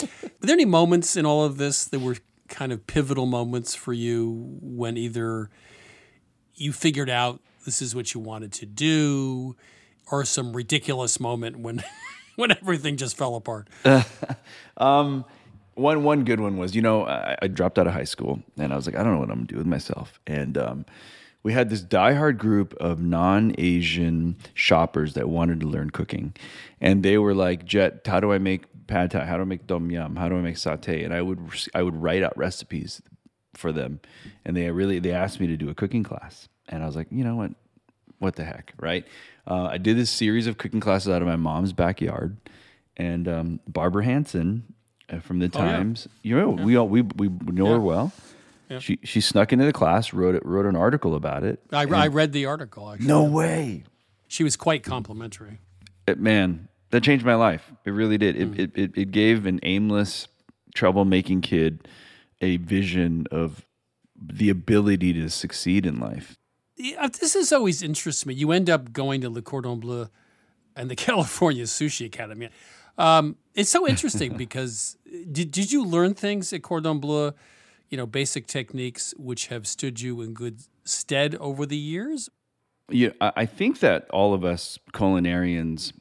were 0.00 0.08
there 0.40 0.54
any 0.54 0.64
moments 0.64 1.18
in 1.18 1.26
all 1.26 1.44
of 1.44 1.58
this 1.58 1.84
that 1.84 2.00
were 2.00 2.16
kind 2.48 2.72
of 2.72 2.86
pivotal 2.86 3.26
moments 3.26 3.74
for 3.74 3.92
you 3.92 4.56
when 4.62 4.96
either 4.96 5.50
you 6.54 6.72
figured 6.72 7.10
out 7.10 7.42
this 7.66 7.82
is 7.82 7.94
what 7.94 8.14
you 8.14 8.20
wanted 8.20 8.52
to 8.54 8.64
do, 8.64 9.54
or 10.10 10.24
some 10.24 10.56
ridiculous 10.56 11.20
moment 11.20 11.58
when 11.58 11.84
when 12.36 12.52
everything 12.52 12.96
just 12.96 13.18
fell 13.18 13.34
apart? 13.34 13.68
um, 14.78 15.26
one 15.74 16.04
one 16.04 16.24
good 16.24 16.40
one 16.40 16.56
was, 16.56 16.74
you 16.74 16.82
know, 16.82 17.06
I, 17.06 17.36
I 17.42 17.48
dropped 17.48 17.78
out 17.78 17.86
of 17.86 17.92
high 17.92 18.04
school 18.04 18.42
and 18.58 18.72
I 18.72 18.76
was 18.76 18.86
like, 18.86 18.96
I 18.96 19.02
don't 19.02 19.14
know 19.14 19.20
what 19.20 19.30
I'm 19.30 19.38
gonna 19.38 19.46
do 19.46 19.56
with 19.56 19.66
myself. 19.66 20.20
And 20.26 20.56
um, 20.58 20.86
we 21.44 21.52
had 21.52 21.70
this 21.70 21.82
diehard 21.82 22.38
group 22.38 22.74
of 22.74 23.00
non-Asian 23.00 24.36
shoppers 24.54 25.14
that 25.14 25.28
wanted 25.28 25.60
to 25.60 25.66
learn 25.66 25.90
cooking, 25.90 26.34
and 26.80 27.02
they 27.02 27.18
were 27.18 27.34
like, 27.34 27.64
"Jet, 27.64 28.00
how 28.06 28.18
do 28.18 28.32
I 28.32 28.38
make 28.38 28.64
pad 28.86 29.10
thai? 29.10 29.26
How 29.26 29.36
do 29.36 29.42
I 29.42 29.44
make 29.44 29.66
tom 29.66 29.90
yum? 29.90 30.16
How 30.16 30.28
do 30.28 30.36
I 30.36 30.40
make 30.40 30.56
satay?" 30.56 31.04
And 31.04 31.12
I 31.12 31.20
would 31.22 31.38
I 31.74 31.82
would 31.82 31.96
write 31.96 32.22
out 32.22 32.36
recipes 32.36 33.02
for 33.52 33.72
them, 33.72 34.00
and 34.44 34.56
they 34.56 34.70
really 34.70 34.98
they 34.98 35.12
asked 35.12 35.38
me 35.38 35.46
to 35.48 35.56
do 35.56 35.68
a 35.68 35.74
cooking 35.74 36.02
class, 36.02 36.48
and 36.68 36.82
I 36.82 36.86
was 36.86 36.96
like, 36.96 37.08
you 37.10 37.22
know 37.22 37.36
what, 37.36 37.52
what 38.18 38.36
the 38.36 38.44
heck, 38.44 38.72
right? 38.80 39.06
Uh, 39.46 39.64
I 39.64 39.78
did 39.78 39.98
this 39.98 40.10
series 40.10 40.46
of 40.46 40.56
cooking 40.56 40.80
classes 40.80 41.10
out 41.10 41.20
of 41.20 41.28
my 41.28 41.36
mom's 41.36 41.74
backyard, 41.74 42.38
and 42.96 43.28
um, 43.28 43.60
Barbara 43.68 44.04
Hansen 44.04 44.73
uh, 45.10 45.20
from 45.20 45.38
the 45.38 45.50
Oh, 45.54 45.58
yeah. 45.58 45.72
Times, 45.76 46.08
you 46.22 46.36
know, 46.36 46.50
we 46.50 46.76
all 46.76 46.88
we 46.88 47.02
we 47.02 47.28
know 47.28 47.66
her 47.66 47.80
well. 47.80 48.12
Yeah. 48.68 48.78
She 48.78 48.98
she 49.04 49.20
snuck 49.20 49.52
into 49.52 49.64
the 49.64 49.72
class, 49.72 50.12
wrote 50.12 50.34
it, 50.34 50.44
wrote 50.44 50.66
an 50.66 50.76
article 50.76 51.14
about 51.14 51.44
it. 51.44 51.60
I, 51.72 51.82
I 51.84 52.06
read 52.08 52.32
the 52.32 52.46
article. 52.46 52.90
Actually. 52.90 53.06
No 53.06 53.24
way. 53.24 53.84
She 54.28 54.42
was 54.42 54.56
quite 54.56 54.82
complimentary. 54.82 55.60
it, 56.06 56.18
man, 56.18 56.68
that 56.90 57.02
changed 57.02 57.24
my 57.24 57.34
life. 57.34 57.70
It 57.84 57.90
really 57.90 58.18
did. 58.18 58.36
It, 58.36 58.46
hmm. 58.46 58.60
it, 58.60 58.70
it, 58.74 58.90
it 58.96 59.10
gave 59.10 59.46
an 59.46 59.60
aimless, 59.62 60.28
troublemaking 60.74 61.42
kid 61.42 61.86
a 62.40 62.56
vision 62.58 63.26
of 63.30 63.64
the 64.16 64.50
ability 64.50 65.12
to 65.14 65.28
succeed 65.28 65.86
in 65.86 65.98
life. 65.98 66.36
Yeah, 66.76 67.04
uh, 67.04 67.08
this 67.08 67.34
has 67.34 67.52
always 67.52 67.82
interested 67.82 68.26
me. 68.26 68.34
You 68.34 68.52
end 68.52 68.68
up 68.68 68.92
going 68.92 69.20
to 69.20 69.30
Le 69.30 69.42
Cordon 69.42 69.80
Bleu 69.80 70.08
and 70.74 70.90
the 70.90 70.96
California 71.08 71.64
Sushi 71.64 72.06
Academy. 72.06 72.48
Um, 72.98 73.36
it's 73.54 73.70
so 73.70 73.86
interesting 73.88 74.36
because 74.36 74.96
did, 75.30 75.50
did 75.50 75.72
you 75.72 75.84
learn 75.84 76.14
things 76.14 76.52
at 76.52 76.62
Cordon 76.62 76.98
Bleu, 76.98 77.32
you 77.90 77.96
know, 77.96 78.06
basic 78.06 78.46
techniques 78.46 79.14
which 79.16 79.48
have 79.48 79.66
stood 79.66 80.00
you 80.00 80.20
in 80.22 80.32
good 80.34 80.60
stead 80.84 81.34
over 81.36 81.66
the 81.66 81.76
years? 81.76 82.28
Yeah, 82.90 83.10
I 83.20 83.46
think 83.46 83.80
that 83.80 84.08
all 84.10 84.34
of 84.34 84.44
us 84.44 84.78
culinarians 84.92 85.92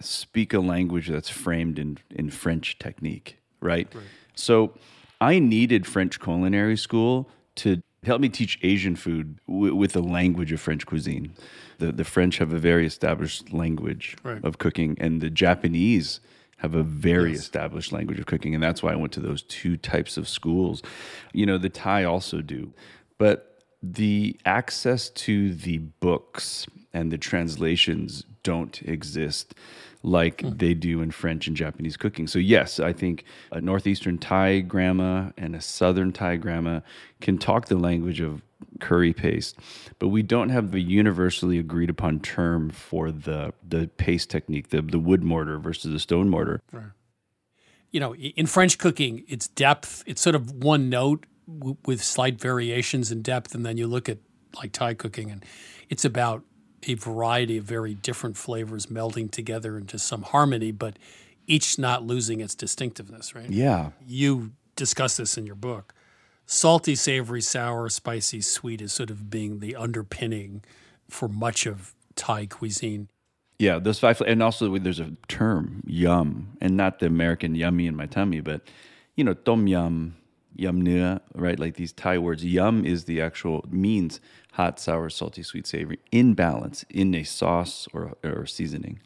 speak 0.00 0.52
a 0.52 0.58
language 0.58 1.08
that's 1.08 1.28
framed 1.28 1.78
in, 1.78 1.98
in 2.10 2.30
French 2.30 2.78
technique, 2.80 3.38
right? 3.60 3.86
So 4.34 4.74
I 5.20 5.38
needed 5.38 5.86
French 5.86 6.18
culinary 6.18 6.76
school 6.76 7.28
to 7.56 7.80
help 8.02 8.20
me 8.20 8.28
teach 8.28 8.58
Asian 8.62 8.96
food 8.96 9.38
w- 9.46 9.76
with 9.76 9.92
the 9.92 10.02
language 10.02 10.50
of 10.50 10.60
French 10.60 10.84
cuisine. 10.84 11.32
The, 11.78 11.92
the 11.92 12.04
French 12.04 12.38
have 12.38 12.52
a 12.52 12.58
very 12.58 12.86
established 12.86 13.52
language 13.52 14.16
Right. 14.24 14.42
of 14.44 14.58
cooking, 14.58 14.96
and 14.98 15.20
the 15.20 15.30
Japanese 15.30 16.18
have 16.62 16.74
a 16.76 16.82
very 16.84 17.32
Yes. 17.32 17.40
established 17.40 17.92
language 17.92 18.20
of 18.20 18.26
cooking. 18.26 18.54
And 18.54 18.62
that's 18.62 18.82
why 18.84 18.92
I 18.92 18.96
went 18.96 19.12
to 19.14 19.20
those 19.20 19.42
two 19.42 19.76
types 19.76 20.16
of 20.16 20.28
schools. 20.28 20.80
You 21.32 21.44
know, 21.44 21.58
the 21.58 21.68
Thai 21.68 22.04
also 22.04 22.40
do. 22.40 22.72
But 23.18 23.64
the 23.82 24.36
access 24.46 25.10
to 25.10 25.52
the 25.54 25.78
books 25.78 26.68
and 26.92 27.10
the 27.10 27.18
translations 27.18 28.24
don't 28.42 28.82
exist 28.82 29.54
like 30.02 30.40
hmm. 30.40 30.50
they 30.56 30.74
do 30.74 31.00
in 31.00 31.10
French 31.10 31.46
and 31.46 31.56
Japanese 31.56 31.96
cooking. 31.96 32.26
So 32.26 32.38
yes, 32.38 32.80
I 32.80 32.92
think 32.92 33.24
a 33.50 33.60
northeastern 33.60 34.18
Thai 34.18 34.60
grandma 34.60 35.30
and 35.36 35.54
a 35.54 35.60
southern 35.60 36.12
Thai 36.12 36.36
grandma 36.36 36.80
can 37.20 37.38
talk 37.38 37.66
the 37.66 37.76
language 37.76 38.20
of 38.20 38.42
curry 38.80 39.12
paste, 39.12 39.58
but 39.98 40.08
we 40.08 40.22
don't 40.22 40.48
have 40.48 40.70
the 40.72 40.80
universally 40.80 41.58
agreed 41.58 41.90
upon 41.90 42.20
term 42.20 42.70
for 42.70 43.10
the 43.10 43.52
the 43.66 43.88
paste 43.96 44.30
technique, 44.30 44.70
the 44.70 44.82
the 44.82 44.98
wood 44.98 45.22
mortar 45.22 45.58
versus 45.58 45.92
the 45.92 45.98
stone 45.98 46.28
mortar. 46.28 46.60
You 47.90 48.00
know, 48.00 48.14
in 48.14 48.46
French 48.46 48.78
cooking, 48.78 49.24
it's 49.28 49.48
depth. 49.48 50.02
It's 50.06 50.22
sort 50.22 50.34
of 50.34 50.50
one 50.50 50.88
note 50.88 51.26
w- 51.46 51.76
with 51.84 52.02
slight 52.02 52.40
variations 52.40 53.12
in 53.12 53.20
depth. 53.20 53.54
And 53.54 53.66
then 53.66 53.76
you 53.76 53.86
look 53.86 54.08
at 54.08 54.18
like 54.56 54.72
Thai 54.72 54.94
cooking, 54.94 55.30
and 55.30 55.44
it's 55.90 56.04
about 56.04 56.42
a 56.84 56.94
variety 56.94 57.58
of 57.58 57.64
very 57.64 57.94
different 57.94 58.36
flavors 58.36 58.86
melding 58.86 59.30
together 59.30 59.76
into 59.76 59.98
some 59.98 60.22
harmony, 60.22 60.72
but 60.72 60.98
each 61.46 61.78
not 61.78 62.04
losing 62.04 62.40
its 62.40 62.54
distinctiveness, 62.54 63.34
right? 63.34 63.50
Yeah. 63.50 63.90
You 64.06 64.52
discuss 64.76 65.16
this 65.16 65.36
in 65.36 65.46
your 65.46 65.54
book. 65.56 65.94
Salty, 66.46 66.94
savory, 66.94 67.40
sour, 67.40 67.88
spicy, 67.88 68.40
sweet 68.40 68.80
is 68.80 68.92
sort 68.92 69.10
of 69.10 69.30
being 69.30 69.60
the 69.60 69.76
underpinning 69.76 70.62
for 71.08 71.28
much 71.28 71.66
of 71.66 71.94
Thai 72.16 72.46
cuisine. 72.46 73.08
Yeah, 73.58 73.78
those 73.78 74.00
five, 74.00 74.20
and 74.22 74.42
also 74.42 74.76
there's 74.78 74.98
a 74.98 75.12
term, 75.28 75.82
yum, 75.86 76.56
and 76.60 76.76
not 76.76 76.98
the 76.98 77.06
American 77.06 77.54
yummy 77.54 77.86
in 77.86 77.94
my 77.94 78.06
tummy, 78.06 78.40
but 78.40 78.62
you 79.14 79.22
know, 79.22 79.34
tom 79.34 79.66
yum, 79.68 80.16
yum 80.56 80.82
nua, 80.82 81.20
right? 81.34 81.58
Like 81.58 81.74
these 81.74 81.92
Thai 81.92 82.18
words. 82.18 82.44
Yum 82.44 82.84
is 82.84 83.04
the 83.04 83.20
actual 83.20 83.64
means 83.70 84.20
hot, 84.52 84.78
sour, 84.78 85.08
salty, 85.10 85.42
sweet, 85.42 85.66
savory 85.66 85.98
in 86.10 86.34
balance 86.34 86.84
in 86.90 87.14
a 87.14 87.22
sauce 87.24 87.88
or 87.92 88.14
or 88.24 88.46
seasoning. 88.46 89.00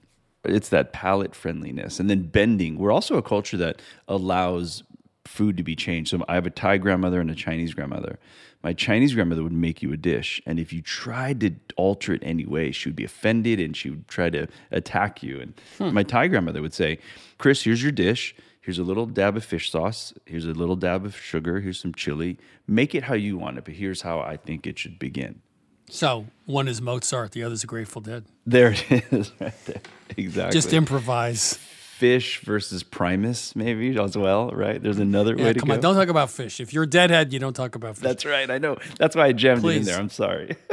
It's 0.44 0.68
that 0.68 0.92
palate 0.92 1.35
friendliness, 1.35 1.98
and 1.98 2.09
then 2.09 2.22
bending. 2.24 2.78
We're 2.78 2.92
also 2.92 3.16
a 3.16 3.22
culture 3.22 3.56
that 3.56 3.82
allows 4.06 4.82
food 5.24 5.56
to 5.56 5.64
be 5.64 5.74
changed. 5.74 6.11
So 6.11 6.24
I 6.28 6.35
have 6.37 6.46
a 6.46 6.50
Thai 6.50 6.78
grandmother 6.78 7.20
and 7.20 7.30
a 7.30 7.35
Chinese 7.35 7.74
grandmother. 7.74 8.18
My 8.62 8.72
Chinese 8.72 9.12
grandmother 9.14 9.42
would 9.42 9.52
make 9.52 9.82
you 9.82 9.92
a 9.92 9.96
dish, 9.96 10.40
and 10.46 10.59
if 10.61 10.72
you 10.72 10.82
tried 10.82 11.40
to 11.40 11.50
alter 11.76 12.12
it 12.14 12.22
any 12.24 12.44
way, 12.46 12.70
she 12.72 12.88
would 12.88 12.96
be 12.96 13.04
offended 13.04 13.61
and 13.61 13.76
she 13.76 13.90
would 13.90 14.06
try 14.09 14.30
to 14.30 14.46
attack 14.70 15.22
you. 15.22 15.40
And 15.40 15.54
Hmm. 15.78 15.94
my 15.94 16.02
Thai 16.04 16.28
grandmother 16.28 16.62
would 16.62 16.74
say, 16.74 16.98
"Chris, 17.38 17.62
here's 17.64 17.82
your 17.82 17.92
dish. 17.92 18.35
Here's 18.66 18.81
a 18.81 18.83
little 18.83 19.07
dab 19.07 19.37
of 19.37 19.44
fish 19.44 19.70
sauce. 19.70 20.12
Here's 20.26 20.44
a 20.44 20.50
little 20.50 20.74
dab 20.74 21.05
of 21.07 21.16
sugar. 21.16 21.61
Here's 21.61 21.79
some 21.79 21.94
chili. 21.94 22.37
Make 22.66 22.96
it 22.96 23.05
how 23.05 23.14
you 23.14 23.38
want 23.38 23.59
it, 23.59 23.64
but 23.64 23.74
here's 23.74 24.02
how 24.02 24.18
I 24.18 24.37
think 24.37 24.66
it 24.66 24.76
should 24.76 24.98
begin." 24.98 25.40
So 25.88 26.26
one 26.46 26.66
is 26.66 26.83
Mozart, 26.83 27.31
the 27.31 27.44
other's 27.44 27.62
a 27.62 27.68
Grateful 27.68 28.02
Dead. 28.02 28.24
There 28.44 28.72
it 28.72 28.85
is, 29.12 29.31
right 29.40 29.64
there. 29.66 29.81
Exactly. 30.16 30.52
Just 30.52 30.72
improvise. 30.72 31.61
Phish 32.00 32.40
versus 32.40 32.83
Primus, 32.83 33.55
maybe 33.55 33.96
as 33.98 34.18
well, 34.18 34.50
right? 34.50 34.83
There's 34.83 34.98
another 34.98 35.37
Yeah, 35.37 35.44
way 35.44 35.52
to 35.52 35.61
come 35.61 35.68
go. 35.68 35.74
on, 35.74 35.81
don't 35.81 35.94
talk 35.94 36.09
about 36.09 36.29
Phish. 36.29 36.59
If 36.59 36.72
you're 36.74 36.83
a 36.83 36.87
deadhead, 36.88 37.33
you 37.33 37.38
don't 37.38 37.55
talk 37.55 37.76
about 37.76 37.94
Phish. 37.94 38.00
That's 38.00 38.24
right. 38.26 38.50
I 38.50 38.59
know. 38.59 38.76
That's 38.98 39.14
why 39.14 39.26
I 39.26 39.33
jammed 39.33 39.64
it 39.64 39.76
in 39.76 39.85
there. 39.85 39.98
I'm 39.98 40.11
sorry. 40.11 40.57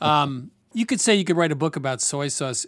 Um, 0.00 0.50
you 0.72 0.84
could 0.86 1.00
say 1.00 1.14
you 1.14 1.24
could 1.24 1.36
write 1.36 1.52
a 1.52 1.56
book 1.56 1.76
about 1.76 2.00
soy 2.00 2.28
sauce. 2.28 2.66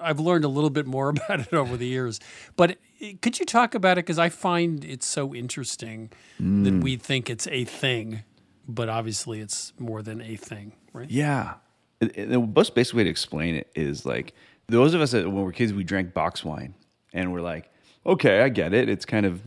I've 0.00 0.20
learned 0.20 0.44
a 0.44 0.48
little 0.48 0.70
bit 0.70 0.86
more 0.86 1.08
about 1.16 1.40
it 1.40 1.52
over 1.52 1.76
the 1.76 1.86
years, 1.86 2.20
but 2.56 2.78
could 3.22 3.38
you 3.38 3.46
talk 3.46 3.74
about 3.74 3.98
it? 3.98 4.04
Because 4.06 4.18
I 4.18 4.28
find 4.28 4.84
it 4.84 5.02
so 5.02 5.34
interesting 5.34 6.10
that 6.38 6.44
Mm. 6.74 6.82
we 6.82 6.96
think 6.96 7.28
it's 7.30 7.46
a 7.48 7.64
thing, 7.64 8.22
but 8.68 8.88
obviously 8.88 9.40
it's 9.40 9.72
more 9.78 10.02
than 10.02 10.20
a 10.20 10.36
thing, 10.36 10.72
right? 10.92 11.10
Yeah. 11.10 11.54
The 12.00 12.38
most 12.40 12.74
basic 12.74 12.94
way 12.96 13.04
to 13.04 13.10
explain 13.10 13.54
it 13.54 13.70
is 13.74 14.06
like 14.06 14.32
those 14.68 14.94
of 14.94 15.00
us 15.00 15.10
that 15.12 15.26
when 15.30 15.44
we're 15.44 15.52
kids, 15.52 15.72
we 15.74 15.84
drank 15.84 16.14
box 16.14 16.44
wine 16.44 16.74
and 17.12 17.32
we're 17.32 17.42
like, 17.42 17.70
okay, 18.06 18.40
I 18.40 18.48
get 18.48 18.72
it. 18.72 18.88
It's 18.88 19.04
kind 19.04 19.26
of 19.26 19.42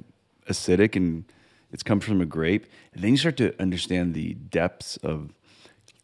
acidic 0.50 0.96
and 0.96 1.24
it's 1.72 1.82
comes 1.82 2.04
from 2.06 2.22
a 2.22 2.26
grape. 2.26 2.68
And 2.94 3.04
then 3.04 3.12
you 3.12 3.18
start 3.18 3.38
to 3.38 3.60
understand 3.60 4.14
the 4.14 4.34
depths 4.36 4.98
of 4.98 5.34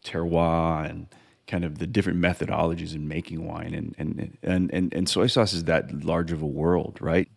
terroir 0.04 0.88
and 0.88 1.06
kind 1.50 1.64
of 1.64 1.78
the 1.78 1.86
different 1.86 2.20
methodologies 2.20 2.94
in 2.94 3.08
making 3.08 3.46
wine 3.46 3.74
and 3.74 3.94
and 3.98 4.38
and 4.42 4.72
and, 4.72 4.94
and 4.94 5.08
soy 5.08 5.26
sauce 5.26 5.52
is 5.52 5.64
that 5.64 6.04
large 6.04 6.30
of 6.30 6.40
a 6.42 6.46
world, 6.46 6.98
right? 7.00 7.28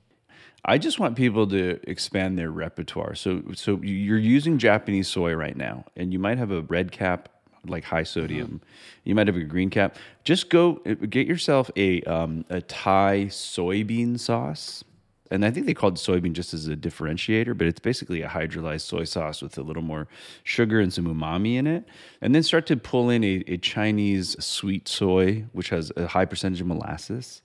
I 0.66 0.78
just 0.78 1.00
want 1.00 1.18
people 1.18 1.46
to 1.48 1.80
expand 1.90 2.38
their 2.38 2.52
repertoire. 2.52 3.16
So 3.16 3.42
so 3.54 3.82
you're 3.82 4.18
using 4.18 4.60
Japanese 4.60 5.08
soy 5.08 5.34
right 5.34 5.58
now 5.58 5.86
and 5.98 6.14
you 6.14 6.20
might 6.20 6.38
have 6.38 6.52
a 6.52 6.62
red 6.62 6.92
cap 6.92 7.30
like 7.66 7.86
high 7.86 8.04
sodium. 8.04 8.62
You 9.04 9.16
might 9.16 9.28
have 9.28 9.36
a 9.36 9.44
green 9.44 9.70
cap. 9.70 9.98
Just 10.24 10.50
go 10.50 10.76
get 11.10 11.28
yourself 11.28 11.72
a 11.76 12.02
um, 12.04 12.46
a 12.50 12.62
Thai 12.62 13.26
soybean 13.30 14.20
sauce. 14.20 14.84
And 15.32 15.46
I 15.46 15.52
think 15.52 15.66
they 15.66 15.74
called 15.74 15.96
soybean 15.96 16.34
just 16.34 16.54
as 16.54 16.68
a 16.68 16.76
differentiator, 16.76 17.58
but 17.58 17.66
it's 17.66 17.80
basically 17.80 18.22
a 18.22 18.28
hydrolyzed 18.28 18.82
soy 18.82 19.06
sauce 19.06 19.42
with 19.42 19.58
a 19.58 19.64
little 19.64 19.82
more 19.82 20.08
sugar 20.44 20.80
and 20.80 20.94
some 20.94 21.06
umami 21.06 21.56
in 21.56 21.66
it. 21.66 21.86
And 22.22 22.36
then 22.36 22.44
start 22.44 22.68
to 22.68 22.78
pull 22.78 23.10
in 23.10 23.24
a, 23.24 23.44
a 23.48 23.58
Chinese 23.58 24.36
sweet 24.44 24.88
soy, 24.88 25.46
which 25.54 25.70
has 25.70 25.92
a 25.96 26.08
high 26.08 26.26
percentage 26.26 26.62
of 26.62 26.68
molasses. 26.68 27.42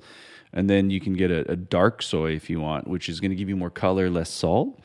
And 0.53 0.69
then 0.69 0.91
you 0.91 1.01
can 1.01 1.15
get 1.15 1.31
a, 1.31 1.51
a 1.51 1.57
dark 1.57 2.03
soy 2.03 2.33
if 2.33 2.51
you 2.51 2.61
want, 2.61 2.89
which 2.89 3.09
is 3.09 3.21
going 3.21 3.31
to 3.31 3.37
give 3.37 3.49
you 3.49 3.57
more 3.57 3.71
color, 3.71 4.11
less 4.11 4.31
salt. 4.31 4.81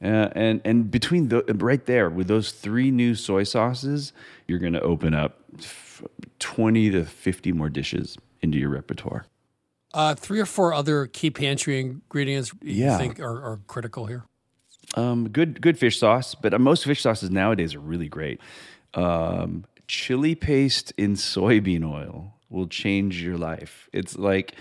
Uh, 0.00 0.28
and 0.32 0.60
and 0.64 0.90
between 0.92 1.28
the 1.28 1.42
right 1.56 1.84
there 1.86 2.08
with 2.08 2.28
those 2.28 2.52
three 2.52 2.90
new 2.90 3.16
soy 3.16 3.42
sauces, 3.42 4.12
you're 4.46 4.60
going 4.60 4.72
to 4.74 4.80
open 4.80 5.12
up 5.12 5.40
f- 5.58 6.04
twenty 6.38 6.88
to 6.88 7.04
fifty 7.04 7.50
more 7.50 7.68
dishes 7.68 8.16
into 8.40 8.58
your 8.58 8.68
repertoire. 8.68 9.26
Uh, 9.94 10.14
three 10.14 10.38
or 10.40 10.46
four 10.46 10.74
other 10.74 11.06
key 11.06 11.30
pantry 11.30 11.80
ingredients 11.80 12.52
you 12.62 12.84
Yeah. 12.84 12.98
think 12.98 13.20
are, 13.20 13.42
are 13.42 13.60
critical 13.66 14.06
here. 14.06 14.24
Um, 14.94 15.28
good 15.28 15.60
good 15.60 15.78
fish 15.78 15.98
sauce, 15.98 16.34
but 16.34 16.54
uh, 16.54 16.58
most 16.58 16.84
fish 16.84 17.02
sauces 17.02 17.30
nowadays 17.30 17.74
are 17.74 17.80
really 17.80 18.08
great. 18.08 18.40
Um, 18.94 19.64
chili 19.86 20.34
paste 20.34 20.92
in 20.96 21.14
soybean 21.14 21.84
oil 21.84 22.34
will 22.50 22.66
change 22.66 23.22
your 23.22 23.36
life. 23.36 23.88
It's 23.92 24.16
like 24.16 24.54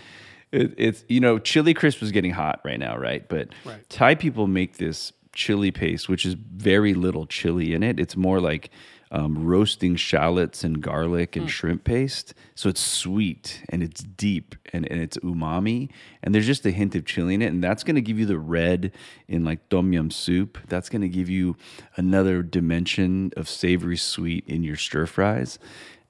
it, 0.51 0.73
it's 0.77 1.03
you 1.07 1.19
know 1.19 1.39
chili 1.39 1.73
crisp 1.73 2.01
is 2.01 2.11
getting 2.11 2.31
hot 2.31 2.59
right 2.65 2.79
now, 2.79 2.97
right? 2.97 3.27
But 3.27 3.49
Right. 3.65 3.87
Thai 3.89 4.15
people 4.15 4.47
make 4.47 4.77
this 4.77 5.13
chili 5.33 5.71
paste, 5.71 6.09
which 6.09 6.25
is 6.25 6.33
very 6.33 6.93
little 6.93 7.25
chili 7.25 7.73
in 7.73 7.83
it. 7.83 7.99
It's 7.99 8.15
more 8.17 8.41
like 8.41 8.69
um, 9.12 9.46
roasting 9.46 9.96
shallots 9.96 10.63
and 10.63 10.82
garlic 10.82 11.36
and 11.36 11.50
shrimp 11.50 11.84
paste. 11.84 12.34
So 12.56 12.70
it's 12.70 12.82
sweet 12.82 13.63
and 13.70 13.82
it's 13.82 14.04
deep 14.04 14.56
and, 14.74 14.86
and 14.91 15.02
it's 15.02 15.17
umami. 15.17 15.89
And 16.24 16.36
there's 16.36 16.46
just 16.46 16.65
a 16.65 16.72
hint 16.72 16.96
of 16.96 17.06
chili 17.06 17.36
in 17.36 17.41
it. 17.41 17.48
And 17.48 17.63
that's 17.63 17.84
going 17.84 17.96
to 17.96 18.02
give 18.02 18.20
you 18.20 18.26
the 18.26 18.38
red 18.38 18.91
in 19.28 19.46
like 19.46 19.70
tom 19.70 19.93
yum 19.93 20.12
soup. 20.12 20.58
That's 20.67 20.89
going 20.89 21.02
to 21.02 21.10
give 21.10 21.30
you 21.30 21.56
another 21.96 22.43
dimension 22.43 23.32
of 23.38 23.48
savory 23.48 23.98
sweet 23.98 24.46
in 24.48 24.63
your 24.63 24.76
stir 24.76 25.06
fries. 25.06 25.60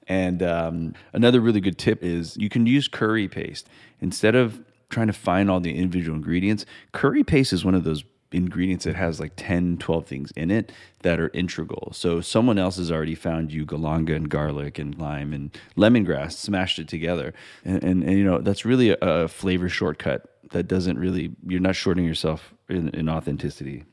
And 0.08 0.42
um, 0.42 0.94
another 1.12 1.40
really 1.40 1.60
good 1.60 1.78
tip 1.78 2.02
is 2.02 2.36
you 2.36 2.48
can 2.48 2.66
use 2.66 2.88
curry 2.88 3.28
paste 3.28 3.68
instead 4.00 4.34
of 4.34 4.64
trying 4.88 5.06
to 5.08 5.12
find 5.12 5.50
all 5.50 5.60
the 5.60 5.76
individual 5.76 6.16
ingredients. 6.16 6.64
Curry 6.92 7.22
paste 7.22 7.52
is 7.52 7.64
one 7.64 7.74
of 7.74 7.84
those 7.84 8.04
ingredients 8.32 8.84
that 8.84 8.94
has 8.96 9.18
like 9.18 9.32
10, 9.36 9.78
12 9.78 10.06
things 10.06 10.30
in 10.36 10.50
it 10.50 10.70
that 11.02 11.18
are 11.18 11.30
integral. 11.32 11.92
So 11.94 12.20
someone 12.20 12.58
else 12.58 12.76
has 12.76 12.90
already 12.92 13.14
found 13.14 13.52
you 13.52 13.64
galanga 13.64 14.14
and 14.14 14.28
garlic 14.28 14.78
and 14.78 14.98
lime 14.98 15.32
and 15.32 15.56
lemongrass, 15.76 16.32
smashed 16.32 16.78
it 16.78 16.88
together. 16.88 17.32
And, 17.64 17.82
and, 17.82 18.02
and 18.04 18.12
you 18.18 18.24
know, 18.24 18.38
that's 18.38 18.64
really 18.64 18.90
a, 18.90 18.96
a 19.00 19.28
flavor 19.28 19.68
shortcut 19.68 20.26
that 20.50 20.64
doesn't 20.64 20.98
really, 20.98 21.32
you're 21.46 21.60
not 21.60 21.74
shorting 21.76 22.04
yourself 22.04 22.52
in, 22.68 22.88
in 22.90 23.08
authenticity. 23.08 23.84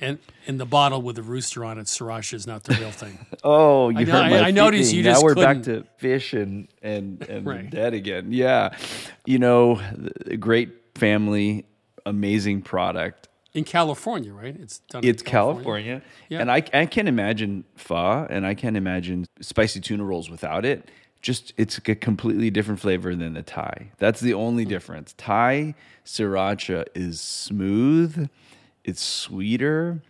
And 0.00 0.18
in 0.46 0.58
the 0.58 0.66
bottle 0.66 1.02
with 1.02 1.16
the 1.16 1.22
rooster 1.24 1.64
on 1.64 1.76
it, 1.78 1.86
sriracha 1.86 2.34
is 2.34 2.46
not 2.46 2.62
the 2.64 2.74
real 2.76 2.92
thing. 2.92 3.18
Oh, 3.44 3.88
you 3.88 3.98
I 3.98 4.04
know- 4.04 4.12
hurt 4.12 4.30
my 4.30 4.38
I- 4.38 4.46
I 4.46 4.50
noticed 4.52 4.92
you 4.92 5.02
feeling. 5.02 5.14
just 5.14 5.22
now 5.22 5.24
we're 5.26 5.34
back 5.34 5.56
couldn't- 5.64 5.82
to 5.84 5.88
fish 5.98 6.32
and 6.34 6.68
and 6.82 7.22
and 7.28 7.44
Right. 7.46 7.68
dead 7.68 7.94
again. 7.94 8.30
Yeah, 8.32 8.76
you 9.26 9.38
know, 9.40 9.80
great 10.38 10.70
family, 10.96 11.66
amazing 12.06 12.62
product. 12.62 13.28
In 13.54 13.64
California, 13.64 14.32
right? 14.32 14.54
It's 14.58 14.78
done. 14.90 15.02
It's 15.04 15.22
California, 15.22 16.02
Yeah. 16.28 16.40
and 16.40 16.50
I 16.50 16.62
I 16.74 16.86
can't 16.86 17.08
imagine 17.08 17.64
pho, 17.76 18.26
and 18.28 18.46
I 18.46 18.54
can't 18.54 18.76
imagine 18.76 19.26
spicy 19.40 19.80
tuna 19.80 20.04
rolls 20.04 20.28
without 20.30 20.64
it. 20.64 20.90
Just 21.22 21.52
it's 21.56 21.78
a 21.78 21.80
completely 21.94 22.50
different 22.50 22.78
flavor 22.78 23.14
than 23.14 23.32
the 23.34 23.42
Thai. 23.42 23.90
That's 23.98 24.20
the 24.20 24.34
only 24.34 24.64
Hmm. 24.64 24.68
difference. 24.70 25.14
Thai 25.16 25.74
sriracha 26.04 26.86
is 26.94 27.20
smooth, 27.20 28.28
it's 28.84 29.02
sweeter. 29.02 30.02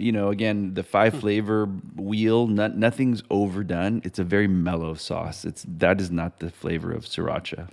You 0.00 0.12
know, 0.12 0.30
again, 0.30 0.74
the 0.74 0.82
five 0.84 1.12
Hmm. 1.14 1.20
flavor 1.20 1.66
wheel, 1.96 2.46
not, 2.46 2.76
nothing's 2.76 3.22
overdone. 3.30 4.00
It's 4.04 4.18
a 4.18 4.24
very 4.24 4.46
mellow 4.48 4.94
sauce. 4.94 5.44
It's 5.44 5.64
that 5.68 6.00
is 6.00 6.10
not 6.10 6.38
the 6.40 6.50
flavor 6.50 6.92
of 6.92 7.04
sriracha. 7.04 7.68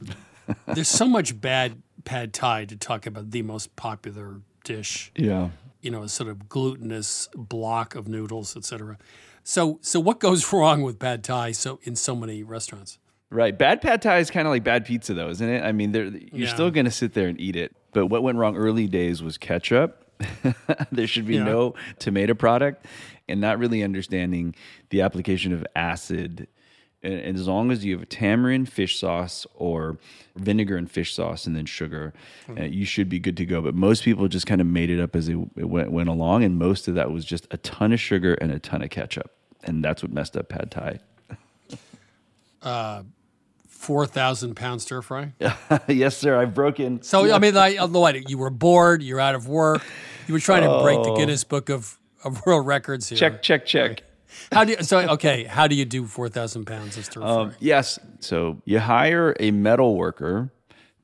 There's 0.66 0.88
so 0.88 1.06
much 1.08 1.40
bad 1.40 1.82
pad 2.04 2.32
thai 2.32 2.64
to 2.66 2.76
talk 2.76 3.06
about 3.06 3.30
the 3.30 3.42
most 3.42 3.74
popular 3.76 4.40
dish. 4.64 5.12
Yeah. 5.16 5.50
You 5.80 5.90
know, 5.90 6.02
a 6.02 6.08
sort 6.08 6.28
of 6.30 6.48
glutinous 6.48 7.28
block 7.34 7.94
of 7.94 8.06
noodles, 8.08 8.56
etc. 8.56 8.98
So, 9.44 9.78
so 9.82 9.98
what 10.00 10.20
goes 10.20 10.52
wrong 10.52 10.82
with 10.82 10.98
pad 10.98 11.24
thai? 11.24 11.52
So 11.52 11.80
in 11.82 11.96
so 11.96 12.14
many 12.14 12.42
restaurants. 12.42 12.98
Right. 13.30 13.56
Bad 13.58 13.80
pad 13.80 14.02
thai 14.02 14.18
is 14.18 14.30
kind 14.30 14.46
of 14.46 14.52
like 14.52 14.62
bad 14.62 14.84
pizza, 14.84 15.14
though, 15.14 15.30
isn't 15.30 15.48
it? 15.48 15.62
I 15.64 15.72
mean, 15.72 15.92
you're 15.94 16.46
Yeah. 16.46 16.52
still 16.54 16.70
going 16.70 16.84
to 16.84 16.90
sit 16.90 17.14
there 17.14 17.28
and 17.28 17.40
eat 17.40 17.56
it. 17.56 17.74
But 17.92 18.06
what 18.06 18.22
went 18.22 18.38
wrong 18.38 18.56
early 18.56 18.86
days 18.86 19.22
was 19.22 19.38
ketchup. 19.38 19.98
there 20.92 21.06
should 21.06 21.26
be 21.26 21.34
Yeah. 21.36 21.44
no 21.44 21.74
tomato 21.98 22.34
product 22.34 22.86
and 23.28 23.40
not 23.40 23.58
really 23.58 23.82
understanding 23.82 24.54
the 24.90 25.00
application 25.00 25.52
of 25.52 25.66
acid. 25.74 26.46
And, 27.02 27.36
as 27.36 27.48
long 27.48 27.70
as 27.72 27.84
you 27.84 27.94
have 27.94 28.02
a 28.02 28.06
tamarind 28.06 28.68
fish 28.72 28.98
sauce 28.98 29.46
or 29.54 29.98
vinegar 30.36 30.76
and 30.76 30.90
fish 30.90 31.14
sauce 31.14 31.46
and 31.46 31.56
then 31.56 31.66
sugar, 31.66 32.12
uh, 32.56 32.62
you 32.62 32.84
should 32.84 33.08
be 33.08 33.18
good 33.18 33.36
to 33.38 33.44
go. 33.44 33.60
But 33.60 33.74
most 33.74 34.04
people 34.04 34.28
just 34.28 34.46
kind 34.46 34.60
of 34.60 34.66
made 34.66 34.88
it 34.90 35.00
up 35.00 35.16
as 35.16 35.28
it, 35.28 35.36
it 35.56 35.68
went, 35.68 35.90
went 35.90 36.08
along. 36.08 36.44
And 36.44 36.58
most 36.58 36.86
of 36.86 36.94
that 36.94 37.10
was 37.10 37.24
just 37.24 37.46
a 37.50 37.56
ton 37.58 37.92
of 37.92 37.98
sugar 38.00 38.34
and 38.34 38.52
a 38.52 38.58
ton 38.60 38.82
of 38.82 38.90
ketchup. 38.90 39.32
And 39.64 39.84
that's 39.84 40.02
what 40.02 40.12
messed 40.12 40.36
up 40.36 40.48
pad 40.48 40.70
thai. 40.70 40.98
Uh, 42.62 43.02
Four 43.66 44.06
thousand 44.06 44.54
pound 44.54 44.80
stir 44.80 45.02
fry. 45.02 45.32
yes, 45.88 46.16
sir. 46.16 46.40
I've 46.40 46.54
broken. 46.54 47.02
So 47.02 47.34
I 47.34 47.40
mean, 47.40 47.52
like, 47.54 47.80
uh, 47.80 47.88
what? 47.88 48.30
You 48.30 48.38
were 48.38 48.50
bored. 48.50 49.02
You're 49.02 49.18
out 49.18 49.34
of 49.34 49.48
work. 49.48 49.82
You 50.28 50.34
were 50.34 50.38
trying 50.38 50.62
to 50.62 50.80
break 50.84 51.02
the 51.02 51.10
Oh. 51.10 51.16
Guinness 51.16 51.42
Book 51.42 51.68
of, 51.68 51.98
of 52.22 52.46
World 52.46 52.64
Records 52.64 53.08
here. 53.08 53.18
Check, 53.18 53.42
check, 53.42 53.66
check. 53.66 54.04
How 54.50 54.64
do 54.64 54.72
you? 54.72 54.82
So 54.82 54.98
okay, 55.12 55.44
how 55.44 55.66
do 55.66 55.74
you 55.74 55.84
do 55.84 56.06
four 56.06 56.28
thousand 56.28 56.66
pounds 56.66 56.96
of 56.96 57.04
stir 57.04 57.20
fry? 57.20 57.30
Um, 57.30 57.54
yes. 57.60 57.98
So 58.20 58.60
you 58.64 58.78
hire 58.78 59.34
a 59.40 59.50
metal 59.50 59.96
worker 59.96 60.50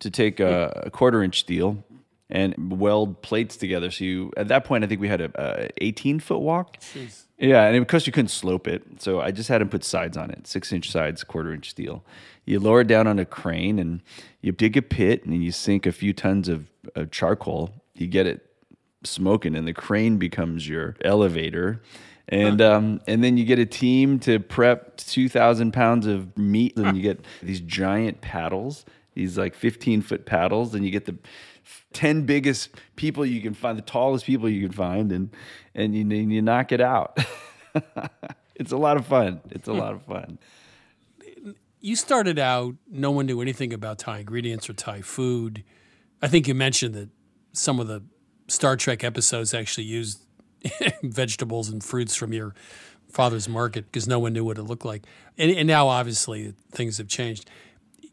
to 0.01 0.11
take 0.11 0.41
a, 0.41 0.85
a 0.87 0.91
quarter 0.91 1.23
inch 1.23 1.41
steel 1.41 1.85
and 2.31 2.79
weld 2.79 3.23
plates 3.23 3.57
together. 3.57 3.91
So 3.91 4.05
you, 4.05 4.33
at 4.37 4.49
that 4.49 4.65
point, 4.65 4.85
I 4.85 4.87
think 4.87 5.01
we 5.01 5.09
had 5.09 5.21
a, 5.21 5.31
a 5.35 5.69
18 5.79 6.21
foot 6.21 6.41
wok. 6.41 6.79
Jeez. 6.81 7.25
Yeah, 7.39 7.65
and 7.65 7.81
because 7.81 8.07
you 8.07 8.13
couldn't 8.13 8.29
slope 8.29 8.67
it, 8.67 8.83
so 9.01 9.21
I 9.21 9.31
just 9.31 9.49
had 9.49 9.63
him 9.63 9.69
put 9.69 9.85
sides 9.85 10.17
on 10.17 10.31
it, 10.31 10.47
six 10.47 10.73
inch 10.73 10.91
sides, 10.91 11.23
quarter 11.25 11.55
inch 11.55 11.71
steel. 11.71 12.05
You 12.45 12.59
lower 12.59 12.81
it 12.81 12.89
down 12.89 13.07
on 13.07 13.19
a 13.19 13.25
crane 13.25 13.79
and 13.79 14.03
you 14.41 14.53
dig 14.53 14.77
a 14.77 14.83
pit 14.83 15.25
and 15.25 15.43
you 15.43 15.53
sink 15.53 15.87
a 15.87 15.93
few 15.93 16.13
tons 16.13 16.49
of, 16.49 16.71
of 16.97 17.11
charcoal. 17.11 17.71
You 17.95 18.09
get 18.09 18.27
it 18.27 18.45
smoking, 19.05 19.55
and 19.55 19.67
the 19.67 19.73
crane 19.73 20.17
becomes 20.17 20.69
your 20.69 20.97
elevator. 21.03 21.81
And 22.29 22.61
um, 22.61 23.01
and 23.07 23.25
then 23.25 23.37
you 23.39 23.45
get 23.45 23.59
a 23.59 23.65
team 23.65 24.19
to 24.21 24.39
prep 24.39 24.97
two 24.99 25.29
thousand 25.29 25.73
pounds 25.73 26.07
of 26.07 26.37
meat, 26.37 26.77
and 26.77 26.97
you 26.97 27.03
get 27.03 27.25
these 27.43 27.61
giant 27.61 28.21
paddles, 28.21 28.85
these 29.15 29.39
like 29.39 29.55
fifteen 29.55 30.03
foot 30.03 30.27
paddles, 30.27 30.75
and 30.75 30.85
you 30.85 30.91
get 30.91 31.07
the 31.07 31.17
ten 31.95 32.27
biggest 32.27 32.71
people 32.97 33.25
you 33.25 33.41
can 33.41 33.55
find, 33.55 33.79
the 33.79 33.83
tallest 33.83 34.27
people 34.27 34.49
you 34.49 34.61
can 34.61 34.73
find, 34.77 35.11
and 35.11 35.31
and 35.75 35.95
you 35.95 36.03
and 36.03 36.33
you 36.33 36.43
knock 36.43 36.71
it 36.71 36.83
out. 36.83 37.19
it's 38.57 38.73
a 38.73 38.77
lot 38.77 38.99
of 38.99 39.07
fun. 39.07 39.41
It's 39.51 39.69
a 39.69 39.73
lot 39.73 39.95
of 39.95 40.03
fun. 40.03 40.39
you 41.81 41.97
started 41.97 42.39
out, 42.39 42.75
no 42.91 43.11
one 43.11 43.25
knew 43.25 43.41
anything 43.41 43.73
about 43.73 43.99
Thai 43.99 44.19
ingredients 44.19 44.69
or 44.69 44.75
Thai 44.75 45.01
food. 45.01 45.65
I 46.21 46.29
think 46.29 46.47
you 46.47 46.55
mentioned 46.55 46.95
that 46.95 47.09
some 47.53 47.81
of 47.81 47.87
the 47.87 48.03
Star 48.49 48.77
Trek 48.77 49.03
episodes 49.03 49.55
actually 49.55 49.85
used 49.85 50.25
vegetables 51.03 51.69
and 51.69 51.83
fruits 51.83 52.15
from 52.15 52.33
your 52.33 52.55
father's 53.11 53.49
market 53.49 53.87
because 53.87 54.07
no 54.07 54.19
one 54.19 54.33
knew 54.33 54.45
what 54.45 54.59
it 54.59 54.65
looked 54.65 54.85
like. 54.85 55.05
And, 55.37 55.51
and 55.51 55.67
now, 55.67 55.89
obviously, 55.89 56.55
things 56.73 56.99
have 56.99 57.09
changed. 57.09 57.49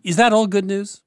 Is 0.04 0.16
that 0.18 0.34
all 0.34 0.48
good 0.48 0.66
news? 0.66 1.02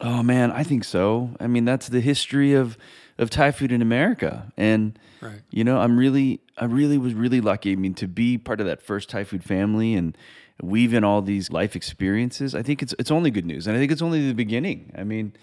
Oh 0.00 0.22
man, 0.22 0.50
I 0.50 0.64
think 0.64 0.84
so. 0.84 1.30
I 1.38 1.46
mean, 1.46 1.64
that's 1.64 1.88
the 1.88 2.00
history 2.00 2.54
of 2.54 2.76
of 3.18 3.30
Thai 3.30 3.52
food 3.52 3.70
in 3.72 3.82
America, 3.82 4.50
and 4.56 4.98
Right. 5.20 5.40
you 5.50 5.62
know, 5.62 5.78
I'm 5.78 5.96
really, 5.96 6.40
I 6.56 6.64
really 6.64 6.98
was 6.98 7.14
really 7.14 7.40
lucky. 7.40 7.72
I 7.72 7.76
mean, 7.76 7.94
to 7.94 8.08
be 8.08 8.38
part 8.38 8.58
of 8.58 8.66
that 8.66 8.82
first 8.82 9.10
Thai 9.10 9.22
food 9.22 9.44
family 9.44 9.94
and 9.94 10.16
weave 10.62 10.94
in 10.94 11.04
all 11.04 11.22
these 11.22 11.50
life 11.52 11.76
experiences. 11.76 12.54
I 12.54 12.62
think 12.62 12.82
it's 12.82 12.94
it's 12.98 13.10
only 13.10 13.30
good 13.30 13.46
news, 13.46 13.66
and 13.66 13.76
I 13.76 13.78
think 13.80 13.92
it's 13.92 14.02
only 14.02 14.26
the 14.26 14.34
beginning. 14.34 14.92
I 14.98 15.04
mean, 15.04 15.34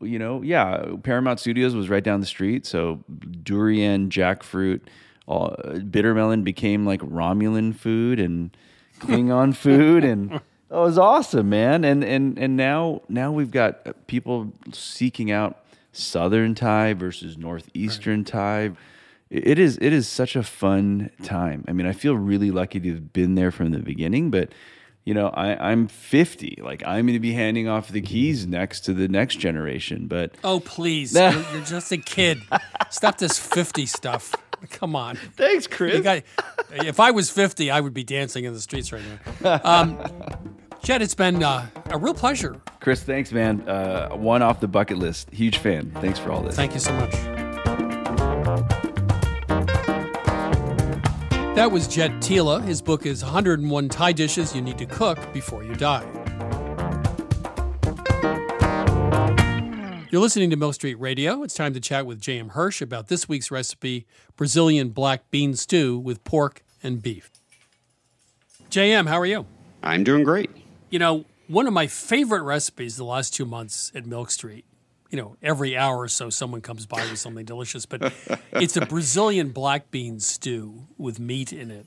you 0.00 0.18
know, 0.18 0.42
yeah, 0.42 0.84
Paramount 1.02 1.40
Studios 1.40 1.74
was 1.74 1.88
right 1.88 2.02
down 2.04 2.20
the 2.20 2.26
street, 2.26 2.66
so 2.66 3.02
durian, 3.42 4.10
jackfruit, 4.10 4.80
all, 5.26 5.54
uh, 5.64 5.78
bitter 5.78 6.14
melon 6.14 6.42
became 6.42 6.86
like 6.86 7.00
Romulan 7.00 7.74
food 7.74 8.18
and 8.18 8.56
Klingon 9.00 9.54
food, 9.56 10.04
and 10.04 10.32
it 10.34 10.42
was 10.70 10.98
awesome, 10.98 11.48
man. 11.50 11.84
And 11.84 12.02
and 12.02 12.38
and 12.38 12.56
now 12.56 13.02
now 13.08 13.32
we've 13.32 13.50
got 13.50 13.80
uh, 13.86 13.92
people 14.06 14.52
seeking 14.72 15.30
out 15.30 15.64
Southern 15.92 16.54
Thai 16.54 16.94
versus 16.94 17.36
Northeastern 17.36 18.24
Thai. 18.24 18.72
it 19.30 19.58
is 19.58 19.78
it 19.80 19.92
is 19.92 20.08
such 20.08 20.36
a 20.36 20.42
fun 20.42 21.10
time. 21.22 21.64
I 21.68 21.72
mean, 21.72 21.86
I 21.86 21.92
feel 21.92 22.14
really 22.14 22.50
lucky 22.50 22.80
to 22.80 22.88
have 22.90 23.12
been 23.12 23.34
there 23.34 23.50
from 23.50 23.70
the 23.72 23.80
beginning, 23.80 24.30
but 24.30 24.52
you 25.08 25.14
know, 25.14 25.28
I, 25.28 25.70
I'm 25.70 25.88
50. 25.88 26.58
Like 26.62 26.82
I'm 26.84 27.06
going 27.06 27.14
to 27.14 27.18
be 27.18 27.32
handing 27.32 27.66
off 27.66 27.88
the 27.88 28.02
keys 28.02 28.46
next 28.46 28.80
to 28.80 28.92
the 28.92 29.08
next 29.08 29.36
generation. 29.36 30.06
But 30.06 30.34
oh, 30.44 30.60
please, 30.60 31.14
you're, 31.16 31.32
you're 31.32 31.64
just 31.64 31.90
a 31.92 31.96
kid. 31.96 32.42
Stop 32.90 33.16
this 33.16 33.38
50 33.38 33.86
stuff. 33.86 34.34
Come 34.68 34.94
on. 34.94 35.16
Thanks, 35.16 35.66
Chris. 35.66 36.02
Got, 36.02 36.24
if 36.72 37.00
I 37.00 37.12
was 37.12 37.30
50, 37.30 37.70
I 37.70 37.80
would 37.80 37.94
be 37.94 38.04
dancing 38.04 38.44
in 38.44 38.52
the 38.52 38.60
streets 38.60 38.92
right 38.92 39.02
now. 39.40 39.60
Um, 39.64 39.98
Jet, 40.82 41.00
it's 41.00 41.14
been 41.14 41.42
uh, 41.42 41.66
a 41.86 41.96
real 41.96 42.12
pleasure. 42.12 42.60
Chris, 42.80 43.02
thanks, 43.02 43.32
man. 43.32 43.66
Uh, 43.66 44.10
one 44.10 44.42
off 44.42 44.60
the 44.60 44.68
bucket 44.68 44.98
list. 44.98 45.30
Huge 45.30 45.56
fan. 45.56 45.90
Thanks 46.02 46.18
for 46.18 46.32
all 46.32 46.42
this. 46.42 46.54
Thank 46.54 46.74
you 46.74 46.80
so 46.80 46.92
much. 46.92 47.47
That 51.58 51.72
was 51.72 51.88
Jet 51.88 52.12
Tila. 52.20 52.62
His 52.62 52.80
book 52.80 53.04
is 53.04 53.24
101 53.24 53.88
Thai 53.88 54.12
Dishes 54.12 54.54
You 54.54 54.62
Need 54.62 54.78
to 54.78 54.86
Cook 54.86 55.18
Before 55.32 55.64
You 55.64 55.74
Die. 55.74 56.06
You're 60.12 60.20
listening 60.20 60.50
to 60.50 60.56
Milk 60.56 60.74
Street 60.74 60.94
Radio. 61.00 61.42
It's 61.42 61.54
time 61.54 61.74
to 61.74 61.80
chat 61.80 62.06
with 62.06 62.20
J.M. 62.20 62.50
Hirsch 62.50 62.80
about 62.80 63.08
this 63.08 63.28
week's 63.28 63.50
recipe 63.50 64.06
Brazilian 64.36 64.90
black 64.90 65.32
bean 65.32 65.56
stew 65.56 65.98
with 65.98 66.22
pork 66.22 66.62
and 66.80 67.02
beef. 67.02 67.28
J.M., 68.70 69.06
how 69.06 69.18
are 69.18 69.26
you? 69.26 69.44
I'm 69.82 70.04
doing 70.04 70.22
great. 70.22 70.50
You 70.90 71.00
know, 71.00 71.24
one 71.48 71.66
of 71.66 71.72
my 71.72 71.88
favorite 71.88 72.42
recipes 72.42 72.96
the 72.96 73.04
last 73.04 73.34
two 73.34 73.44
months 73.44 73.90
at 73.96 74.06
Milk 74.06 74.30
Street 74.30 74.64
you 75.10 75.18
know, 75.18 75.36
every 75.42 75.76
hour 75.76 75.98
or 75.98 76.08
so 76.08 76.30
someone 76.30 76.60
comes 76.60 76.86
by 76.86 77.00
with 77.08 77.18
something 77.18 77.44
delicious. 77.44 77.86
But 77.86 78.12
it's 78.52 78.76
a 78.76 78.86
Brazilian 78.86 79.50
black 79.50 79.90
bean 79.90 80.20
stew 80.20 80.86
with 80.96 81.18
meat 81.18 81.52
in 81.52 81.70
it. 81.70 81.86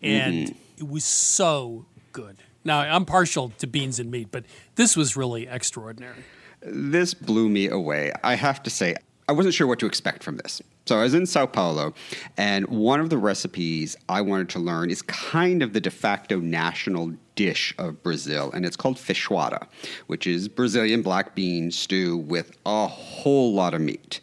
And 0.00 0.48
mm-hmm. 0.48 0.84
it 0.84 0.88
was 0.88 1.04
so 1.04 1.86
good. 2.12 2.36
Now, 2.64 2.80
I'm 2.80 3.04
partial 3.04 3.50
to 3.58 3.66
beans 3.66 3.98
and 3.98 4.10
meat, 4.10 4.28
but 4.30 4.44
this 4.76 4.96
was 4.96 5.16
really 5.16 5.46
extraordinary. 5.46 6.24
This 6.60 7.12
blew 7.14 7.48
me 7.48 7.68
away. 7.68 8.12
I 8.22 8.36
have 8.36 8.62
to 8.62 8.70
say, 8.70 8.94
I 9.28 9.32
wasn't 9.32 9.54
sure 9.54 9.66
what 9.66 9.78
to 9.80 9.86
expect 9.86 10.22
from 10.22 10.36
this. 10.36 10.62
So 10.86 10.98
I 10.98 11.02
was 11.02 11.14
in 11.14 11.26
Sao 11.26 11.46
Paulo, 11.46 11.94
and 12.36 12.66
one 12.66 13.00
of 13.00 13.08
the 13.08 13.18
recipes 13.18 13.96
I 14.08 14.20
wanted 14.20 14.48
to 14.50 14.58
learn 14.58 14.90
is 14.90 15.02
kind 15.02 15.62
of 15.62 15.72
the 15.72 15.80
de 15.80 15.90
facto 15.90 16.38
national 16.38 17.14
dish 17.34 17.74
of 17.78 18.02
Brazil, 18.02 18.50
and 18.52 18.64
it's 18.64 18.76
called 18.76 18.96
feijoada, 18.96 19.66
which 20.06 20.26
is 20.26 20.48
Brazilian 20.48 21.02
black 21.02 21.34
bean 21.34 21.70
stew 21.70 22.16
with 22.16 22.56
a 22.66 22.86
whole 22.86 23.54
lot 23.54 23.74
of 23.74 23.80
meat. 23.80 24.20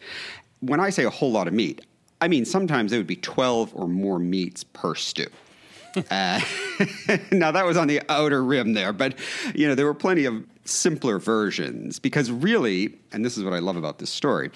When 0.60 0.80
I 0.80 0.90
say 0.90 1.04
a 1.04 1.10
whole 1.10 1.32
lot 1.32 1.48
of 1.48 1.54
meat, 1.54 1.84
I 2.20 2.28
mean 2.28 2.44
sometimes 2.44 2.92
it 2.92 2.98
would 2.98 3.06
be 3.06 3.16
12 3.16 3.72
or 3.74 3.88
more 3.88 4.18
meats 4.18 4.64
per 4.64 4.94
stew. 4.94 5.28
Uh, 5.96 6.40
now 7.32 7.50
that 7.50 7.64
was 7.64 7.76
on 7.76 7.88
the 7.88 8.00
outer 8.08 8.42
rim 8.42 8.74
there, 8.74 8.92
but 8.92 9.14
you 9.54 9.68
know 9.68 9.74
there 9.74 9.86
were 9.86 9.94
plenty 9.94 10.24
of 10.24 10.44
simpler 10.70 11.18
versions 11.18 11.98
because 11.98 12.30
really, 12.30 12.94
and 13.12 13.24
this 13.24 13.36
is 13.36 13.44
what 13.44 13.52
I 13.52 13.58
love 13.58 13.76
about 13.76 13.98
this 13.98 14.10
story, 14.10 14.50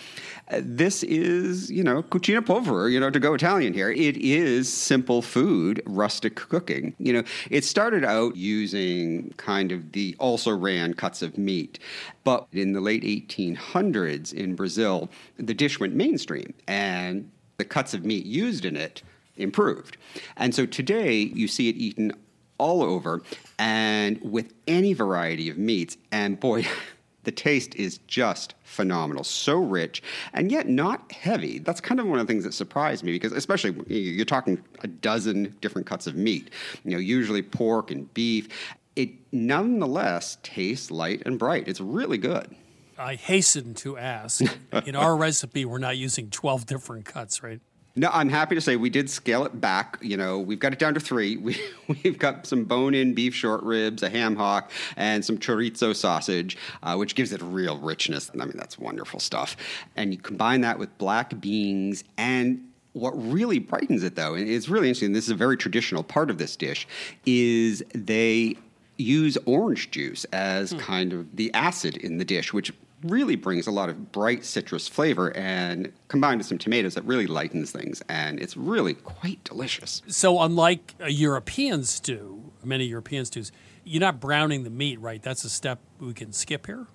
uh, 0.51 0.61
this 0.63 1.03
is, 1.03 1.71
you 1.71 1.83
know, 1.83 2.03
cucina 2.03 2.45
povera, 2.45 2.91
you 2.91 3.01
know, 3.01 3.11
to 3.11 3.19
go 3.19 3.35
Italian 3.35 3.75
here. 3.75 3.91
It 3.91 4.17
is 4.17 4.73
simple 4.73 5.23
food, 5.23 5.83
rustic 5.87 6.37
cooking. 6.37 6.95
You 6.99 7.15
know, 7.15 7.25
it 7.51 7.65
started 7.65 8.05
out 8.05 8.37
using 8.37 9.35
kind 9.37 9.73
of 9.73 9.93
the 9.93 10.15
also 10.19 10.57
ran 10.57 10.95
cuts 10.95 11.23
of 11.23 11.37
meat, 11.37 11.79
but 12.23 12.47
in 12.53 12.73
the 12.73 12.81
late 12.81 13.03
1800s 13.03 14.33
in 14.33 14.55
Brazil, 14.55 15.09
the 15.37 15.55
dish 15.55 15.81
went 15.81 15.95
mainstream 15.95 16.55
and 16.69 17.31
the 17.57 17.65
cuts 17.65 17.95
of 17.95 18.05
meat 18.05 18.27
used 18.27 18.65
in 18.65 18.77
it 18.77 19.03
improved. 19.37 19.97
And 20.37 20.55
so 20.55 20.67
today 20.67 21.17
you 21.19 21.49
see 21.49 21.69
it 21.69 21.77
eaten 21.77 22.13
all 22.59 22.83
over 22.83 23.23
and 23.59 24.21
with 24.21 24.53
any 24.67 24.93
variety 24.93 25.49
of 25.49 25.59
meats. 25.59 25.97
And 26.13 26.39
boy, 26.39 26.67
the 27.25 27.33
taste 27.33 27.75
is 27.75 27.99
just 28.07 28.55
phenomenal. 28.63 29.25
So 29.25 29.57
rich 29.57 30.03
and 30.33 30.53
yet 30.53 30.69
not 30.69 31.11
heavy. 31.13 31.59
That's 31.59 31.81
kind 31.81 32.01
of 32.01 32.07
one 32.07 32.19
of 32.19 32.27
the 32.27 32.33
things 32.33 32.45
that 32.45 32.55
surprised 32.55 33.03
me 33.03 33.13
because, 33.13 33.33
especially, 33.33 33.75
you're 33.89 34.25
talking 34.25 34.63
a 34.83 34.87
dozen 34.87 35.57
different 35.61 35.87
cuts 35.87 36.07
of 36.07 36.15
meat, 36.15 36.51
you 36.85 36.93
know, 36.93 36.99
usually 36.99 37.43
pork 37.43 37.91
and 37.91 38.13
beef. 38.15 38.49
It 38.97 39.11
nonetheless 39.33 40.39
tastes 40.43 40.91
light 40.91 41.23
and 41.27 41.39
bright. 41.39 41.67
It's 41.67 41.81
really 41.81 42.19
good. 42.19 42.55
I 42.97 43.17
hasten 43.17 43.75
to 43.75 43.99
ask 43.99 44.41
in 44.87 44.95
our 44.95 45.17
recipe, 45.17 45.65
we're 45.65 45.79
not 45.79 45.97
using 45.97 46.31
12 46.31 46.65
different 46.67 47.05
cuts, 47.05 47.43
right? 47.43 47.61
No, 47.97 48.11
I'm 48.13 48.29
happy 48.29 48.57
to 48.57 48.61
say 48.61 48.75
we 48.75 48.91
did 48.91 49.09
scale 49.09 49.45
it 49.45 49.61
back. 49.61 49.99
You 50.01 50.17
know, 50.17 50.41
we've 50.41 50.59
got 50.59 50.73
it 50.73 50.79
down 50.81 50.95
to 50.95 51.01
three. 51.01 51.37
We, 51.45 51.61
we've 52.03 52.19
got 52.19 52.47
some 52.47 52.65
bone-in 52.65 53.15
beef 53.15 53.35
short 53.35 53.63
ribs, 53.63 54.03
a 54.03 54.09
ham 54.09 54.37
hock, 54.37 54.71
and 54.97 55.23
some 55.23 55.37
chorizo 55.37 55.95
sausage, 55.95 56.57
uh, 56.83 56.97
which 56.97 57.15
gives 57.15 57.33
it 57.33 57.43
real 57.43 57.79
richness. 57.79 58.31
I 58.33 58.39
mean, 58.39 58.57
that's 58.57 58.79
wonderful 58.79 59.21
stuff. 59.21 59.57
And 59.95 60.13
you 60.13 60.19
combine 60.19 60.63
that 60.63 60.79
with 60.79 60.97
black 60.97 61.39
beans 61.41 62.03
and 62.17 62.67
what 62.95 63.11
really 63.11 63.59
brightens 63.59 64.03
it, 64.03 64.15
though, 64.17 64.35
and 64.35 64.49
it's 64.49 64.69
really 64.69 64.89
interesting, 64.89 65.13
this 65.13 65.25
is 65.25 65.31
a 65.31 65.35
very 65.35 65.57
traditional 65.57 66.03
part 66.03 66.31
of 66.31 66.39
this 66.39 66.57
dish, 66.57 66.89
is 67.27 67.85
they 67.95 68.57
use 68.97 69.37
orange 69.45 69.91
juice 69.91 70.25
as 70.33 70.73
hmm. 70.73 70.79
kind 70.79 71.13
of 71.13 71.37
the 71.37 71.53
acid 71.53 71.97
in 71.99 72.19
the 72.19 72.25
dish, 72.25 72.53
which 72.53 72.73
really 73.05 73.37
brings 73.37 73.67
a 73.67 73.71
lot 73.71 73.89
of 73.89 74.11
bright 74.11 74.45
citrus 74.45 74.89
flavor 74.89 75.37
and 75.37 75.93
combined 76.09 76.39
with 76.39 76.47
some 76.47 76.59
tomatoes 76.59 76.95
that 76.95 77.05
really 77.05 77.27
lightens 77.27 77.71
things 77.71 78.03
and 78.09 78.41
it's 78.41 78.57
really 78.57 78.95
quite 78.95 79.45
delicious. 79.45 80.03
So 80.09 80.41
unlike 80.41 80.95
a 80.99 81.11
European 81.11 81.85
stew, 81.85 82.53
many 82.65 82.85
European 82.85 83.27
stews, 83.27 83.53
you're 83.85 84.01
not 84.01 84.21
browning 84.21 84.65
the 84.65 84.71
meat, 84.71 84.99
right? 85.01 85.23
That's 85.23 85.45
a 85.45 85.51
step 85.51 85.81
we 86.01 86.15
can 86.15 86.33
skip 86.33 86.67
here. 86.67 86.87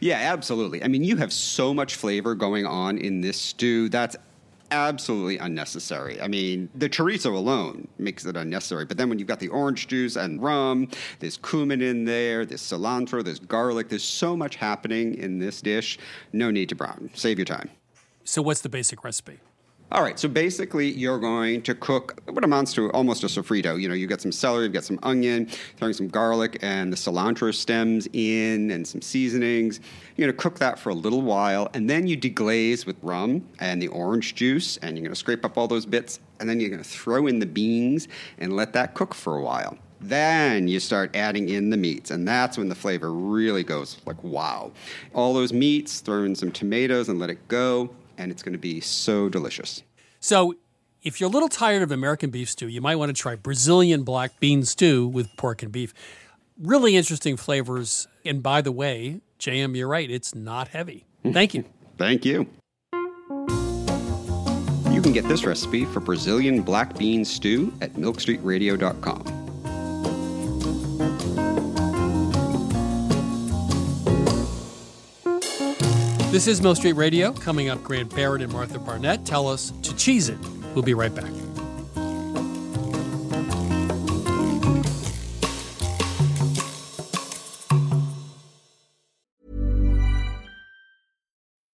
Yeah, 0.00 0.16
absolutely. 0.16 0.82
I 0.82 0.88
mean, 0.88 1.04
you 1.04 1.16
have 1.16 1.32
so 1.32 1.72
much 1.72 1.94
flavor 1.96 2.34
going 2.34 2.66
on 2.66 2.98
in 2.98 3.20
this 3.20 3.40
stew. 3.40 3.88
That's 3.88 4.16
absolutely 4.74 5.38
unnecessary. 5.38 6.20
I 6.20 6.28
mean, 6.28 6.68
the 6.74 6.88
chorizo 6.88 7.34
alone 7.34 7.88
makes 7.98 8.24
it 8.24 8.36
unnecessary. 8.36 8.84
But 8.84 8.96
then 8.96 9.08
when 9.08 9.18
you've 9.18 9.28
got 9.28 9.40
the 9.40 9.48
orange 9.48 9.88
juice 9.88 10.16
and 10.16 10.42
rum, 10.42 10.88
there's 11.20 11.36
cumin 11.36 11.80
in 11.80 12.04
there, 12.04 12.44
there's 12.44 12.62
cilantro, 12.62 13.24
there's 13.24 13.38
garlic, 13.38 13.88
there's 13.88 14.04
so 14.04 14.36
much 14.36 14.56
happening 14.56 15.14
in 15.14 15.38
this 15.38 15.60
dish. 15.60 15.98
No 16.32 16.50
need 16.50 16.68
to 16.70 16.74
brown. 16.74 17.10
Save 17.14 17.38
your 17.38 17.46
time. 17.46 17.70
So, 18.24 18.42
what's 18.42 18.62
the 18.62 18.68
basic 18.68 19.04
recipe? 19.04 19.38
All 19.94 20.02
right, 20.02 20.18
so 20.18 20.26
basically, 20.28 20.90
you're 20.90 21.20
going 21.20 21.62
to 21.62 21.72
cook 21.72 22.20
what 22.28 22.42
amounts 22.42 22.72
to 22.72 22.90
almost 22.90 23.22
a 23.22 23.28
sofrito. 23.28 23.80
You 23.80 23.88
know, 23.88 23.94
you 23.94 24.08
get 24.08 24.20
some 24.20 24.32
celery, 24.32 24.64
you've 24.64 24.72
got 24.72 24.82
some 24.82 24.98
onion, 25.04 25.46
throwing 25.76 25.94
some 25.94 26.08
garlic 26.08 26.58
and 26.62 26.92
the 26.92 26.96
cilantro 26.96 27.54
stems 27.54 28.08
in, 28.12 28.72
and 28.72 28.84
some 28.84 29.00
seasonings. 29.00 29.78
You're 30.16 30.26
going 30.26 30.36
to 30.36 30.42
cook 30.42 30.58
that 30.58 30.80
for 30.80 30.90
a 30.90 30.94
little 30.94 31.22
while, 31.22 31.70
and 31.74 31.88
then 31.88 32.08
you 32.08 32.16
deglaze 32.16 32.86
with 32.86 32.96
rum 33.02 33.46
and 33.60 33.80
the 33.80 33.86
orange 33.86 34.34
juice, 34.34 34.78
and 34.78 34.96
you're 34.96 35.04
going 35.04 35.14
to 35.14 35.16
scrape 35.16 35.44
up 35.44 35.56
all 35.56 35.68
those 35.68 35.86
bits, 35.86 36.18
and 36.40 36.50
then 36.50 36.58
you're 36.58 36.70
going 36.70 36.82
to 36.82 36.88
throw 36.88 37.28
in 37.28 37.38
the 37.38 37.46
beans 37.46 38.08
and 38.38 38.56
let 38.56 38.72
that 38.72 38.94
cook 38.94 39.14
for 39.14 39.36
a 39.36 39.42
while. 39.42 39.78
Then 40.00 40.66
you 40.66 40.80
start 40.80 41.14
adding 41.14 41.50
in 41.50 41.70
the 41.70 41.76
meats, 41.76 42.10
and 42.10 42.26
that's 42.26 42.58
when 42.58 42.68
the 42.68 42.74
flavor 42.74 43.12
really 43.12 43.62
goes 43.62 43.98
like 44.06 44.24
wow. 44.24 44.72
All 45.14 45.34
those 45.34 45.52
meats, 45.52 46.00
throw 46.00 46.24
in 46.24 46.34
some 46.34 46.50
tomatoes 46.50 47.08
and 47.08 47.20
let 47.20 47.30
it 47.30 47.46
go 47.46 47.90
and 48.18 48.30
it's 48.30 48.42
going 48.42 48.52
to 48.52 48.58
be 48.58 48.80
so 48.80 49.28
delicious. 49.28 49.82
So, 50.20 50.54
if 51.02 51.20
you're 51.20 51.28
a 51.28 51.32
little 51.32 51.50
tired 51.50 51.82
of 51.82 51.92
American 51.92 52.30
beef 52.30 52.48
stew, 52.48 52.66
you 52.66 52.80
might 52.80 52.96
want 52.96 53.14
to 53.14 53.20
try 53.20 53.34
Brazilian 53.34 54.04
black 54.04 54.40
bean 54.40 54.64
stew 54.64 55.06
with 55.06 55.28
pork 55.36 55.62
and 55.62 55.70
beef. 55.70 55.92
Really 56.58 56.96
interesting 56.96 57.36
flavors. 57.36 58.08
And 58.24 58.42
by 58.42 58.62
the 58.62 58.72
way, 58.72 59.20
JM, 59.38 59.76
you're 59.76 59.88
right, 59.88 60.10
it's 60.10 60.34
not 60.34 60.68
heavy. 60.68 61.04
Thank 61.22 61.52
you. 61.52 61.64
Thank 61.98 62.24
you. 62.24 62.48
You 64.90 65.02
can 65.02 65.12
get 65.12 65.28
this 65.28 65.44
recipe 65.44 65.84
for 65.84 66.00
Brazilian 66.00 66.62
black 66.62 66.96
bean 66.96 67.24
stew 67.24 67.72
at 67.80 67.92
milkstreetradio.com. 67.94 69.43
This 76.34 76.48
is 76.48 76.60
Milk 76.60 76.78
Street 76.78 76.94
Radio. 76.94 77.30
Coming 77.30 77.68
up, 77.68 77.84
Grant 77.84 78.12
Barrett 78.12 78.42
and 78.42 78.52
Martha 78.52 78.80
Barnett 78.80 79.24
tell 79.24 79.46
us 79.46 79.72
to 79.82 79.94
cheese 79.94 80.28
it. 80.28 80.36
We'll 80.74 80.82
be 80.82 80.92
right 80.92 81.14
back. 81.14 81.30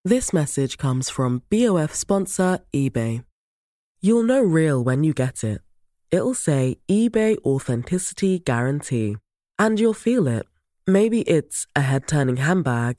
This 0.05 0.35
message 0.35 0.77
comes 0.77 1.09
from 1.09 1.43
BOF 1.49 1.95
sponsor 1.95 2.59
eBay. 2.75 3.25
You'll 4.03 4.25
know 4.25 4.43
real 4.43 4.85
when 4.85 5.05
you 5.05 5.15
get 5.15 5.43
it. 5.43 5.63
It'll 6.11 6.35
say 6.35 6.77
eBay 6.87 7.39
Authenticity 7.47 8.39
Guarantee. 8.39 9.17
And 9.59 9.81
you'll 9.81 9.95
feel 9.95 10.29
it. 10.29 10.47
Maybe 10.87 11.23
it's 11.23 11.67
a 11.75 11.81
head 11.81 12.07
turning 12.07 12.37
handbag 12.37 12.99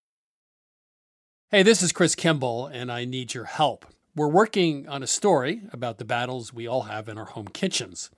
Hey, 1.53 1.63
this 1.63 1.81
is 1.81 1.91
Chris 1.91 2.15
Kimball, 2.15 2.67
and 2.67 2.89
I 2.89 3.03
need 3.03 3.33
your 3.33 3.43
help. 3.43 3.85
We're 4.15 4.29
working 4.29 4.87
on 4.87 5.03
a 5.03 5.05
story 5.05 5.63
about 5.73 5.97
the 5.97 6.05
battles 6.05 6.53
we 6.53 6.65
all 6.65 6.83
have 6.83 7.09
in 7.09 7.17
our 7.17 7.25
home 7.25 7.49
kitchens. 7.49 8.09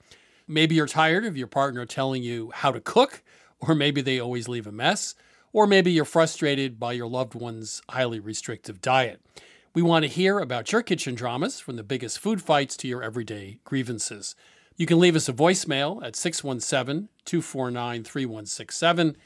Maybe 0.47 0.75
you're 0.75 0.85
tired 0.85 1.25
of 1.25 1.35
your 1.35 1.47
partner 1.47 1.83
telling 1.87 2.21
you 2.21 2.51
how 2.53 2.71
to 2.71 2.79
cook, 2.79 3.23
or 3.59 3.73
maybe 3.73 4.01
they 4.01 4.19
always 4.19 4.47
leave 4.47 4.67
a 4.67 4.71
mess, 4.71 5.15
or 5.51 5.65
maybe 5.65 5.91
you're 5.91 6.05
frustrated 6.05 6.79
by 6.79 6.93
your 6.93 7.07
loved 7.07 7.33
one's 7.33 7.81
highly 7.89 8.19
restrictive 8.19 8.81
diet. 8.81 9.19
We 9.73 9.81
want 9.81 10.03
to 10.03 10.09
hear 10.09 10.37
about 10.37 10.71
your 10.71 10.83
kitchen 10.83 11.15
dramas, 11.15 11.59
from 11.59 11.75
the 11.75 11.81
biggest 11.81 12.19
food 12.19 12.39
fights 12.39 12.77
to 12.77 12.87
your 12.87 13.01
everyday 13.01 13.57
grievances. 13.63 14.35
You 14.77 14.85
can 14.85 14.99
leave 14.99 15.15
us 15.15 15.27
a 15.27 15.33
voicemail 15.33 16.05
at 16.05 16.15
617 16.15 17.09
249 17.25 18.03
3167. 18.03 19.17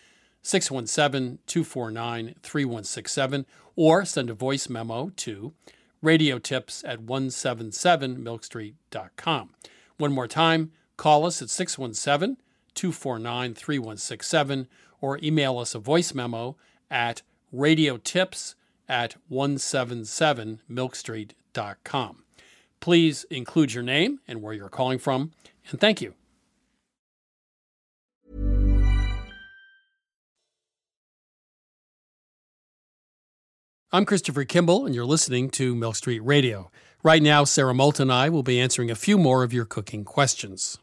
617 0.41 1.39
249 1.45 2.35
3167, 2.41 3.45
or 3.75 4.05
send 4.05 4.29
a 4.29 4.33
voice 4.33 4.69
memo 4.69 5.11
to 5.15 5.53
radiotips 6.03 6.83
at 6.87 7.05
177milkstreet.com. 7.05 9.49
One 9.97 10.13
more 10.13 10.27
time, 10.27 10.71
call 10.95 11.25
us 11.25 11.41
at 11.41 11.49
617 11.49 12.37
249 12.73 13.53
3167, 13.53 14.67
or 15.01 15.19
email 15.21 15.57
us 15.57 15.75
a 15.75 15.79
voice 15.79 16.13
memo 16.13 16.55
at 16.89 17.21
radiotips 17.53 18.55
at 18.87 19.15
177milkstreet.com. 19.31 22.23
Please 22.79 23.25
include 23.29 23.73
your 23.73 23.83
name 23.83 24.19
and 24.27 24.41
where 24.41 24.53
you're 24.53 24.69
calling 24.69 24.99
from, 24.99 25.31
and 25.69 25.79
thank 25.79 26.01
you. 26.01 26.13
I'm 33.97 34.05
Christopher 34.05 34.43
Kimball, 34.43 34.85
and 34.85 34.93
you're 34.93 35.07
listening 35.07 35.49
to 35.49 35.73
Milk 35.73 35.95
Street 35.95 36.19
Radio. 36.19 36.69
Right 37.01 37.19
now, 37.19 37.43
Sarah 37.45 37.73
Moulton 37.73 38.03
and 38.03 38.11
I 38.11 38.29
will 38.29 38.43
be 38.43 38.59
answering 38.59 38.91
a 38.91 38.95
few 38.95 39.17
more 39.17 39.41
of 39.41 39.53
your 39.53 39.65
cooking 39.65 40.05
questions. 40.05 40.77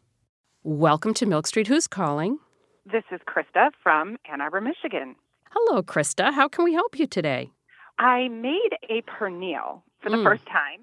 Welcome 0.65 1.15
to 1.15 1.25
Milk 1.25 1.47
Street. 1.47 1.69
Who's 1.69 1.87
calling? 1.87 2.41
This 2.85 3.05
is 3.13 3.21
Krista 3.29 3.71
from 3.85 4.17
Ann 4.29 4.41
Arbor, 4.41 4.61
Michigan. 4.61 5.15
Hello, 5.53 5.81
Krista. 5.81 6.33
How 6.35 6.49
can 6.49 6.65
we 6.65 6.73
help 6.75 6.99
you 6.99 7.07
today? 7.07 7.53
I 8.01 8.27
made 8.27 8.71
a 8.91 9.03
pernil 9.03 9.83
for 10.01 10.11
the 10.11 10.17
Mm. 10.17 10.25
first 10.25 10.45
time. 10.47 10.81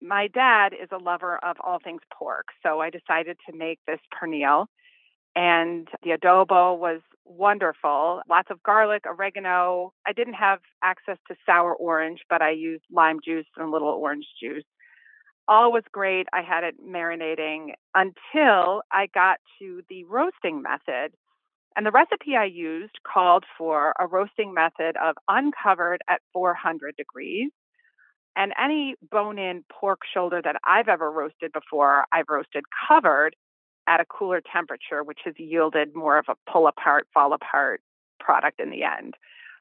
My 0.00 0.28
dad 0.28 0.74
is 0.80 0.90
a 0.92 0.98
lover 0.98 1.38
of 1.38 1.56
all 1.58 1.80
things 1.80 2.02
pork, 2.12 2.50
so 2.62 2.78
I 2.82 2.90
decided 2.90 3.36
to 3.50 3.52
make 3.52 3.80
this 3.84 3.98
pernil. 4.12 4.68
And 5.34 5.88
the 6.04 6.10
adobo 6.10 6.78
was 6.78 7.00
wonderful. 7.24 8.22
Lots 8.28 8.50
of 8.50 8.62
garlic, 8.62 9.04
oregano. 9.06 9.92
I 10.06 10.12
didn't 10.12 10.34
have 10.34 10.60
access 10.82 11.18
to 11.28 11.36
sour 11.46 11.74
orange, 11.74 12.20
but 12.28 12.42
I 12.42 12.50
used 12.50 12.84
lime 12.90 13.18
juice 13.24 13.46
and 13.56 13.68
a 13.68 13.70
little 13.70 13.88
orange 13.88 14.26
juice. 14.40 14.64
All 15.46 15.72
was 15.72 15.84
great. 15.92 16.26
I 16.32 16.42
had 16.42 16.64
it 16.64 16.76
marinating 16.82 17.74
until 17.94 18.82
I 18.90 19.08
got 19.12 19.38
to 19.58 19.82
the 19.88 20.04
roasting 20.04 20.62
method. 20.62 21.12
And 21.76 21.84
the 21.84 21.90
recipe 21.90 22.36
I 22.36 22.44
used 22.44 22.98
called 23.06 23.44
for 23.58 23.94
a 23.98 24.06
roasting 24.06 24.54
method 24.54 24.96
of 25.02 25.16
uncovered 25.28 26.00
at 26.08 26.22
400 26.32 26.96
degrees. 26.96 27.50
And 28.36 28.52
any 28.62 28.94
bone 29.10 29.38
in 29.38 29.64
pork 29.70 30.00
shoulder 30.12 30.40
that 30.42 30.56
I've 30.64 30.88
ever 30.88 31.10
roasted 31.10 31.52
before, 31.52 32.04
I've 32.12 32.28
roasted 32.28 32.64
covered 32.88 33.36
at 33.86 34.00
a 34.00 34.04
cooler 34.04 34.40
temperature, 34.52 35.02
which 35.02 35.20
has 35.24 35.34
yielded 35.38 35.94
more 35.94 36.18
of 36.18 36.26
a 36.28 36.50
pull 36.50 36.66
apart, 36.66 37.06
fall 37.12 37.32
apart 37.32 37.80
product 38.20 38.60
in 38.60 38.70
the 38.70 38.82
end. 38.84 39.14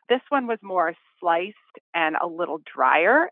This 0.09 0.21
one 0.30 0.47
was 0.47 0.59
more 0.61 0.93
sliced 1.19 1.57
and 1.93 2.15
a 2.21 2.28
little 2.28 2.59
drier. 2.74 3.30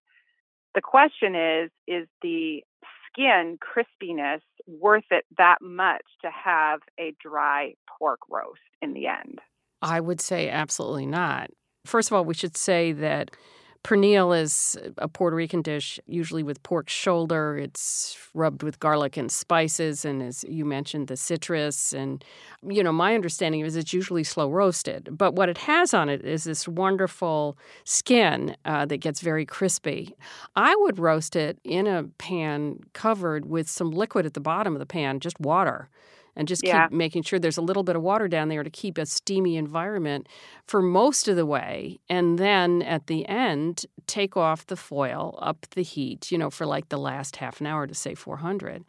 The 0.75 0.81
question 0.81 1.35
is 1.35 1.69
is 1.87 2.07
the 2.21 2.63
skin 3.11 3.57
crispiness 3.59 4.41
worth 4.67 5.03
it 5.11 5.25
that 5.37 5.57
much 5.61 6.03
to 6.21 6.29
have 6.31 6.79
a 6.99 7.13
dry 7.21 7.73
pork 7.99 8.19
roast 8.29 8.59
in 8.81 8.93
the 8.93 9.07
end? 9.07 9.39
I 9.81 9.99
would 9.99 10.21
say 10.21 10.49
absolutely 10.49 11.05
not. 11.05 11.49
First 11.85 12.09
of 12.09 12.13
all, 12.15 12.25
we 12.25 12.33
should 12.33 12.55
say 12.55 12.91
that 12.93 13.31
pernil 13.83 14.39
is 14.39 14.77
a 14.97 15.07
Puerto 15.07 15.35
Rican 15.35 15.61
dish, 15.61 15.99
usually 16.05 16.43
with 16.43 16.61
pork 16.63 16.89
shoulder. 16.89 17.57
It's 17.57 18.17
rubbed 18.33 18.63
with 18.63 18.79
garlic 18.79 19.17
and 19.17 19.31
spices, 19.31 20.05
and 20.05 20.21
as 20.21 20.43
you 20.47 20.65
mentioned, 20.65 21.07
the 21.07 21.17
citrus. 21.17 21.93
And, 21.93 22.23
you 22.67 22.83
know, 22.83 22.91
my 22.91 23.15
understanding 23.15 23.61
is 23.61 23.75
it's 23.75 23.93
usually 23.93 24.23
slow 24.23 24.49
roasted. 24.49 25.09
But 25.11 25.35
what 25.35 25.49
it 25.49 25.57
has 25.59 25.93
on 25.93 26.09
it 26.09 26.23
is 26.23 26.43
this 26.43 26.67
wonderful 26.67 27.57
skin 27.83 28.55
uh, 28.65 28.85
that 28.85 28.97
gets 28.97 29.19
very 29.21 29.45
crispy. 29.45 30.15
I 30.55 30.75
would 30.79 30.99
roast 30.99 31.35
it 31.35 31.59
in 31.63 31.87
a 31.87 32.03
pan 32.17 32.79
covered 32.93 33.45
with 33.45 33.69
some 33.69 33.91
liquid 33.91 34.25
at 34.25 34.33
the 34.33 34.39
bottom 34.39 34.73
of 34.73 34.79
the 34.79 34.85
pan, 34.85 35.19
just 35.19 35.39
water 35.39 35.89
and 36.35 36.47
just 36.47 36.63
Yeah. 36.65 36.87
keep 36.87 36.97
making 36.97 37.23
sure 37.23 37.39
there's 37.39 37.57
a 37.57 37.61
little 37.61 37.83
bit 37.83 37.95
of 37.95 38.01
water 38.01 38.27
down 38.27 38.49
there 38.49 38.63
to 38.63 38.69
keep 38.69 38.97
a 38.97 39.05
steamy 39.05 39.57
environment 39.57 40.27
for 40.65 40.81
most 40.81 41.27
of 41.27 41.35
the 41.35 41.45
way. 41.45 41.99
And 42.09 42.37
then 42.39 42.81
at 42.81 43.07
the 43.07 43.25
end, 43.27 43.85
take 44.07 44.37
off 44.37 44.65
the 44.67 44.75
foil, 44.77 45.37
up 45.41 45.65
the 45.75 45.83
heat, 45.83 46.31
you 46.31 46.37
know, 46.37 46.49
for 46.49 46.65
like 46.65 46.89
the 46.89 46.97
last 46.97 47.37
half 47.37 47.59
an 47.61 47.67
hour 47.67 47.87
to 47.87 47.93
say 47.93 48.15
400. 48.15 48.83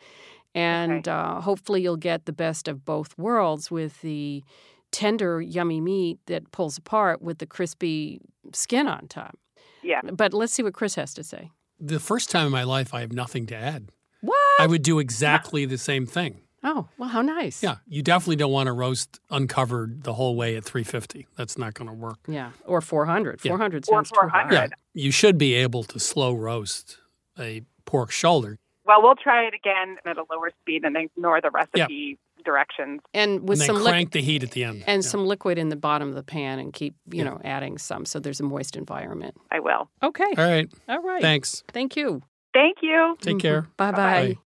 And 0.54 1.08
uh, 1.08 1.40
hopefully 1.40 1.82
you'll 1.82 1.96
get 1.96 2.26
the 2.26 2.32
best 2.32 2.68
of 2.68 2.84
both 2.84 3.16
worlds 3.16 3.70
with 3.70 4.00
the 4.02 4.44
tender, 4.90 5.40
yummy 5.40 5.80
meat 5.80 6.18
that 6.26 6.50
pulls 6.52 6.76
apart 6.76 7.22
with 7.22 7.38
the 7.38 7.46
crispy 7.46 8.20
skin 8.52 8.86
on 8.86 9.08
top. 9.08 9.38
Yeah. 9.82 10.02
But 10.02 10.34
let's 10.34 10.52
see 10.52 10.62
what 10.62 10.74
Chris 10.74 10.94
has 10.96 11.14
to 11.14 11.24
say. 11.24 11.50
The 11.80 11.98
first 11.98 12.30
time 12.30 12.46
in 12.46 12.52
my 12.52 12.62
life, 12.64 12.92
I 12.92 13.00
have 13.00 13.12
nothing 13.12 13.46
to 13.46 13.56
add. 13.56 13.88
What? 14.20 14.36
I 14.60 14.66
would 14.66 14.82
do 14.82 14.98
exactly 14.98 15.64
the 15.64 15.78
same 15.78 16.04
thing. 16.06 16.41
Oh, 16.64 16.88
well, 16.98 17.08
how 17.08 17.22
nice. 17.22 17.62
Yeah, 17.62 17.76
you 17.86 18.02
definitely 18.02 18.36
don't 18.36 18.52
want 18.52 18.68
to 18.68 18.72
roast 18.72 19.18
uncovered 19.30 20.04
the 20.04 20.12
whole 20.12 20.36
way 20.36 20.56
at 20.56 20.64
350. 20.64 21.26
That's 21.36 21.58
not 21.58 21.74
going 21.74 21.88
to 21.88 21.94
work. 21.94 22.18
Yeah. 22.28 22.50
Or 22.66 22.80
400. 22.80 23.40
Yeah. 23.42 23.50
400 23.50 23.84
Or 23.88 23.94
sounds 23.96 24.10
too 24.10 24.18
high. 24.22 24.42
400. 24.48 24.54
Yeah, 24.54 24.66
you 24.94 25.10
should 25.10 25.38
be 25.38 25.54
able 25.54 25.82
to 25.84 25.98
slow 25.98 26.32
roast 26.32 26.98
a 27.38 27.62
pork 27.84 28.10
shoulder. 28.12 28.58
Well, 28.84 29.02
we'll 29.02 29.14
try 29.16 29.44
it 29.46 29.54
again 29.54 29.96
at 30.06 30.16
a 30.18 30.24
lower 30.30 30.50
speed 30.60 30.84
and 30.84 30.96
ignore 30.96 31.40
the 31.40 31.50
recipe 31.50 32.18
directions. 32.44 33.00
And 33.14 33.48
with 33.48 33.60
and 33.60 33.60
then 33.60 33.66
some 33.66 33.76
liquid. 33.76 33.90
crank 33.92 34.10
the 34.12 34.20
heat 34.20 34.42
at 34.42 34.50
the 34.50 34.64
end. 34.64 34.82
and 34.88 35.04
some 35.04 35.26
liquid 35.26 35.58
in 35.58 35.68
the 35.68 35.76
bottom 35.76 36.08
of 36.08 36.14
the 36.16 36.24
pan 36.24 36.58
and 36.58 36.72
keep 36.72 36.96
you 37.10 37.22
know 37.24 37.40
adding 37.44 37.78
some 37.78 38.04
so 38.04 38.18
there's 38.18 38.40
a 38.40 38.42
moist 38.42 38.74
environment 38.76 39.36
I 39.52 39.60
will. 39.60 39.88
okay 40.02 40.24
All 40.36 40.44
right. 40.44 40.68
all 40.88 41.00
right 41.00 41.22
Thanks. 41.22 41.62
thank 41.68 41.94
you 41.96 42.20
Thank 42.52 42.78
you. 42.82 43.16
Take 43.20 43.34
mm-hmm. 43.36 43.38
care. 43.38 43.68
bye 43.76 43.92
bye 43.92 43.96
Bye. 44.34 44.36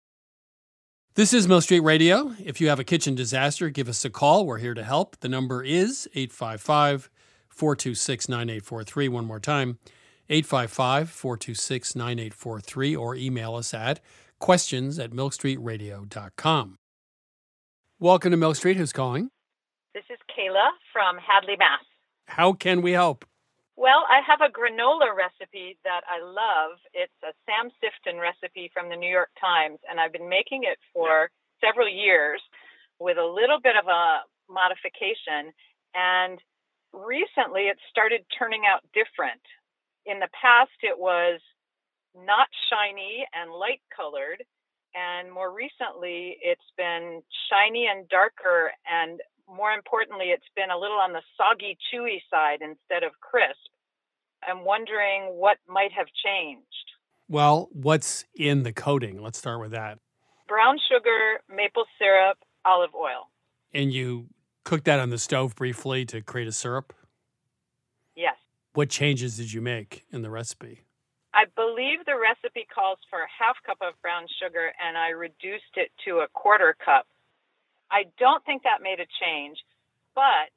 This 1.17 1.33
is 1.33 1.49
Milk 1.49 1.63
Street 1.63 1.81
Radio. 1.81 2.35
If 2.45 2.61
you 2.61 2.69
have 2.69 2.79
a 2.79 2.85
kitchen 2.85 3.15
disaster, 3.15 3.71
give 3.71 3.89
us 3.89 4.05
a 4.05 4.11
call. 4.11 4.45
We're 4.45 4.59
here 4.59 4.75
to 4.75 4.85
help. 4.85 5.19
The 5.21 5.31
number 5.31 5.63
is 5.63 6.07
855 6.15 7.09
426 7.49 8.29
9843. 8.29 9.09
One 9.09 9.25
more 9.25 9.41
time 9.41 9.79
855 10.29 11.09
426 11.09 11.97
9843, 11.97 12.95
or 12.95 13.15
email 13.15 13.55
us 13.55 13.73
at 13.73 14.01
questions 14.41 14.99
at 14.99 15.13
milkstreetradio.com. 15.13 16.77
Welcome 17.99 18.31
to 18.33 18.37
Milk 18.37 18.57
Street. 18.57 18.77
Who's 18.77 18.93
calling? 18.93 19.31
This 19.95 20.05
is 20.11 20.19
Kayla 20.39 20.69
from 20.93 21.17
Hadley, 21.17 21.57
Mass. 21.59 21.81
How 22.27 22.53
can 22.53 22.83
we 22.83 22.93
help? 22.93 23.25
Well, 23.77 24.05
I 24.09 24.21
have 24.25 24.41
a 24.41 24.53
granola 24.53 25.13
recipe 25.13 25.77
that 25.85 26.01
I 26.09 26.25
love. 26.25 26.81
It's 26.95 27.13
a 27.23 27.37
Sam 27.45 27.71
Sifton 27.77 28.21
recipe 28.21 28.71
from 28.73 28.89
the 28.89 28.97
New 28.97 29.11
York 29.11 29.29
Times, 29.39 29.79
and 29.89 30.01
I've 30.01 30.13
been 30.13 30.29
making 30.29 30.65
it 30.65 30.79
for 30.95 31.29
several 31.61 31.89
years 31.89 32.41
with 32.99 33.19
a 33.19 33.25
little 33.25 33.61
bit 33.63 33.77
of 33.77 33.87
a 33.87 34.25
modification. 34.49 35.53
And 35.95 36.41
recently 36.93 37.69
it 37.69 37.77
started 37.91 38.25
turning 38.39 38.63
out 38.65 38.81
different. 38.95 39.45
In 40.07 40.21
the 40.21 40.33
past, 40.33 40.77
it 40.83 40.97
was 40.99 41.41
not 42.17 42.49
shiny 42.73 43.27
and 43.35 43.53
light 43.53 43.83
colored. 43.95 44.43
And 44.95 45.31
more 45.31 45.53
recently, 45.53 46.39
it's 46.41 46.73
been 46.79 47.21
shiny 47.53 47.89
and 47.93 48.09
darker. 48.09 48.73
And 48.89 49.21
more 49.49 49.73
importantly, 49.73 50.27
it's 50.27 50.49
been 50.55 50.71
a 50.71 50.79
little 50.79 50.99
on 50.99 51.13
the 51.13 51.23
soggy, 51.37 51.79
chewy 51.93 52.19
side 52.31 52.61
instead 52.61 53.03
of 53.03 53.13
crisp. 53.21 53.71
I'm 54.47 54.65
wondering 54.65 55.35
what 55.35 55.59
might 55.69 55.93
have 55.93 56.07
changed. 56.25 56.65
Well, 57.29 57.69
what's 57.73 58.25
in 58.35 58.63
the 58.63 58.73
coating? 58.73 59.21
Let's 59.21 59.39
start 59.39 59.61
with 59.61 59.73
that. 59.73 59.99
Brown 60.49 60.79
sugar, 60.89 61.41
maple 61.49 61.85
syrup, 61.99 62.39
olive 62.65 62.95
oil. 62.95 63.29
And 63.75 63.93
you 63.93 64.29
cook 64.65 64.85
that 64.85 65.01
on 65.01 65.11
the 65.11 65.19
stove 65.19 65.57
briefly 65.57 66.05
to 66.07 66.21
create 66.21 66.47
a 66.47 66.53
syrup? 66.53 66.93
Yes. 68.15 68.37
What 68.75 68.91
changes 68.91 69.37
did 69.37 69.53
you 69.53 69.61
make 69.61 70.05
in 70.13 70.23
the 70.23 70.31
recipe? 70.31 70.83
I 71.35 71.45
believe 71.55 72.05
the 72.07 72.17
recipe 72.17 72.67
calls 72.73 72.99
for 73.11 73.21
a 73.21 73.29
half 73.39 73.57
cup 73.67 73.79
of 73.83 74.01
brown 74.01 74.27
sugar, 74.41 74.73
and 74.81 74.97
I 74.97 75.09
reduced 75.11 75.77
it 75.77 75.91
to 76.07 76.21
a 76.21 76.29
quarter 76.33 76.75
cup. 76.83 77.07
I 77.91 78.05
don't 78.19 78.45
think 78.45 78.63
that 78.63 78.83
made 78.83 79.01
a 79.01 79.07
change, 79.21 79.59
but 80.15 80.51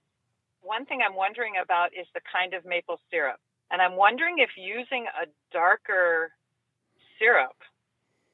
one 0.62 0.86
thing 0.86 1.00
I'm 1.06 1.16
wondering 1.16 1.54
about 1.62 1.94
is 1.94 2.08
the 2.14 2.22
kind 2.32 2.54
of 2.54 2.66
maple 2.66 3.00
syrup. 3.12 3.40
And 3.72 3.82
I'm 3.82 3.96
wondering 3.96 4.36
if 4.40 4.50
using 4.58 5.06
a 5.22 5.28
darker 5.54 6.32
syrup 7.20 7.56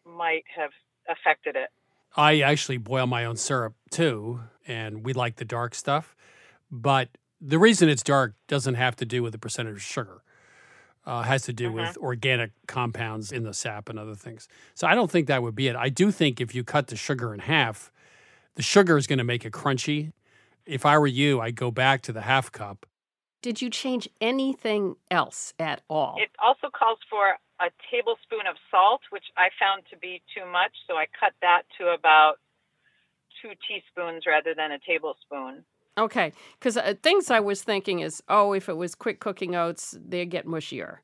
might 0.06 0.44
have 0.56 0.72
affected 1.10 1.56
it. 1.56 1.70
I 2.16 2.40
actually 2.40 2.78
boil 2.78 3.08
my 3.08 3.26
own 3.26 3.36
syrup 3.36 3.74
too, 3.92 4.40
and 4.66 5.04
we 5.04 5.14
like 5.14 5.36
the 5.36 5.46
dark 5.46 5.76
stuff. 5.76 6.16
But 6.72 7.10
the 7.42 7.60
reason 7.60 7.90
it's 7.90 8.04
dark 8.04 8.34
doesn't 8.48 8.76
have 8.76 8.96
to 8.98 9.06
do 9.06 9.22
with 9.22 9.34
the 9.34 9.38
percentage 9.38 9.76
of 9.76 9.82
sugar. 9.82 10.22
Uh, 11.06 11.22
it 11.24 11.28
has 11.28 11.44
to 11.44 11.54
do 11.54 11.72
with 11.72 11.98
organic 11.98 12.52
compounds 12.66 13.32
in 13.32 13.44
the 13.44 13.54
sap 13.54 13.90
and 13.90 14.00
other 14.00 14.16
things. 14.16 14.48
So 14.74 14.88
I 14.88 14.96
don't 14.96 15.12
think 15.12 15.28
that 15.28 15.44
would 15.44 15.56
be 15.56 15.68
it. 15.68 15.76
I 15.76 15.90
do 15.90 16.10
think 16.10 16.42
if 16.42 16.56
you 16.56 16.64
cut 16.64 16.88
the 16.88 16.96
sugar 16.96 17.32
in 17.32 17.42
half, 17.42 17.92
the 18.56 18.64
sugar 18.64 18.98
is 18.98 19.08
going 19.08 19.20
to 19.20 19.24
make 19.24 19.46
it 19.46 19.54
crunchy. 19.54 20.12
If 20.66 20.86
I 20.86 20.98
were 20.98 21.08
you, 21.08 21.42
I'd 21.42 21.56
go 21.56 21.72
back 21.72 22.02
to 22.04 22.14
the 22.14 22.22
half 22.22 22.52
cup. 22.52 22.86
Did 23.42 23.62
you 23.62 23.70
change 23.70 24.10
anything 24.20 24.96
else 25.12 25.54
at 25.60 25.84
all? 25.88 26.16
It 26.18 26.32
also 26.44 26.70
calls 26.76 26.98
for 27.10 27.36
a 27.60 27.70
tablespoon 27.92 28.48
of 28.50 28.56
salt, 28.72 29.02
which 29.12 29.26
I 29.38 29.50
found 29.60 29.84
to 29.92 29.98
be 29.98 30.22
too 30.36 30.50
much, 30.52 30.72
so 30.88 30.96
I 30.96 31.06
cut 31.20 31.34
that 31.42 31.64
to 31.80 31.90
about 31.90 32.36
two 33.42 33.52
teaspoons 33.68 34.24
rather 34.26 34.56
than 34.56 34.72
a 34.72 34.80
tablespoon. 34.80 35.64
Okay, 35.98 36.34
because 36.60 36.76
uh, 36.76 36.96
things 37.04 37.30
I 37.32 37.40
was 37.40 37.62
thinking 37.64 38.00
is, 38.00 38.22
oh, 38.28 38.54
if 38.54 38.68
it 38.68 38.76
was 38.76 38.96
quick 38.96 39.20
cooking 39.20 39.56
oats, 39.56 39.96
they'd 40.06 40.30
get 40.30 40.46
mushier. 40.46 40.98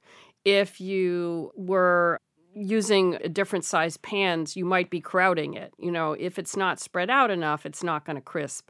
If 0.43 0.81
you 0.81 1.51
were 1.55 2.19
using 2.55 3.17
different 3.31 3.65
size 3.65 3.97
pans, 3.97 4.55
you 4.55 4.65
might 4.65 4.89
be 4.89 4.99
crowding 4.99 5.53
it. 5.53 5.73
You 5.77 5.91
know, 5.91 6.13
if 6.13 6.37
it's 6.37 6.55
not 6.55 6.79
spread 6.79 7.09
out 7.09 7.31
enough, 7.31 7.65
it's 7.65 7.83
not 7.83 8.05
going 8.05 8.15
to 8.15 8.21
crisp. 8.21 8.69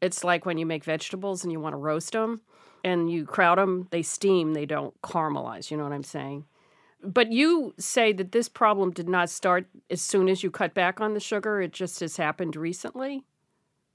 It's 0.00 0.24
like 0.24 0.44
when 0.44 0.58
you 0.58 0.66
make 0.66 0.84
vegetables 0.84 1.42
and 1.42 1.52
you 1.52 1.60
want 1.60 1.72
to 1.72 1.78
roast 1.78 2.12
them 2.12 2.40
and 2.84 3.10
you 3.10 3.24
crowd 3.24 3.58
them, 3.58 3.88
they 3.90 4.02
steam, 4.02 4.54
they 4.54 4.66
don't 4.66 5.00
caramelize. 5.02 5.70
You 5.70 5.76
know 5.76 5.84
what 5.84 5.92
I'm 5.92 6.02
saying? 6.02 6.44
But 7.02 7.32
you 7.32 7.74
say 7.78 8.12
that 8.12 8.32
this 8.32 8.48
problem 8.48 8.90
did 8.90 9.08
not 9.08 9.30
start 9.30 9.66
as 9.90 10.00
soon 10.00 10.28
as 10.28 10.42
you 10.42 10.50
cut 10.50 10.74
back 10.74 11.00
on 11.00 11.14
the 11.14 11.20
sugar, 11.20 11.60
it 11.60 11.72
just 11.72 12.00
has 12.00 12.16
happened 12.16 12.56
recently? 12.56 13.24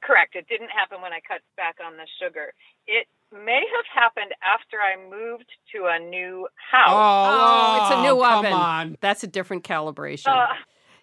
Correct. 0.01 0.35
It 0.35 0.47
didn't 0.47 0.69
happen 0.69 1.01
when 1.01 1.13
I 1.13 1.19
cut 1.27 1.41
back 1.57 1.77
on 1.85 1.97
the 1.97 2.07
sugar. 2.19 2.53
It 2.87 3.07
may 3.31 3.61
have 3.75 3.85
happened 4.03 4.31
after 4.43 4.77
I 4.77 4.95
moved 5.09 5.45
to 5.73 5.85
a 5.87 5.99
new 5.99 6.47
house. 6.71 6.89
Oh, 6.89 7.79
it's 7.81 7.99
a 7.99 8.01
new 8.03 8.19
Oh, 8.19 8.23
come 8.23 8.39
oven. 8.39 8.53
on. 8.53 8.97
That's 9.01 9.23
a 9.23 9.27
different 9.27 9.63
calibration. 9.63 10.27
Uh, 10.27 10.47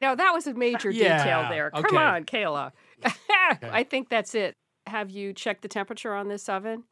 no, 0.02 0.14
that 0.14 0.32
was 0.32 0.46
a 0.46 0.54
major 0.54 0.90
Yeah, 0.90 1.18
detail 1.18 1.46
there. 1.50 1.70
okay. 1.74 1.82
Come 1.88 1.98
on, 1.98 2.24
Kayla. 2.24 2.72
I 3.62 3.84
think 3.88 4.08
that's 4.08 4.34
it. 4.34 4.56
Have 4.86 5.10
you 5.10 5.32
checked 5.32 5.62
the 5.62 5.68
temperature 5.68 6.14
on 6.14 6.28
this 6.28 6.48
oven? 6.48 6.84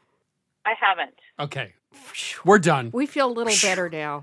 I 0.65 0.75
haven't. 0.81 1.15
Okay, 1.39 1.75
we're 2.45 2.59
done. 2.59 2.91
We 2.93 3.07
feel 3.07 3.29
a 3.29 3.33
little 3.33 3.55
better 3.63 3.89
now. 3.93 4.23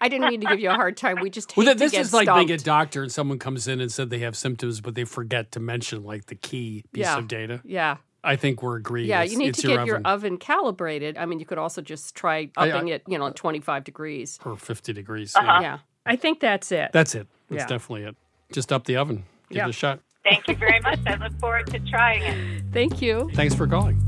I 0.00 0.08
didn't 0.08 0.30
mean 0.30 0.40
to 0.40 0.46
give 0.48 0.58
you 0.58 0.70
a 0.70 0.74
hard 0.74 0.96
time. 0.96 1.18
We 1.20 1.28
just 1.30 1.52
hate 1.52 1.58
Well, 1.58 1.66
th- 1.66 1.76
to 1.76 1.78
this 1.84 1.92
get 1.92 2.00
is 2.00 2.12
like 2.12 2.24
stumped. 2.24 2.48
being 2.48 2.58
a 2.58 2.62
doctor 2.62 3.02
and 3.02 3.12
someone 3.12 3.38
comes 3.38 3.68
in 3.68 3.80
and 3.80 3.92
said 3.92 4.10
they 4.10 4.18
have 4.20 4.36
symptoms, 4.36 4.80
but 4.80 4.94
they 4.94 5.04
forget 5.04 5.52
to 5.52 5.60
mention 5.60 6.02
like 6.02 6.26
the 6.26 6.34
key 6.34 6.84
piece 6.92 7.02
yeah. 7.04 7.18
of 7.18 7.28
data. 7.28 7.60
Yeah. 7.64 7.98
I 8.24 8.36
think 8.36 8.62
we're 8.62 8.76
agreed. 8.76 9.06
Yeah, 9.08 9.20
It's- 9.22 9.32
you 9.32 9.38
need 9.38 9.48
it's 9.48 9.62
to 9.62 9.68
your 9.68 9.78
get 9.78 9.86
your 9.86 9.96
oven 9.96 10.06
oven 10.06 10.36
calibrated. 10.38 11.18
I 11.18 11.26
mean, 11.26 11.40
you 11.40 11.46
could 11.46 11.58
also 11.58 11.82
just 11.82 12.14
try 12.14 12.50
I- 12.56 12.68
I- 12.68 12.70
upping 12.70 12.88
it, 12.88 13.02
you 13.08 13.18
know, 13.18 13.30
25 13.30 13.82
degrees. 13.84 14.38
or 14.44 14.56
50 14.56 14.92
degrees. 14.92 15.34
Uh-huh. 15.34 15.58
Yeah. 15.60 15.78
I 16.06 16.16
think 16.16 16.38
that's 16.40 16.70
it. 16.72 16.90
That's 16.92 17.14
it. 17.14 17.26
That's 17.50 17.62
Yeah. 17.62 17.66
definitely 17.66 18.04
it. 18.08 18.16
Just 18.52 18.72
up 18.72 18.84
the 18.84 18.96
oven. 18.96 19.24
Give 19.48 19.56
Yeah. 19.58 19.66
it 19.66 19.70
a 19.70 19.72
shot. 19.72 20.00
Thank 20.24 20.46
you 20.46 20.54
very 20.54 20.78
much. 20.80 21.00
I 21.06 21.16
look 21.16 21.32
forward 21.40 21.66
to 21.68 21.80
trying 21.80 22.22
it. 22.22 22.62
Thank 22.72 23.02
you. 23.02 23.28
Thanks 23.34 23.54
for 23.56 23.66
calling. 23.66 23.98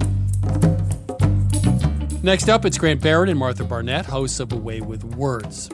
Next 2.22 2.48
up, 2.48 2.64
it's 2.64 2.78
Grant 2.78 3.02
Barrett 3.02 3.28
and 3.28 3.38
Martha 3.38 3.64
Barnett, 3.64 4.06
hosts 4.06 4.38
of 4.40 4.52
A 4.52 4.56
Way 4.56 4.80
with 4.80 5.02
Words. 5.04 5.68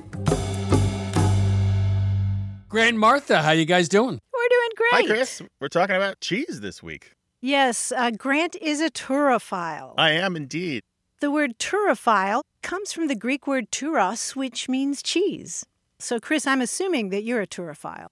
Grant 2.68 2.88
and 2.90 2.98
Martha, 2.98 3.42
how 3.42 3.50
you 3.50 3.64
guys 3.64 3.88
doing? 3.88 4.18
We're 4.32 4.48
doing 4.48 4.70
great. 4.76 4.92
Hi, 4.92 5.06
Chris. 5.06 5.42
We're 5.60 5.68
talking 5.68 5.96
about 5.96 6.20
cheese 6.20 6.60
this 6.60 6.82
week. 6.82 7.12
Yes, 7.40 7.90
uh, 7.96 8.10
Grant 8.10 8.54
is 8.60 8.82
a 8.82 8.90
turophile. 8.90 9.94
I 9.96 10.10
am 10.10 10.36
indeed. 10.36 10.82
The 11.20 11.30
word 11.30 11.58
turophile 11.58 12.42
comes 12.62 12.92
from 12.92 13.08
the 13.08 13.14
Greek 13.14 13.46
word 13.46 13.70
turos, 13.70 14.36
which 14.36 14.68
means 14.68 15.02
cheese. 15.02 15.64
So, 15.98 16.20
Chris, 16.20 16.46
I'm 16.46 16.60
assuming 16.60 17.08
that 17.10 17.24
you're 17.24 17.40
a 17.40 17.46
turophile. 17.46 18.08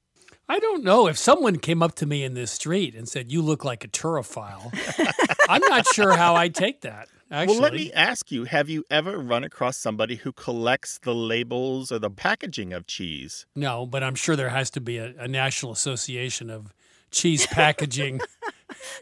I 0.49 0.59
don't 0.61 0.83
know 0.83 1.09
if 1.09 1.19
someone 1.19 1.59
came 1.59 1.83
up 1.83 1.95
to 1.97 2.07
me 2.07 2.25
in 2.25 2.33
this 2.33 2.51
street 2.51 2.95
and 2.95 3.07
said, 3.07 3.31
You 3.31 3.43
look 3.43 3.67
like 3.67 3.85
a 3.85 3.89
turophile. 3.89 4.73
I'm 5.49 5.63
not 5.69 5.87
sure 5.89 6.17
how 6.17 6.35
I'd 6.35 6.55
take 6.55 6.81
that, 6.83 7.09
actually. 7.31 7.55
Well, 7.55 7.63
let 7.63 7.75
me 7.75 7.93
ask 7.93 8.33
you 8.33 8.45
have 8.45 8.71
you 8.71 8.85
ever 8.91 9.19
run 9.19 9.45
across 9.45 9.77
somebody 9.77 10.17
who 10.17 10.33
collects 10.33 10.99
the 10.99 11.15
labels 11.15 11.93
or 11.93 11.99
the 11.99 12.11
packaging 12.11 12.73
of 12.73 12.87
cheese? 12.87 13.45
No, 13.55 13.85
but 13.85 14.03
I'm 14.03 14.15
sure 14.15 14.37
there 14.37 14.49
has 14.49 14.71
to 14.71 14.81
be 14.81 14.97
a, 14.97 15.13
a 15.19 15.29
national 15.29 15.73
association 15.73 16.49
of 16.49 16.73
cheese 17.11 17.47
packaging 17.47 18.21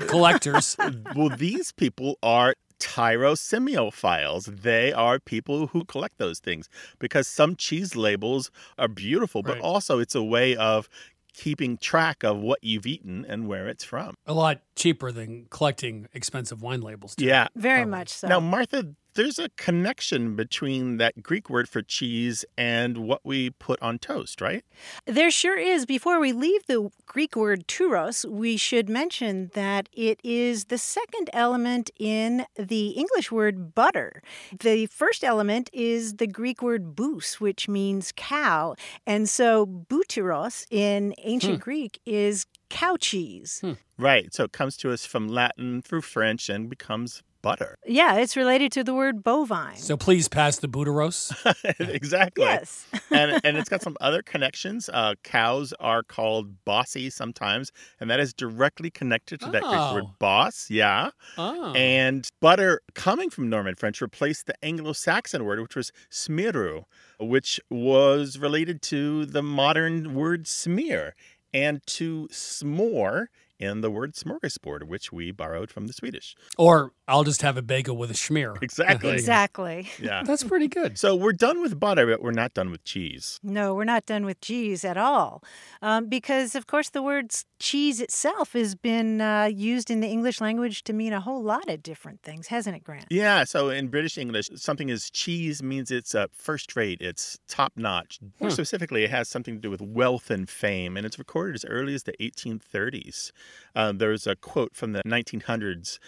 collectors. 0.06 0.76
well, 1.14 1.30
these 1.30 1.72
people 1.72 2.18
are 2.22 2.54
tyrosemiophiles. 2.78 4.62
They 4.62 4.92
are 4.92 5.18
people 5.18 5.68
who 5.68 5.84
collect 5.84 6.18
those 6.18 6.38
things 6.38 6.68
because 6.98 7.26
some 7.26 7.56
cheese 7.56 7.96
labels 7.96 8.50
are 8.78 8.88
beautiful, 8.88 9.42
but 9.42 9.54
Right. 9.54 9.62
also 9.62 9.98
it's 9.98 10.14
a 10.14 10.22
way 10.22 10.56
of 10.56 10.88
keeping 11.32 11.76
track 11.76 12.22
of 12.24 12.38
what 12.38 12.58
you've 12.62 12.86
eaten 12.86 13.24
and 13.28 13.46
where 13.46 13.68
it's 13.68 13.84
from. 13.84 14.14
A 14.26 14.32
lot 14.32 14.60
cheaper 14.74 15.12
than 15.12 15.46
collecting 15.50 16.08
expensive 16.14 16.62
wine 16.62 16.80
labels. 16.80 17.14
Too. 17.14 17.26
Yeah. 17.26 17.48
Very 17.54 17.82
um, 17.82 17.90
much 17.90 18.08
so. 18.08 18.28
Now, 18.28 18.40
Martha, 18.40 18.94
there's 19.16 19.38
a 19.38 19.48
connection 19.56 20.36
between 20.36 20.98
that 20.98 21.22
Greek 21.22 21.50
word 21.50 21.68
for 21.68 21.82
cheese 21.82 22.44
and 22.56 22.98
what 22.98 23.22
we 23.24 23.50
put 23.50 23.80
on 23.82 23.98
toast, 23.98 24.40
right? 24.40 24.64
There 25.06 25.30
sure 25.30 25.58
is. 25.58 25.86
Before 25.86 26.20
we 26.20 26.32
leave 26.32 26.66
the 26.66 26.90
Greek 27.06 27.34
word 27.34 27.66
touros, 27.66 28.24
we 28.28 28.56
should 28.56 28.88
mention 28.88 29.50
that 29.54 29.88
it 29.92 30.20
is 30.22 30.66
the 30.66 30.78
second 30.78 31.30
element 31.32 31.90
in 31.98 32.46
the 32.56 32.88
English 32.90 33.32
word 33.32 33.74
butter. 33.74 34.22
The 34.60 34.86
first 34.86 35.24
element 35.24 35.70
is 35.72 36.14
the 36.14 36.26
Greek 36.26 36.62
word 36.62 36.94
bous, 36.94 37.40
which 37.40 37.68
means 37.68 38.12
cow. 38.14 38.76
And 39.06 39.28
so 39.28 39.66
butyros 39.66 40.66
in 40.70 41.14
ancient 41.18 41.56
Hmm. 41.56 41.60
Greek 41.60 42.00
is 42.04 42.46
cow 42.68 42.96
cheese. 42.96 43.62
Right. 43.98 44.32
So 44.34 44.44
it 44.44 44.52
comes 44.52 44.76
to 44.78 44.92
us 44.92 45.06
from 45.06 45.28
Latin 45.28 45.80
through 45.80 46.02
French 46.02 46.48
and 46.48 46.68
becomes 46.68 47.22
butter. 47.42 47.76
Yeah, 47.86 48.16
it's 48.16 48.36
related 48.36 48.72
to 48.72 48.84
the 48.84 48.94
word 48.94 49.22
bovine. 49.22 49.76
So 49.76 49.96
please 49.96 50.28
pass 50.28 50.58
the 50.58 50.68
buteros. 50.68 51.32
exactly. 51.94 52.44
Yes. 52.44 52.86
and 53.10 53.40
and 53.44 53.56
it's 53.56 53.68
got 53.68 53.82
some 53.86 53.96
other 54.00 54.22
connections. 54.22 54.88
Uh, 54.92 55.14
cows 55.22 55.72
are 55.80 56.02
called 56.02 56.64
bossy 56.64 57.10
sometimes, 57.10 57.72
and 58.00 58.10
that 58.10 58.20
is 58.20 58.32
directly 58.34 58.90
connected 58.90 59.40
to 59.40 59.50
that 59.50 59.62
Greek 59.62 59.92
word 59.94 60.04
Oh. 60.06 60.14
boss. 60.18 60.68
Yeah. 60.70 61.10
Oh. 61.38 61.72
And 61.74 62.28
butter, 62.40 62.80
coming 62.94 63.30
from 63.30 63.48
Norman 63.48 63.74
French, 63.74 64.00
replaced 64.00 64.46
the 64.46 64.54
Anglo-Saxon 64.64 65.44
word, 65.44 65.60
which 65.60 65.76
was 65.76 65.92
smiru, 66.10 66.84
which 67.20 67.60
was 67.70 68.38
related 68.38 68.82
to 68.82 69.26
the 69.26 69.42
modern 69.42 70.14
word 70.14 70.46
smear 70.46 71.14
and 71.54 71.80
to 71.86 72.28
s'more 72.30 73.26
in 73.58 73.80
the 73.80 73.90
word 73.90 74.14
smorgasbord, 74.14 74.84
which 74.84 75.12
we 75.12 75.30
borrowed 75.30 75.70
from 75.70 75.86
the 75.86 75.92
Swedish. 75.92 76.36
Or 76.58 76.92
I'll 77.08 77.24
just 77.24 77.42
have 77.42 77.56
a 77.56 77.62
bagel 77.62 77.96
with 77.96 78.10
a 78.10 78.14
schmear. 78.14 78.56
Exactly. 78.62 79.12
Exactly. 79.12 79.88
Yeah. 80.00 80.22
That's 80.24 80.42
pretty 80.44 80.68
good. 80.68 80.98
So 80.98 81.14
we're 81.14 81.32
done 81.32 81.62
with 81.62 81.78
butter, 81.78 82.06
but 82.06 82.20
we're 82.22 82.32
not 82.32 82.52
done 82.54 82.70
with 82.70 82.84
cheese. 82.84 83.38
No, 83.42 83.74
we're 83.74 83.84
not 83.84 84.06
done 84.06 84.24
with 84.24 84.40
cheese 84.40 84.84
at 84.84 84.96
all. 84.96 85.42
Um, 85.82 86.08
because, 86.08 86.54
of 86.54 86.66
course, 86.66 86.90
the 86.90 87.02
word 87.02 87.32
cheese 87.60 88.00
itself 88.00 88.52
has 88.54 88.74
been 88.74 89.20
uh, 89.20 89.44
used 89.44 89.90
in 89.90 90.00
the 90.00 90.08
English 90.08 90.40
language 90.40 90.82
to 90.84 90.92
mean 90.92 91.12
a 91.12 91.20
whole 91.20 91.42
lot 91.42 91.68
of 91.70 91.82
different 91.82 92.22
things, 92.22 92.48
hasn't 92.48 92.76
it, 92.76 92.84
Grant? 92.84 93.06
Yeah, 93.08 93.44
so 93.44 93.70
in 93.70 93.88
British 93.88 94.18
English, 94.18 94.50
something 94.56 94.88
is 94.88 95.10
cheese 95.10 95.62
means 95.62 95.90
it's 95.90 96.14
uh, 96.14 96.26
first 96.32 96.76
rate, 96.76 97.00
it's 97.00 97.38
top 97.48 97.72
notch. 97.76 98.18
More 98.40 98.50
Hmm. 98.50 98.54
specifically, 98.54 99.04
it 99.04 99.10
has 99.10 99.28
something 99.28 99.54
to 99.54 99.60
do 99.60 99.70
with 99.70 99.80
wealth 99.80 100.30
and 100.30 100.48
fame, 100.50 100.96
and 100.96 101.06
it's 101.06 101.18
recorded 101.18 101.54
as 101.54 101.64
early 101.64 101.94
as 101.94 102.02
the 102.02 102.14
1830s. 102.20 103.30
Uh, 103.74 103.92
there's 103.92 104.26
a 104.26 104.36
quote 104.36 104.74
from 104.74 104.92
the 104.92 105.02
1900s 105.04 105.98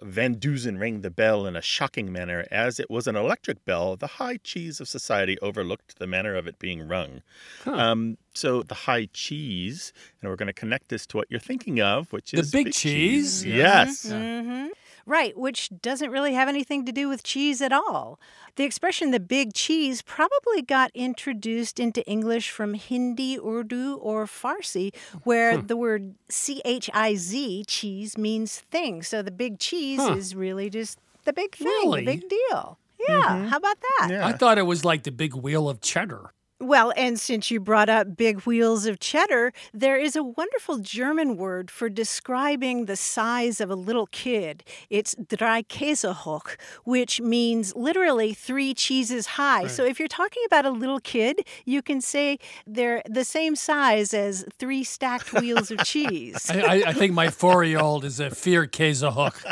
Van 0.00 0.34
Dusen 0.34 0.78
rang 0.78 1.02
the 1.02 1.10
bell 1.10 1.46
in 1.46 1.54
a 1.54 1.60
shocking 1.60 2.10
manner. 2.10 2.46
As 2.50 2.80
it 2.80 2.88
was 2.88 3.06
an 3.06 3.14
electric 3.14 3.64
bell, 3.66 3.94
the 3.96 4.06
high 4.06 4.38
cheese 4.38 4.80
of 4.80 4.88
society 4.88 5.38
overlooked 5.40 5.98
the 5.98 6.06
manner 6.06 6.34
of 6.34 6.46
it 6.46 6.58
being 6.58 6.88
rung. 6.88 7.22
Huh. 7.64 7.72
Um, 7.72 8.16
so 8.32 8.62
the 8.62 8.74
high 8.74 9.08
cheese, 9.12 9.92
and 10.20 10.30
we're 10.30 10.36
going 10.36 10.46
to 10.46 10.54
connect 10.54 10.88
this 10.88 11.06
to 11.08 11.18
what 11.18 11.30
you're 11.30 11.40
thinking 11.40 11.80
of, 11.80 12.10
which 12.10 12.32
is 12.32 12.50
The 12.50 12.58
is 12.58 12.64
big 12.64 12.72
cheese? 12.72 13.44
Yes. 13.44 14.10
hmm 14.10 14.68
Right, 15.06 15.36
which 15.36 15.70
doesn't 15.82 16.10
really 16.10 16.34
have 16.34 16.48
anything 16.48 16.84
to 16.86 16.92
do 16.92 17.08
with 17.08 17.22
cheese 17.22 17.60
at 17.60 17.72
all. 17.72 18.20
The 18.56 18.64
expression 18.64 19.10
the 19.10 19.20
big 19.20 19.52
cheese 19.54 20.00
probably 20.02 20.62
got 20.62 20.90
introduced 20.94 21.80
into 21.80 22.06
English 22.06 22.50
from 22.50 22.74
Hindi, 22.74 23.38
Urdu, 23.38 23.96
or 23.96 24.26
Farsi, 24.26 24.94
where 25.24 25.56
Huh. 25.56 25.62
the 25.66 25.76
word 25.76 26.14
C 26.28 26.62
H 26.64 26.88
I 26.94 27.14
Z, 27.16 27.64
cheese, 27.66 28.16
means 28.16 28.60
thing. 28.70 29.02
So 29.02 29.22
the 29.22 29.30
big 29.30 29.58
cheese 29.58 30.00
Huh. 30.00 30.14
is 30.14 30.34
really 30.34 30.70
just 30.70 30.98
the 31.24 31.32
big 31.32 31.54
thing, 31.54 31.66
Really? 31.66 32.04
the 32.04 32.06
big 32.16 32.28
deal. 32.28 32.78
Yeah, 33.08 33.22
mm-hmm. 33.22 33.48
how 33.48 33.56
about 33.56 33.78
that? 33.98 34.10
I 34.22 34.32
thought 34.32 34.58
it 34.58 34.66
was 34.66 34.84
like 34.84 35.02
the 35.02 35.10
big 35.10 35.34
wheel 35.34 35.68
of 35.68 35.80
cheddar. 35.80 36.32
Well, 36.62 36.92
and 36.96 37.18
since 37.18 37.50
you 37.50 37.58
brought 37.58 37.88
up 37.88 38.16
big 38.16 38.42
wheels 38.42 38.86
of 38.86 39.00
cheddar, 39.00 39.52
there 39.74 39.96
is 39.96 40.14
a 40.14 40.22
wonderful 40.22 40.78
German 40.78 41.36
word 41.36 41.72
for 41.72 41.88
describing 41.88 42.84
the 42.84 42.94
size 42.94 43.60
of 43.60 43.68
a 43.68 43.74
little 43.74 44.06
kid. 44.06 44.62
It's 44.88 45.16
drei 45.16 45.64
Käsehoch, 45.64 46.56
which 46.84 47.20
means 47.20 47.74
literally 47.74 48.32
three 48.32 48.74
cheeses 48.74 49.26
high. 49.26 49.66
So 49.66 49.84
if 49.84 49.98
you're 49.98 50.06
talking 50.06 50.44
about 50.46 50.64
a 50.64 50.70
little 50.70 51.00
kid, 51.00 51.40
you 51.64 51.82
can 51.82 52.00
say 52.00 52.38
they're 52.64 53.02
the 53.10 53.24
same 53.24 53.56
size 53.56 54.14
as 54.14 54.44
three 54.60 54.84
stacked 54.84 55.32
wheels 55.32 55.72
of 55.72 55.78
cheese. 55.84 56.48
I, 56.54 56.60
I, 56.60 56.82
I 56.86 56.92
think 56.92 57.12
my 57.12 57.28
four-year-old 57.28 58.04
is 58.04 58.20
a 58.20 58.30
fear 58.30 58.68
hook. 58.72 59.42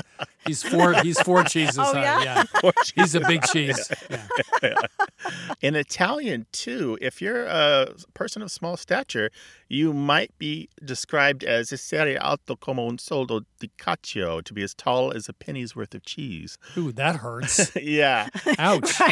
He's 0.46 0.62
four. 0.62 0.94
He's 0.94 1.20
four 1.20 1.44
cheeses 1.44 1.78
Oh, 1.78 1.92
high. 1.92 2.24
yeah? 2.24 2.44
Four 2.61 2.72
he's 2.94 3.14
a 3.14 3.20
big 3.20 3.42
cheese. 3.42 3.90
Yeah. 4.62 4.74
In 5.61 5.76
Italian, 5.76 6.46
too, 6.52 6.96
if 7.01 7.20
you're 7.20 7.44
a 7.44 7.94
person 8.14 8.42
of 8.42 8.51
small 8.51 8.76
stature, 8.76 9.30
you 9.68 9.92
might 9.92 10.36
be 10.38 10.68
described 10.84 11.42
as 11.42 11.72
essere 11.72 12.16
alto 12.20 12.57
come 12.57 12.78
un 12.78 12.98
soldo 12.98 13.40
di 13.59 13.70
cacio, 13.78 14.42
to 14.44 14.55
be 14.55 14.62
as 14.62 14.74
tall 14.74 15.12
as 15.12 15.28
a 15.28 15.32
penny's 15.32 15.74
worth 15.74 15.94
of 15.94 16.05
cheese. 16.05 16.59
Ooh, 16.76 16.92
that 16.92 17.16
hurts. 17.16 17.74
yeah. 17.80 18.28
Ouch. 18.59 19.01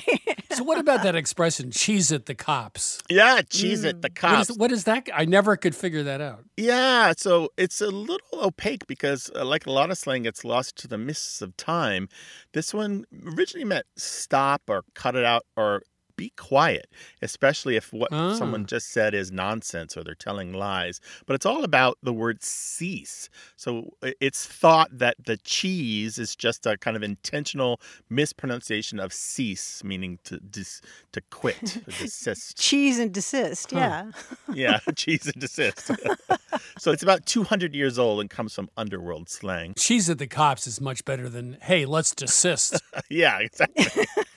So 0.51 0.65
what 0.65 0.79
about 0.79 1.05
that 1.05 1.15
expression, 1.15 1.71
cheese 1.71 2.11
at 2.11 2.27
the 2.27 2.35
cops? 2.35 3.01
Yeah, 3.09 3.43
cheese 3.43 3.85
at 3.85 4.03
the 4.03 4.11
cops. 4.11 4.51
is, 4.51 4.59
what 4.59 4.73
is 4.73 4.85
that? 4.85 5.09
I 5.15 5.25
never 5.25 5.57
could 5.57 5.77
figure 5.77 6.03
that 6.03 6.21
out. 6.21 6.43
Yeah, 6.57 7.13
so 7.17 7.51
it's 7.57 7.81
a 7.81 7.91
little 7.91 8.27
opaque 8.33 8.87
because, 8.89 9.31
uh, 9.37 9.45
like 9.45 9.67
a 9.67 9.71
lot 9.71 9.91
of 9.93 9.99
slang, 9.99 10.25
it's 10.25 10.45
lost 10.45 10.77
to 10.79 10.89
the 10.89 10.99
mists 10.99 11.43
of 11.43 11.57
time. 11.57 12.09
This 12.55 12.75
one 12.75 13.05
originally 13.25 13.67
meant 13.67 13.87
stop 13.97 14.63
or 14.69 14.83
cut 14.95 15.15
it 15.15 15.25
out 15.25 15.45
or 15.57 15.83
be 16.19 16.33
quiet, 16.37 16.91
especially 17.23 17.77
if 17.77 17.93
what 17.93 18.13
Ah. 18.13 18.35
someone 18.35 18.67
just 18.67 18.91
said 18.91 19.15
is 19.15 19.33
nonsense 19.33 19.97
or 19.97 20.03
they're 20.05 20.15
telling 20.15 20.53
lies. 20.53 21.01
But 21.25 21.35
it's 21.35 21.47
all 21.47 21.65
about 21.65 21.97
the 22.03 22.13
word 22.13 22.43
cease. 22.43 23.31
So 23.57 23.95
it's 24.21 24.45
thought 24.45 24.91
that 24.99 25.17
the 25.25 25.37
cheese 25.39 26.19
is 26.19 26.37
just 26.37 26.67
a 26.67 26.77
kind 26.77 26.97
of 26.97 27.03
intentional 27.03 27.81
mispronunciation 28.11 28.99
of 28.99 29.13
cease, 29.13 29.83
meaning 29.85 30.19
to 30.25 30.39
dis- 30.41 30.83
to 31.13 31.21
quit, 31.31 31.57
to 31.67 31.81
desist. 31.81 32.59
Cheese 32.59 32.99
and 32.99 33.13
desist, 33.15 33.73
yeah. 33.73 34.11
Yeah, 34.53 34.81
cheese 34.97 35.25
and 35.27 35.41
desist. 35.41 35.91
so 36.79 36.91
it's 36.93 37.03
about 37.03 37.25
200 37.27 37.75
years 37.75 37.99
old 37.99 38.21
and 38.21 38.29
comes 38.29 38.53
from 38.55 38.69
underworld 38.77 39.29
slang. 39.31 39.75
Cheese 39.75 40.11
at 40.11 40.19
the 40.19 40.27
cops 40.27 40.67
is 40.67 40.81
much 40.81 41.05
better 41.05 41.29
than 41.29 41.57
hey, 41.63 41.87
let's 41.87 42.13
desist. 42.15 42.83
yeah, 43.09 43.39
exactly. 43.39 43.87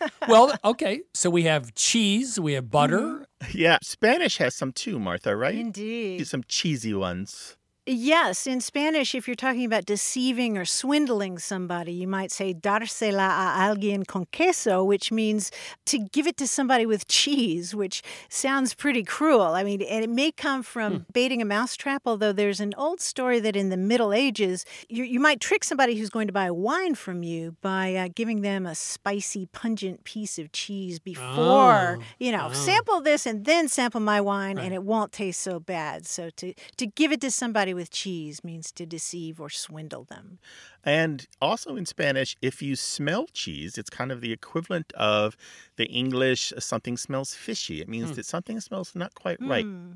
well, 0.27 0.53
okay. 0.63 1.01
So 1.13 1.29
we 1.29 1.43
have 1.43 1.73
cheese, 1.75 2.39
we 2.39 2.53
have 2.53 2.69
butter. 2.69 2.99
Mm-hmm. 2.99 3.57
Yeah, 3.57 3.77
Spanish 3.81 4.37
has 4.37 4.55
some 4.55 4.71
too, 4.71 4.99
Martha, 4.99 5.35
right? 5.35 5.55
Indeed. 5.55 6.27
Some 6.27 6.43
cheesy 6.47 6.93
ones. 6.93 7.57
Yes, 7.87 8.45
in 8.45 8.61
Spanish, 8.61 9.15
if 9.15 9.27
you're 9.27 9.35
talking 9.35 9.65
about 9.65 9.85
deceiving 9.85 10.55
or 10.55 10.65
swindling 10.65 11.39
somebody, 11.39 11.91
you 11.91 12.07
might 12.07 12.31
say 12.31 12.53
dársela 12.53 13.27
a 13.27 13.73
alguien 13.73 14.05
con 14.05 14.27
queso, 14.31 14.83
which 14.83 15.11
means 15.11 15.49
to 15.87 15.97
give 15.97 16.27
it 16.27 16.37
to 16.37 16.45
somebody 16.45 16.85
with 16.85 17.07
cheese, 17.07 17.73
which 17.73 18.03
sounds 18.29 18.75
pretty 18.75 19.03
cruel. 19.03 19.55
I 19.55 19.63
mean, 19.63 19.81
and 19.81 20.03
it 20.03 20.11
may 20.11 20.31
come 20.31 20.61
from 20.61 21.07
baiting 21.11 21.41
a 21.41 21.45
mousetrap, 21.45 22.03
although 22.05 22.31
there's 22.31 22.59
an 22.59 22.75
old 22.77 23.01
story 23.01 23.39
that 23.39 23.55
in 23.55 23.69
the 23.69 23.77
Middle 23.77 24.13
Ages, 24.13 24.63
you, 24.87 25.03
you 25.03 25.19
might 25.19 25.39
trick 25.39 25.63
somebody 25.63 25.97
who's 25.97 26.11
going 26.11 26.27
to 26.27 26.33
buy 26.33 26.51
wine 26.51 26.93
from 26.93 27.23
you 27.23 27.55
by 27.61 27.95
uh, 27.95 28.09
giving 28.13 28.41
them 28.41 28.67
a 28.67 28.75
spicy, 28.75 29.47
pungent 29.47 30.03
piece 30.03 30.37
of 30.37 30.51
cheese 30.51 30.99
before, 30.99 31.97
Oh, 31.97 32.03
you 32.19 32.31
know, 32.31 32.49
oh. 32.51 32.53
sample 32.53 33.01
this 33.01 33.25
and 33.25 33.45
then 33.45 33.67
sample 33.67 34.01
my 34.01 34.21
wine, 34.21 34.59
and 34.59 34.71
it 34.71 34.83
won't 34.83 35.11
taste 35.11 35.39
so 35.41 35.59
bad. 35.59 36.05
So 36.05 36.29
to, 36.29 36.53
to 36.77 36.85
give 36.85 37.11
it 37.11 37.21
to 37.21 37.31
somebody 37.31 37.70
with 37.73 37.91
cheese 37.91 38.43
means 38.43 38.71
to 38.73 38.85
deceive 38.85 39.39
or 39.39 39.49
swindle 39.49 40.03
them. 40.05 40.39
And 40.83 41.27
also 41.41 41.75
in 41.75 41.85
Spanish, 41.85 42.35
if 42.41 42.61
you 42.61 42.75
smell 42.75 43.27
cheese, 43.33 43.77
it's 43.77 43.89
kind 43.89 44.11
of 44.11 44.21
the 44.21 44.31
equivalent 44.31 44.91
of 44.93 45.35
the 45.75 45.85
English 45.85 46.53
something 46.59 46.97
smells 46.97 47.33
fishy. 47.33 47.81
It 47.81 47.87
means 47.89 48.09
Hmm. 48.09 48.15
that 48.15 48.25
something 48.25 48.59
smells 48.59 48.95
not 48.95 49.15
quite 49.15 49.37
right. 49.41 49.65
Hmm. 49.65 49.91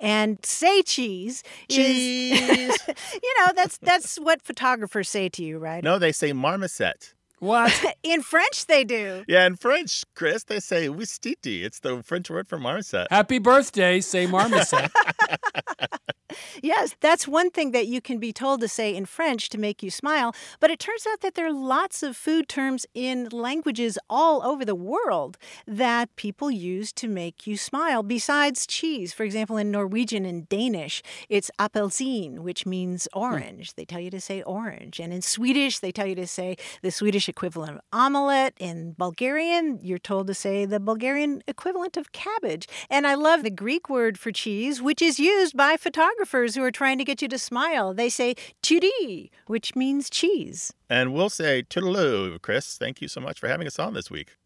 And 0.00 0.44
say 0.44 0.82
cheese, 0.82 1.44
Cheese. 1.68 2.40
is 2.40 2.78
you 3.22 3.34
know 3.38 3.52
that's 3.54 3.78
that's 3.78 4.16
what 4.18 4.42
photographers 4.42 5.08
say 5.08 5.28
to 5.28 5.44
you, 5.44 5.58
right? 5.58 5.84
No, 5.84 5.98
they 5.98 6.10
say 6.12 6.32
marmoset. 6.32 7.14
What? 7.38 7.72
In 8.02 8.20
French, 8.22 8.66
they 8.66 8.84
do. 8.84 9.24
Yeah, 9.26 9.46
in 9.46 9.56
French, 9.56 10.04
Chris, 10.14 10.44
they 10.44 10.60
say 10.60 10.88
ouistiti. 10.88 11.62
It's 11.62 11.78
the 11.80 12.02
French 12.02 12.28
word 12.28 12.48
for 12.48 12.58
marmoset. 12.58 13.06
Happy 13.10 13.38
birthday, 13.38 14.00
say 14.00 14.26
marmoset. 14.26 14.90
Yes, 16.62 16.94
that's 17.00 17.26
one 17.26 17.50
thing 17.50 17.72
that 17.72 17.86
you 17.86 18.00
can 18.00 18.18
be 18.18 18.32
told 18.32 18.60
to 18.60 18.68
say 18.68 18.94
in 18.94 19.06
French 19.06 19.48
to 19.50 19.58
make 19.58 19.82
you 19.82 19.90
smile. 19.90 20.34
But 20.60 20.70
it 20.70 20.78
turns 20.78 21.06
out 21.10 21.20
that 21.20 21.34
there 21.34 21.46
are 21.46 21.52
lots 21.52 22.02
of 22.02 22.16
food 22.16 22.48
terms 22.48 22.86
in 22.94 23.28
languages 23.30 23.98
all 24.08 24.42
over 24.42 24.64
the 24.64 24.74
world 24.74 25.36
that 25.66 26.14
people 26.16 26.50
use 26.50 26.92
to 26.94 27.08
make 27.08 27.46
you 27.46 27.56
smile, 27.56 28.02
besides 28.02 28.66
cheese. 28.66 29.12
For 29.12 29.24
example, 29.24 29.56
in 29.56 29.70
Norwegian 29.70 30.24
and 30.24 30.48
Danish, 30.48 31.02
it's 31.28 31.50
appelsine, 31.58 32.42
which 32.42 32.66
means 32.66 33.08
hmm. 33.12 33.18
orange. 33.18 33.74
They 33.74 33.84
tell 33.84 34.00
you 34.00 34.10
to 34.10 34.20
say 34.20 34.42
orange. 34.42 35.00
And 35.00 35.12
in 35.12 35.22
Swedish, 35.22 35.78
they 35.78 35.92
tell 35.92 36.06
you 36.06 36.14
to 36.16 36.26
say 36.26 36.56
the 36.82 36.90
Swedish 36.90 37.28
equivalent 37.28 37.76
of 37.76 37.80
omelette. 37.92 38.54
In 38.58 38.94
Bulgarian, 38.96 39.80
you're 39.82 39.98
told 39.98 40.26
to 40.28 40.34
say 40.34 40.64
the 40.64 40.80
Bulgarian 40.80 41.42
equivalent 41.46 41.96
of 41.96 42.12
cabbage. 42.12 42.66
And 42.88 43.06
I 43.06 43.14
love 43.14 43.42
the 43.42 43.50
Greek 43.50 43.88
word 43.88 44.18
for 44.18 44.30
cheese, 44.30 44.80
which 44.80 45.02
is 45.02 45.18
used 45.18 45.56
by 45.56 45.76
photographers 45.76 46.19
who 46.54 46.62
are 46.62 46.70
trying 46.70 46.98
to 46.98 47.04
get 47.04 47.20
you 47.22 47.28
to 47.28 47.38
smile. 47.38 47.92
They 47.94 48.08
say 48.08 48.34
turi, 48.62 49.30
which 49.46 49.74
means 49.76 50.08
cheese. 50.10 50.72
And 50.88 51.12
we'll 51.12 51.30
say 51.30 51.62
toodaloo, 51.62 52.40
Chris. 52.42 52.76
Thank 52.78 53.00
you 53.00 53.08
so 53.08 53.20
much 53.20 53.38
for 53.40 53.48
having 53.48 53.66
us 53.66 53.78
on 53.78 53.94
this 53.94 54.10
week. 54.10 54.36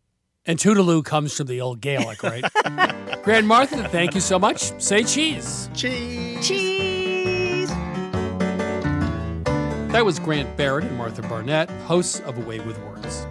and 0.46 0.58
Toodaloo 0.58 1.02
comes 1.04 1.34
from 1.36 1.46
the 1.46 1.60
old 1.60 1.80
Gaelic, 1.80 2.22
right? 2.22 2.44
Grant 3.22 3.46
Martha, 3.46 3.88
thank 3.88 4.14
you 4.14 4.20
so 4.20 4.38
much. 4.38 4.78
Say 4.80 5.02
cheese. 5.04 5.70
Cheese. 5.74 6.46
Cheese. 6.46 7.68
That 9.92 10.04
was 10.04 10.18
Grant 10.18 10.54
Barrett 10.56 10.84
and 10.84 10.96
Martha 10.98 11.22
Barnett, 11.22 11.70
hosts 11.86 12.20
of 12.20 12.36
A 12.36 12.40
Way 12.40 12.58
with 12.60 12.78
Words. 12.80 13.26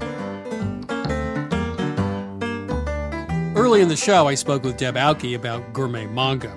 Early 3.55 3.81
in 3.81 3.87
the 3.89 3.95
show, 3.95 4.27
I 4.27 4.33
spoke 4.35 4.63
with 4.63 4.77
Deb 4.77 4.95
Aoki 4.95 5.35
about 5.35 5.73
gourmet 5.73 6.07
manga. 6.07 6.55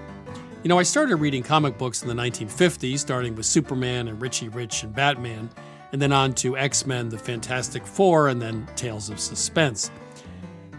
You 0.63 0.69
know, 0.69 0.79
I 0.79 0.83
started 0.83 1.17
reading 1.17 1.43
comic 1.43 1.79
books 1.79 2.03
in 2.03 2.09
the 2.09 2.15
1950s, 2.15 2.99
starting 2.99 3.37
with 3.37 3.47
Superman 3.47 4.09
and 4.09 4.21
Richie 4.21 4.49
Rich 4.49 4.83
and 4.83 4.95
Batman, 4.95 5.49
and 5.93 6.03
then 6.03 6.13
on 6.13 6.33
to 6.35 6.57
X 6.57 6.87
Men, 6.87 7.09
the 7.09 7.19
Fantastic 7.19 7.87
Four, 7.87 8.29
and 8.29 8.43
then 8.43 8.67
Tales 8.75 9.09
of 9.09 9.21
Suspense. 9.21 9.91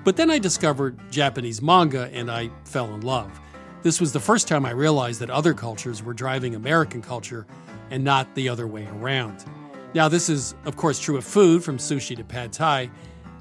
But 0.04 0.18
then 0.18 0.30
I 0.30 0.40
discovered 0.40 1.00
Japanese 1.12 1.62
manga 1.62 2.10
and 2.12 2.30
I 2.30 2.50
fell 2.66 2.94
in 2.96 3.02
love. 3.02 3.40
This 3.84 4.02
was 4.02 4.12
the 4.12 4.20
first 4.20 4.48
time 4.48 4.66
I 4.66 4.72
realized 4.72 5.20
that 5.22 5.30
other 5.30 5.54
cultures 5.54 6.04
were 6.04 6.14
driving 6.14 6.56
American 6.56 7.02
culture 7.02 7.46
and 7.90 8.04
not 8.04 8.34
the 8.36 8.50
other 8.50 8.68
way 8.68 8.88
around. 9.00 9.46
Now, 9.94 10.10
this 10.10 10.28
is, 10.30 10.56
of 10.66 10.76
course, 10.76 11.00
true 11.00 11.18
of 11.18 11.24
food, 11.24 11.64
from 11.64 11.78
sushi 11.78 12.16
to 12.18 12.24
pad 12.24 12.52
thai, 12.52 12.90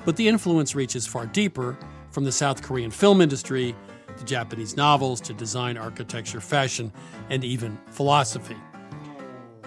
but 0.05 0.17
the 0.17 0.29
influence 0.29 0.75
reaches 0.75 1.07
far 1.07 1.27
deeper 1.27 1.77
from 2.11 2.25
the 2.25 2.33
South 2.33 2.63
Korean 2.63 2.91
film 2.91 3.21
industry 3.21 3.75
to 4.19 4.25
Japanese 4.25 4.77
novels 4.77 5.21
to 5.23 5.33
design, 5.33 5.77
architecture, 5.77 6.41
fashion, 6.41 6.93
and 7.31 7.45
even 7.45 7.79
philosophy. 7.91 8.57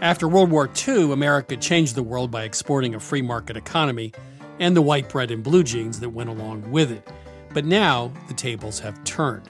After 0.01 0.27
World 0.27 0.49
War 0.49 0.69
II, 0.87 1.11
America 1.11 1.57
changed 1.57 1.95
the 1.95 2.03
world 2.03 2.31
by 2.31 2.43
exporting 2.43 2.95
a 2.95 2.99
free 2.99 3.21
market 3.21 3.57
economy 3.57 4.13
and 4.59 4.75
the 4.75 4.81
white 4.81 5.09
bread 5.09 5.31
and 5.31 5.43
blue 5.43 5.63
jeans 5.63 5.99
that 5.99 6.09
went 6.09 6.29
along 6.29 6.69
with 6.71 6.91
it. 6.91 7.07
But 7.53 7.65
now 7.65 8.11
the 8.27 8.33
tables 8.33 8.79
have 8.79 9.03
turned. 9.03 9.49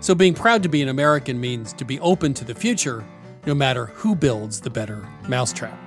So 0.00 0.14
being 0.14 0.34
proud 0.34 0.62
to 0.62 0.68
be 0.68 0.82
an 0.82 0.88
American 0.88 1.40
means 1.40 1.72
to 1.74 1.84
be 1.84 2.00
open 2.00 2.34
to 2.34 2.44
the 2.44 2.54
future, 2.54 3.04
no 3.46 3.54
matter 3.54 3.86
who 3.86 4.14
builds 4.14 4.60
the 4.60 4.70
better 4.70 5.06
mousetrap. 5.28 5.78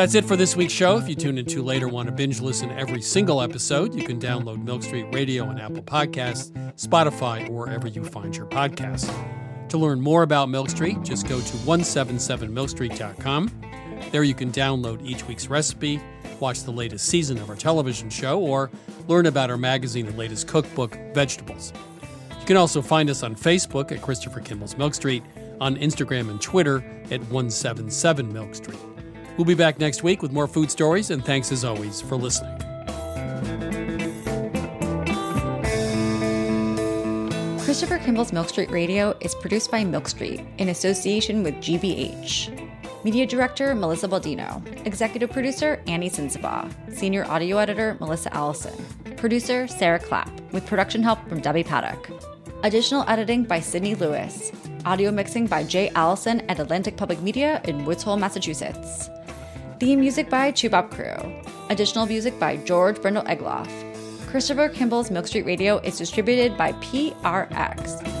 That's 0.00 0.14
it 0.14 0.24
for 0.24 0.34
this 0.34 0.56
week's 0.56 0.72
show. 0.72 0.96
If 0.96 1.10
you 1.10 1.14
tune 1.14 1.36
in 1.36 1.44
too 1.44 1.62
late 1.62 1.82
or 1.82 1.88
want 1.88 2.08
to 2.08 2.12
binge 2.12 2.40
listen 2.40 2.70
every 2.70 3.02
single 3.02 3.42
episode, 3.42 3.94
you 3.94 4.02
can 4.02 4.18
download 4.18 4.64
Milk 4.64 4.82
Street 4.82 5.04
Radio 5.12 5.44
on 5.44 5.60
Apple 5.60 5.82
Podcasts, 5.82 6.50
Spotify, 6.76 7.46
or 7.50 7.66
wherever 7.66 7.86
you 7.86 8.02
find 8.02 8.34
your 8.34 8.46
podcasts. 8.46 9.12
To 9.68 9.76
learn 9.76 10.00
more 10.00 10.22
about 10.22 10.48
Milk 10.48 10.70
Street, 10.70 11.02
just 11.02 11.28
go 11.28 11.38
to 11.38 11.44
177milkstreet.com. 11.44 13.60
There 14.10 14.22
you 14.22 14.32
can 14.32 14.50
download 14.50 15.04
each 15.04 15.28
week's 15.28 15.48
recipe, 15.48 16.00
watch 16.40 16.62
the 16.62 16.72
latest 16.72 17.04
season 17.04 17.36
of 17.36 17.50
our 17.50 17.56
television 17.56 18.08
show, 18.08 18.40
or 18.40 18.70
learn 19.06 19.26
about 19.26 19.50
our 19.50 19.58
magazine 19.58 20.06
and 20.06 20.16
latest 20.16 20.48
cookbook, 20.48 20.98
Vegetables. 21.12 21.74
You 22.40 22.46
can 22.46 22.56
also 22.56 22.80
find 22.80 23.10
us 23.10 23.22
on 23.22 23.34
Facebook 23.34 23.92
at 23.92 24.00
Christopher 24.00 24.40
Kimball's 24.40 24.78
Milk 24.78 24.94
Street, 24.94 25.22
on 25.60 25.76
Instagram 25.76 26.30
and 26.30 26.40
Twitter 26.40 26.78
at 27.10 27.20
177 27.24 28.32
Milk 28.32 28.54
Street. 28.54 28.78
We'll 29.36 29.44
be 29.44 29.54
back 29.54 29.78
next 29.78 30.02
week 30.02 30.22
with 30.22 30.32
more 30.32 30.46
food 30.46 30.70
stories, 30.70 31.10
and 31.10 31.24
thanks 31.24 31.50
as 31.52 31.64
always 31.64 32.00
for 32.00 32.16
listening. 32.16 32.56
Christopher 37.60 37.98
Kimball's 37.98 38.32
Milk 38.32 38.48
Street 38.48 38.70
Radio 38.70 39.16
is 39.20 39.34
produced 39.36 39.70
by 39.70 39.84
Milk 39.84 40.08
Street 40.08 40.40
in 40.58 40.70
association 40.70 41.42
with 41.42 41.54
GBH. 41.56 42.68
Media 43.04 43.24
Director 43.24 43.74
Melissa 43.74 44.08
Baldino, 44.08 44.60
Executive 44.86 45.30
Producer 45.30 45.80
Annie 45.86 46.10
Sensabaugh, 46.10 46.68
Senior 46.92 47.24
Audio 47.26 47.56
Editor 47.56 47.96
Melissa 48.00 48.34
Allison, 48.34 48.74
Producer 49.16 49.66
Sarah 49.68 49.98
Clapp, 49.98 50.28
with 50.52 50.66
production 50.66 51.02
help 51.02 51.26
from 51.28 51.40
Debbie 51.40 51.64
Paddock. 51.64 52.10
Additional 52.62 53.08
editing 53.08 53.44
by 53.44 53.60
Sydney 53.60 53.94
Lewis. 53.94 54.52
Audio 54.84 55.10
mixing 55.10 55.46
by 55.46 55.62
Jay 55.62 55.88
Allison 55.90 56.40
at 56.50 56.58
Atlantic 56.58 56.96
Public 56.96 57.22
Media 57.22 57.62
in 57.64 57.84
Woods 57.86 58.02
Hole, 58.02 58.16
Massachusetts. 58.16 59.08
Theme 59.80 60.00
music 60.00 60.28
by 60.28 60.52
Toubab 60.52 60.90
Krewe. 60.90 61.42
Additional 61.70 62.04
music 62.04 62.38
by 62.38 62.58
George 62.58 62.98
Brandl 62.98 63.26
Egloff. 63.26 63.66
Christopher 64.28 64.68
Kimball's 64.68 65.10
Milk 65.10 65.26
Street 65.26 65.46
Radio 65.46 65.78
is 65.78 65.96
distributed 65.96 66.54
by 66.58 66.72
PRX. 66.72 68.20